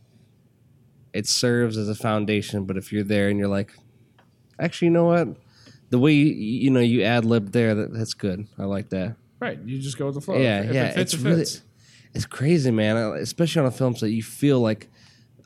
It 1.13 1.27
serves 1.27 1.77
as 1.77 1.89
a 1.89 1.95
foundation, 1.95 2.65
but 2.65 2.77
if 2.77 2.91
you're 2.93 3.03
there 3.03 3.29
and 3.29 3.39
you're 3.39 3.47
like, 3.47 3.73
actually, 4.59 4.87
you 4.87 4.93
know 4.93 5.05
what? 5.05 5.27
The 5.89 5.97
way 5.99 6.13
you, 6.13 6.25
you 6.25 6.69
know 6.69 6.79
you 6.79 7.03
ad 7.03 7.25
lib 7.25 7.51
there, 7.51 7.73
that, 7.73 7.93
that's 7.93 8.13
good. 8.13 8.47
I 8.57 8.65
like 8.65 8.89
that. 8.89 9.15
Right. 9.39 9.59
You 9.65 9.79
just 9.79 9.97
go 9.97 10.05
with 10.05 10.15
the 10.15 10.21
flow. 10.21 10.37
yeah, 10.37 10.61
If 10.61 10.73
yeah. 10.73 10.85
It 10.85 10.93
fits, 10.95 11.13
it's 11.13 11.23
it 11.23 11.27
really, 11.27 11.45
it's 12.13 12.25
crazy, 12.25 12.69
man. 12.71 12.95
Especially 13.17 13.61
on 13.61 13.65
a 13.65 13.71
film 13.71 13.95
set, 13.95 14.11
you 14.11 14.21
feel 14.21 14.59
like, 14.59 14.87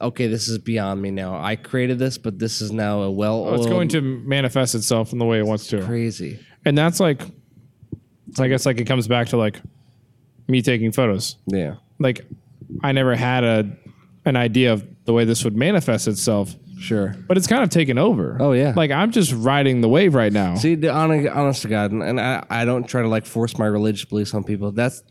okay, 0.01 0.27
this 0.27 0.47
is 0.49 0.57
beyond 0.57 1.01
me 1.01 1.11
now. 1.11 1.41
I 1.41 1.55
created 1.55 1.97
this, 1.99 2.17
but 2.17 2.39
this 2.39 2.59
is 2.61 2.71
now 2.71 3.03
a 3.03 3.11
well. 3.11 3.45
Oh, 3.47 3.53
it's 3.53 3.67
going 3.67 3.87
to 3.89 4.01
manifest 4.01 4.75
itself 4.75 5.13
in 5.13 5.19
the 5.19 5.25
way 5.25 5.39
it 5.39 5.45
wants 5.45 5.67
to. 5.67 5.81
crazy. 5.83 6.39
And 6.65 6.77
that's 6.77 6.99
like 6.99 7.21
I 8.39 8.47
guess 8.47 8.65
like 8.65 8.79
it 8.79 8.85
comes 8.85 9.07
back 9.07 9.27
to 9.29 9.37
like 9.37 9.61
me 10.47 10.61
taking 10.61 10.91
photos. 10.91 11.37
Yeah, 11.45 11.75
Like 11.99 12.25
I 12.81 12.91
never 12.91 13.15
had 13.15 13.43
a 13.43 13.77
an 14.25 14.35
idea 14.35 14.73
of 14.73 14.85
the 15.05 15.13
way 15.13 15.25
this 15.25 15.43
would 15.43 15.55
manifest 15.55 16.07
itself, 16.07 16.55
sure. 16.79 17.15
but 17.27 17.37
it's 17.37 17.47
kind 17.47 17.63
of 17.63 17.69
taken 17.69 17.97
over. 17.97 18.37
Oh, 18.39 18.53
yeah. 18.53 18.73
Like 18.75 18.91
I'm 18.91 19.11
just 19.11 19.33
riding 19.33 19.81
the 19.81 19.89
wave 19.89 20.15
right 20.15 20.31
now. 20.31 20.55
See, 20.55 20.75
the 20.75 20.91
honest, 20.91 21.29
honest 21.29 21.61
to 21.63 21.67
God, 21.67 21.91
and, 21.91 22.01
and 22.01 22.19
I, 22.19 22.45
I 22.49 22.65
don't 22.65 22.87
try 22.87 23.01
to 23.01 23.07
like 23.07 23.25
force 23.25 23.57
my 23.57 23.65
religious 23.65 24.05
beliefs 24.05 24.33
on 24.33 24.43
people. 24.43 24.71
That's 24.71 25.03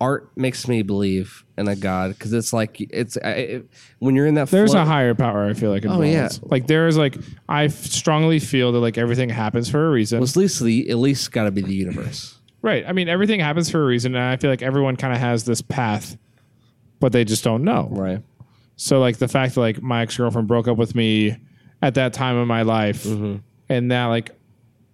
art 0.00 0.30
makes 0.36 0.68
me 0.68 0.82
believe 0.82 1.44
in 1.56 1.66
a 1.66 1.74
God 1.74 2.10
because 2.10 2.32
it's 2.32 2.52
like 2.52 2.80
it's 2.80 3.16
I, 3.16 3.30
it, 3.30 3.70
when 3.98 4.14
you're 4.14 4.26
in 4.26 4.34
that. 4.34 4.48
There's 4.48 4.72
flow- 4.72 4.82
a 4.82 4.84
higher 4.84 5.14
power 5.14 5.48
I 5.48 5.54
feel 5.54 5.70
like 5.70 5.82
involved. 5.82 6.04
Oh, 6.04 6.06
yeah. 6.06 6.28
Like 6.42 6.66
there 6.66 6.86
is 6.86 6.96
like 6.96 7.16
I 7.48 7.64
f- 7.64 7.72
strongly 7.72 8.38
feel 8.38 8.72
that 8.72 8.78
like 8.78 8.98
everything 8.98 9.28
happens 9.28 9.68
for 9.68 9.86
a 9.86 9.90
reason. 9.90 10.20
well, 10.20 10.28
at 10.28 10.36
least 10.36 10.62
the 10.62 10.88
at 10.90 10.98
least 10.98 11.32
got 11.32 11.44
to 11.44 11.50
be 11.50 11.62
the 11.62 11.74
universe. 11.74 12.36
Right. 12.60 12.84
I 12.86 12.92
mean, 12.92 13.08
everything 13.08 13.40
happens 13.40 13.70
for 13.70 13.82
a 13.82 13.86
reason, 13.86 14.14
and 14.14 14.24
I 14.24 14.36
feel 14.36 14.50
like 14.50 14.62
everyone 14.62 14.96
kind 14.96 15.12
of 15.12 15.20
has 15.20 15.44
this 15.44 15.62
path, 15.62 16.16
but 17.00 17.12
they 17.12 17.24
just 17.24 17.44
don't 17.44 17.62
know. 17.64 17.88
Right. 17.90 18.20
So, 18.80 19.00
like 19.00 19.18
the 19.18 19.28
fact 19.28 19.54
that 19.56 19.60
like 19.60 19.82
my 19.82 20.02
ex 20.02 20.16
girlfriend 20.16 20.46
broke 20.48 20.68
up 20.68 20.76
with 20.78 20.94
me 20.94 21.36
at 21.82 21.94
that 21.96 22.12
time 22.14 22.36
in 22.36 22.46
my 22.48 22.62
life, 22.62 23.04
Mm-hmm. 23.04 23.36
and 23.68 23.90
that 23.90 24.06
like 24.06 24.30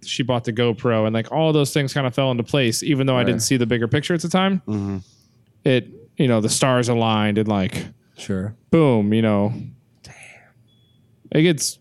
she 0.02 0.22
bought 0.22 0.44
the 0.44 0.52
GoPro, 0.52 1.04
and 1.06 1.14
like 1.14 1.30
all 1.30 1.52
those 1.52 1.72
things 1.72 1.92
kind 1.94 2.06
of 2.06 2.14
fell 2.14 2.30
into 2.30 2.42
place, 2.44 2.82
even 2.82 3.06
though 3.06 3.16
I 3.16 3.24
didn't 3.24 3.40
see 3.42 3.56
the 3.56 3.66
bigger 3.66 3.86
picture 3.88 4.14
at 4.14 4.20
the 4.22 4.28
time. 4.28 4.60
Mm-hmm. 4.66 4.98
It, 5.64 5.88
you 6.16 6.28
know, 6.28 6.40
the 6.40 6.48
stars 6.48 6.88
aligned, 6.88 7.38
and 7.38 7.46
like 7.48 7.86
Sure. 8.16 8.54
boom, 8.70 9.12
you 9.14 9.22
know, 9.22 9.52
damn 10.02 10.14
it 11.32 11.42
gets 11.42 11.78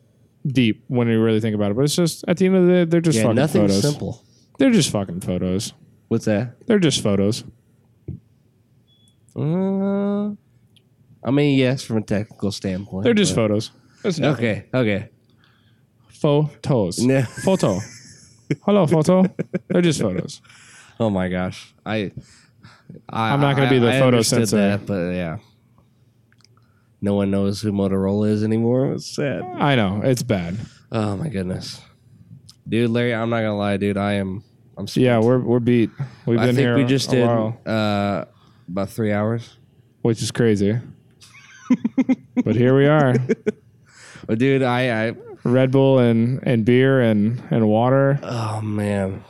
deep 0.47 0.83
when 0.87 1.07
you 1.07 1.21
really 1.21 1.39
think 1.39 1.55
about 1.55 1.71
it. 1.71 1.75
But 1.75 1.83
it's 1.85 1.95
just 1.95 2.25
at 2.27 2.37
the 2.37 2.47
end 2.47 2.55
of 2.55 2.65
the 2.65 2.71
day, 2.71 2.83
they're 2.85 3.01
just 3.01 3.17
Yeah, 3.17 3.23
fucking 3.23 3.35
nothing's 3.35 3.71
photos. 3.71 3.81
simple. 3.81 4.23
They're 4.57 4.71
just 4.71 4.89
fucking 4.91 5.21
photos. 5.21 5.73
What's 6.09 6.25
that? 6.25 6.65
They're 6.67 6.79
just 6.79 7.01
photos. 7.03 7.43
Uh, 9.35 10.31
I 11.25 11.31
mean, 11.31 11.57
yes, 11.57 11.83
from 11.83 11.97
a 11.97 12.01
technical 12.01 12.51
standpoint. 12.51 13.03
They're 13.05 13.13
just 13.13 13.33
but- 13.35 13.41
photos. 13.43 13.71
Nothing. 14.03 14.25
Okay. 14.25 14.65
Okay. 14.73 15.09
Photos. 16.09 17.03
Yeah. 17.03 17.25
Photo. 17.25 17.79
Hello, 18.63 18.85
photo. 18.85 19.23
They're 19.67 19.81
just 19.81 20.01
photos. 20.01 20.41
Oh 20.99 21.09
my 21.09 21.29
gosh. 21.29 21.73
I. 21.85 22.11
I 23.09 23.31
I'm 23.33 23.39
not 23.41 23.55
gonna 23.55 23.69
be 23.69 23.79
the 23.79 23.89
I 23.89 23.93
photo 23.99 24.17
understood 24.17 24.49
sensor. 24.49 24.57
That, 24.57 24.85
but 24.85 25.11
yeah. 25.13 25.37
No 27.01 27.15
one 27.15 27.31
knows 27.31 27.61
who 27.61 27.71
Motorola 27.71 28.29
is 28.29 28.43
anymore. 28.43 28.93
It's 28.93 29.15
sad. 29.15 29.41
I 29.41 29.75
know 29.75 30.01
it's 30.03 30.21
bad. 30.23 30.57
Oh 30.91 31.17
my 31.17 31.27
goodness, 31.29 31.81
dude, 32.67 32.91
Larry. 32.91 33.13
I'm 33.15 33.29
not 33.29 33.37
gonna 33.37 33.57
lie, 33.57 33.77
dude. 33.77 33.97
I 33.97 34.13
am. 34.13 34.43
I'm. 34.77 34.85
Yeah, 34.93 35.19
we're 35.19 35.39
we're 35.39 35.59
beat. 35.59 35.89
We've 36.25 36.37
I 36.39 36.45
been 36.45 36.55
think 36.55 36.65
here 36.65 36.77
we 36.77 36.83
just 36.85 37.07
a 37.11 37.15
did 37.15 37.25
while, 37.25 37.57
uh, 37.65 38.25
about 38.69 38.89
three 38.89 39.11
hours. 39.11 39.57
which 40.03 40.21
is 40.21 40.31
crazy. 40.31 40.77
But 42.43 42.55
here 42.55 42.75
we 42.75 42.85
are, 42.87 43.15
But 44.27 44.39
dude, 44.39 44.63
I, 44.63 45.07
I. 45.09 45.13
Red 45.45 45.71
Bull 45.71 45.99
and 45.99 46.39
and 46.43 46.63
beer 46.63 47.01
and 47.01 47.41
and 47.51 47.67
water. 47.67 48.17
Oh 48.23 48.61
man. 48.61 49.25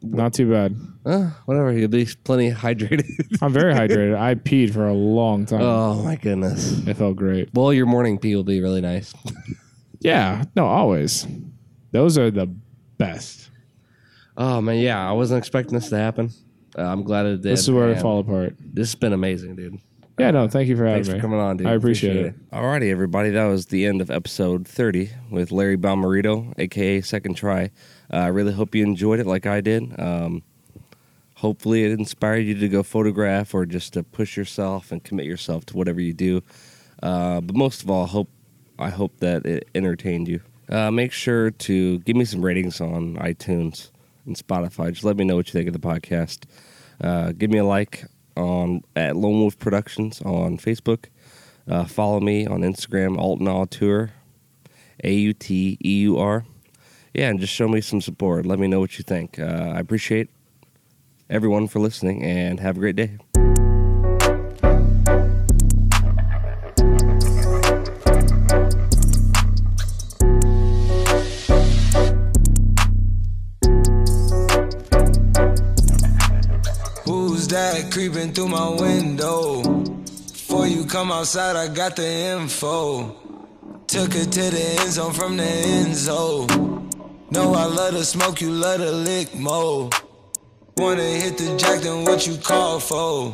Not 0.00 0.34
too 0.34 0.48
bad. 0.48 0.76
Uh, 1.04 1.30
whatever. 1.46 1.72
You'll 1.72 1.88
be 1.88 2.06
plenty 2.22 2.52
hydrated. 2.52 3.04
I'm 3.42 3.52
very 3.52 3.74
hydrated. 3.80 4.16
I 4.16 4.36
peed 4.36 4.72
for 4.72 4.86
a 4.86 4.94
long 4.94 5.44
time. 5.46 5.60
oh 5.62 6.00
my 6.04 6.14
goodness. 6.14 6.86
It 6.86 6.94
felt 6.94 7.16
great. 7.16 7.48
Well, 7.54 7.72
your 7.72 7.86
morning 7.86 8.18
pee 8.18 8.36
will 8.36 8.44
be 8.44 8.60
really 8.60 8.80
nice. 8.80 9.12
Yeah, 10.00 10.44
no, 10.56 10.66
always. 10.66 11.28
Those 11.92 12.18
are 12.18 12.28
the 12.30 12.46
best. 12.98 13.50
Oh 14.36 14.60
man, 14.60 14.78
yeah. 14.78 15.08
I 15.08 15.12
wasn't 15.12 15.38
expecting 15.38 15.74
this 15.74 15.90
to 15.90 15.96
happen. 15.96 16.30
Uh, 16.76 16.82
I'm 16.82 17.04
glad 17.04 17.26
it 17.26 17.30
did. 17.42 17.52
This 17.52 17.62
is 17.62 17.70
where 17.70 17.88
it 17.90 18.00
fall 18.00 18.18
apart. 18.18 18.56
This 18.58 18.88
has 18.88 18.94
been 18.96 19.12
amazing, 19.12 19.54
dude. 19.54 19.78
Yeah, 20.18 20.30
no, 20.30 20.46
thank 20.46 20.68
you 20.68 20.76
for 20.76 20.84
having 20.84 20.96
Thanks 21.04 21.08
me. 21.08 21.14
for 21.14 21.20
coming 21.20 21.40
on, 21.40 21.56
dude. 21.56 21.66
I 21.66 21.72
appreciate 21.72 22.16
it. 22.16 22.50
Alrighty, 22.50 22.90
everybody. 22.90 23.30
That 23.30 23.46
was 23.46 23.66
the 23.66 23.86
end 23.86 24.00
of 24.00 24.10
episode 24.10 24.68
30 24.68 25.10
with 25.30 25.50
Larry 25.50 25.76
Bommarito, 25.76 26.52
aka 26.58 27.00
SEKONDTRY. 27.00 27.70
Uh, 28.12 28.16
I 28.16 28.26
really 28.26 28.52
hope 28.52 28.74
you 28.74 28.84
enjoyed 28.84 29.20
it 29.20 29.26
like 29.26 29.46
I 29.46 29.60
did. 29.62 29.98
Um, 29.98 30.42
hopefully, 31.36 31.84
it 31.84 31.92
inspired 31.92 32.40
you 32.46 32.54
to 32.54 32.68
go 32.68 32.82
photograph 32.82 33.54
or 33.54 33.64
just 33.64 33.94
to 33.94 34.02
push 34.02 34.36
yourself 34.36 34.92
and 34.92 35.02
commit 35.02 35.26
yourself 35.26 35.64
to 35.66 35.76
whatever 35.76 36.00
you 36.00 36.12
do. 36.12 36.42
Uh, 37.02 37.40
but 37.40 37.56
most 37.56 37.82
of 37.82 37.90
all, 37.90 38.06
hope 38.06 38.28
I 38.78 38.90
hope 38.90 39.18
that 39.20 39.46
it 39.46 39.68
entertained 39.74 40.28
you. 40.28 40.40
Uh, 40.68 40.90
make 40.90 41.12
sure 41.12 41.50
to 41.50 41.98
give 42.00 42.16
me 42.16 42.24
some 42.24 42.44
ratings 42.44 42.80
on 42.80 43.16
iTunes 43.16 43.90
and 44.26 44.36
Spotify. 44.36 44.92
Just 44.92 45.04
let 45.04 45.16
me 45.16 45.24
know 45.24 45.36
what 45.36 45.46
you 45.48 45.52
think 45.52 45.68
of 45.68 45.72
the 45.72 45.78
podcast. 45.80 46.44
Uh, 47.00 47.32
give 47.32 47.50
me 47.50 47.58
a 47.58 47.64
like 47.64 48.04
on 48.36 48.82
at 48.96 49.16
Lone 49.16 49.40
Wolf 49.40 49.58
Productions 49.58 50.20
on 50.22 50.58
Facebook. 50.58 51.06
Uh, 51.68 51.84
follow 51.84 52.20
me 52.20 52.46
on 52.46 52.60
Instagram, 52.60 53.16
Alton 53.18 53.48
Auteur, 53.48 54.10
A 55.04 55.12
U 55.12 55.32
T 55.32 55.78
E 55.84 56.00
U 56.00 56.18
R. 56.18 56.44
Yeah, 57.14 57.28
and 57.28 57.38
just 57.38 57.52
show 57.52 57.68
me 57.68 57.80
some 57.80 58.00
support. 58.00 58.46
Let 58.46 58.58
me 58.58 58.66
know 58.66 58.80
what 58.80 58.98
you 58.98 59.04
think. 59.04 59.38
Uh, 59.38 59.72
I 59.74 59.80
appreciate 59.80 60.30
everyone 61.28 61.68
for 61.68 61.78
listening, 61.78 62.22
and 62.22 62.60
have 62.60 62.76
a 62.76 62.80
great 62.80 62.96
day. 62.96 63.18
Creeping 77.92 78.32
through 78.32 78.48
my 78.48 78.70
window? 78.70 79.62
Before 79.62 80.66
you 80.66 80.86
come 80.86 81.12
outside, 81.12 81.56
I 81.56 81.68
got 81.68 81.94
the 81.94 82.06
info. 82.06 83.14
Took 83.86 84.14
it 84.14 84.32
to 84.32 84.50
the 84.50 84.76
end 84.80 84.92
zone 84.92 85.12
from 85.12 85.36
the 85.36 85.44
end 85.44 85.94
zone. 85.94 86.88
Know 87.30 87.52
I 87.52 87.66
love 87.66 87.92
to 87.92 88.02
smoke, 88.02 88.40
you 88.40 88.50
love 88.50 88.80
to 88.80 88.90
lick 88.90 89.34
mo. 89.34 89.90
Wanna 90.78 91.02
hit 91.02 91.36
the 91.36 91.54
jack, 91.58 91.82
then 91.82 92.04
what 92.04 92.26
you 92.26 92.38
call 92.38 92.80
for? 92.80 93.30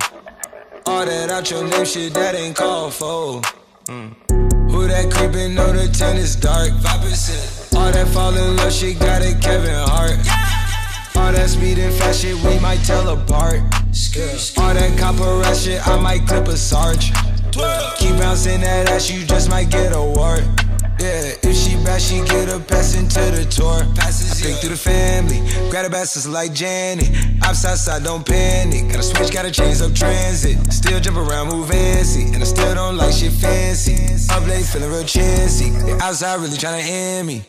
All 0.87 1.07
that 1.07 1.31
out 1.31 1.49
your 1.53 1.65
name 1.65 1.85
shit, 1.85 2.13
that 2.15 2.35
ain't 2.35 2.57
called 2.57 2.95
for. 2.95 3.41
Mm. 3.87 4.71
Who 4.73 4.89
that 4.89 5.13
creeping 5.13 5.57
on 5.57 5.77
the 5.77 5.87
ten 5.97 6.17
is 6.17 6.35
dark? 6.35 6.71
5%. 6.71 7.77
All 7.77 7.93
that 7.93 8.09
fall 8.09 8.37
in 8.37 8.57
love 8.57 8.73
shit 8.73 8.99
got 8.99 9.23
it 9.23 9.41
Kevin 9.41 9.73
Hart. 9.87 10.58
All 11.29 11.35
that 11.35 11.51
speed 11.51 11.77
and 11.77 11.93
fast 11.93 12.23
shit, 12.23 12.35
we 12.37 12.59
might 12.59 12.83
tell 12.85 13.07
apart. 13.11 13.61
All 13.61 14.73
that 14.73 14.97
copper 14.99 15.37
rush 15.45 15.65
shit, 15.65 15.87
I 15.87 16.01
might 16.01 16.27
clip 16.27 16.49
a 16.49 16.57
sarge. 16.57 17.13
Keep 17.99 18.17
bouncing 18.17 18.63
that 18.63 18.89
ass, 18.89 19.11
you 19.11 19.27
just 19.27 19.51
might 19.51 19.69
get 19.69 19.93
a 19.95 20.01
wart. 20.01 20.41
Yeah, 20.99 21.37
if 21.45 21.55
she 21.55 21.77
bad, 21.85 22.01
she 22.01 22.25
get 22.25 22.49
a 22.49 22.59
pass 22.59 22.97
into 22.97 23.21
the 23.21 23.45
tour. 23.45 23.85
Passes, 23.95 24.41
I 24.43 24.53
through 24.53 24.71
the 24.71 24.77
family, 24.79 25.45
grab 25.69 25.85
a 25.85 25.91
bastards 25.91 26.27
like 26.27 26.55
Janet. 26.55 27.11
Outside, 27.45 27.77
side, 27.77 28.05
don't 28.05 28.27
panic. 28.27 28.89
Gotta 28.91 29.03
switch, 29.03 29.31
gotta 29.31 29.51
change 29.51 29.83
up 29.83 29.93
transit. 29.93 30.57
Still 30.73 30.99
jump 30.99 31.19
around, 31.19 31.51
move 31.51 31.69
fancy. 31.69 32.33
And 32.33 32.43
I 32.43 32.47
still 32.47 32.75
don't 32.75 32.97
like 32.97 33.13
shit 33.13 33.33
fancy. 33.33 33.99
Up 34.33 34.47
late, 34.47 34.65
feeling 34.65 34.89
real 34.89 35.05
chancy. 35.05 35.69
The 35.73 35.99
outside 36.01 36.41
really 36.41 36.57
tryna 36.57 36.89
end 36.89 37.27
me. 37.27 37.45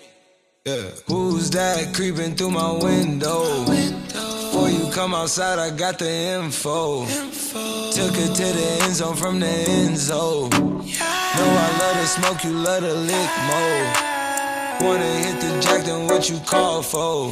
Yeah. 0.65 0.89
Who's 1.07 1.49
that 1.51 1.95
creeping 1.95 2.35
through 2.35 2.51
my 2.51 2.73
window? 2.73 3.63
Before 3.65 4.69
you 4.69 4.91
come 4.91 5.15
outside, 5.15 5.57
I 5.57 5.69
got 5.69 5.99
the 5.99 6.09
info. 6.09 7.05
Took 7.05 8.15
it 8.17 8.35
to 8.35 8.43
the 8.43 8.79
end 8.83 8.93
zone 8.93 9.15
from 9.15 9.39
the 9.39 9.47
end 9.47 9.97
zone. 9.97 10.49
Know 10.49 11.47
I 11.63 11.77
love 11.79 11.95
to 12.01 12.07
smoke, 12.07 12.43
you 12.43 12.51
love 12.51 12.81
to 12.83 12.93
lick 12.93 13.31
more. 13.47 14.89
Wanna 14.89 15.05
hit 15.23 15.39
the 15.39 15.61
jack, 15.61 15.85
then 15.85 16.07
what 16.07 16.29
you 16.29 16.39
call 16.39 16.83
for? 16.83 17.31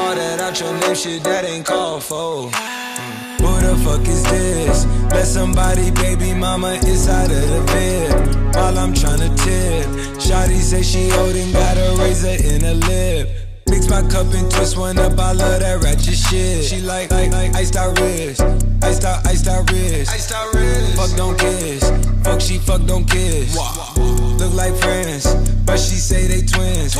All 0.00 0.14
that 0.14 0.40
out 0.40 0.58
your 0.58 0.72
name 0.80 0.94
shit, 0.94 1.22
that 1.24 1.44
ain't 1.44 1.66
called 1.66 2.02
for. 2.02 2.48
Mm. 2.48 3.40
Who 3.40 3.60
the 3.60 3.76
fuck 3.84 4.08
is 4.08 4.22
this? 4.24 5.01
Let 5.14 5.26
somebody, 5.26 5.90
baby 5.90 6.34
mama, 6.34 6.72
inside 6.72 7.30
of 7.30 7.48
the 7.48 7.62
bed. 7.66 8.54
While 8.54 8.78
I'm 8.78 8.92
tryna 8.94 9.28
tip. 9.44 9.86
Shawty 10.18 10.60
say 10.60 10.82
she 10.82 11.12
old 11.12 11.36
and 11.36 11.52
got 11.52 11.76
a 11.76 11.96
razor 11.98 12.36
in 12.42 12.62
her 12.62 12.74
lip. 12.74 13.28
Mix 13.68 13.88
my 13.88 14.02
cup 14.02 14.26
and 14.34 14.50
twist 14.50 14.76
one 14.76 14.98
up, 14.98 15.18
I 15.18 15.32
love 15.32 15.60
that 15.60 15.82
ratchet 15.82 16.14
shit. 16.14 16.64
She 16.64 16.80
like, 16.80 17.10
like, 17.10 17.30
like 17.32 17.54
iced 17.54 17.76
out 17.76 17.98
wrist. 17.98 18.40
Iced 18.82 19.04
out, 19.04 19.26
iced 19.26 19.48
out 19.48 19.70
wrist. 19.70 20.12
Iced 20.12 20.32
out 20.32 20.52
wrist. 20.54 20.96
Fuck, 20.96 21.16
don't 21.16 21.38
kiss. 21.38 21.90
Fuck, 22.22 22.40
she 22.40 22.58
fuck, 22.58 22.84
don't 22.86 23.08
kiss. 23.08 23.56
Look 23.96 24.52
like 24.54 24.74
friends, 24.76 25.34
but 25.64 25.78
she 25.78 25.96
say 25.96 26.26
they 26.26 26.44
twins. 26.44 26.94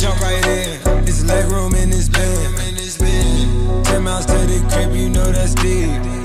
Jump 0.00 0.20
right 0.20 0.46
in. 0.46 0.80
It's 1.08 1.24
leg 1.24 1.50
room 1.50 1.74
in 1.74 1.90
this 1.90 2.08
bed. 2.08 3.84
Ten 3.84 4.02
miles 4.02 4.26
to 4.26 4.32
the 4.32 4.64
crib, 4.70 4.94
you 4.94 5.08
know 5.08 5.30
that's 5.32 5.54
deep. 5.54 6.19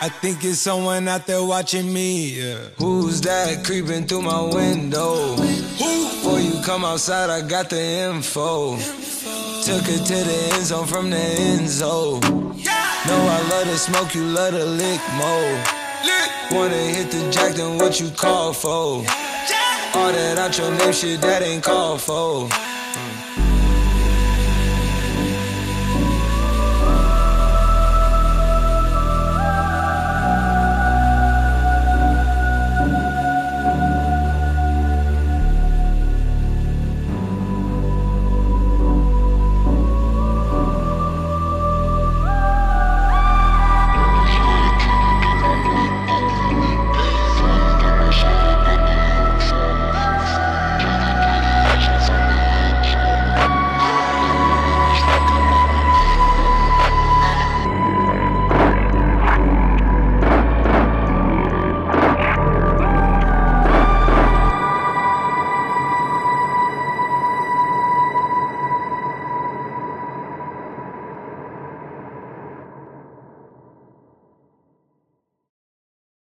I 0.00 0.08
think 0.08 0.44
it's 0.44 0.58
someone 0.58 1.08
out 1.08 1.26
there 1.26 1.42
watching 1.42 1.92
me. 1.92 2.40
Yeah. 2.40 2.58
Who's 2.78 3.20
that 3.22 3.64
creeping 3.64 4.06
through 4.06 4.22
my 4.22 4.42
window? 4.42 5.36
Before 5.36 6.40
you 6.40 6.60
come 6.62 6.84
outside, 6.84 7.30
I 7.30 7.46
got 7.46 7.70
the 7.70 7.80
info. 7.80 8.76
Took 8.76 9.82
her 9.82 10.04
to 10.04 10.14
the 10.14 10.50
end 10.52 10.66
zone 10.66 10.86
from 10.86 11.10
the 11.10 11.16
end 11.16 11.68
zone. 11.68 12.20
Know 12.20 13.20
I 13.20 13.46
love 13.50 13.64
to 13.64 13.78
smoke, 13.78 14.14
you 14.14 14.24
love 14.24 14.52
to 14.52 14.64
lick 14.64 15.00
more. 15.16 15.64
Wanna 16.50 16.76
hit 16.76 17.10
the 17.10 17.30
jack, 17.30 17.54
then 17.54 17.78
what 17.78 18.00
you 18.00 18.10
call 18.10 18.52
for? 18.52 19.04
All 19.96 20.12
that 20.12 20.38
out 20.38 20.58
your 20.58 20.70
name 20.72 20.92
shit, 20.92 21.20
that 21.20 21.42
ain't 21.42 21.62
called 21.62 22.00
for. 22.00 22.48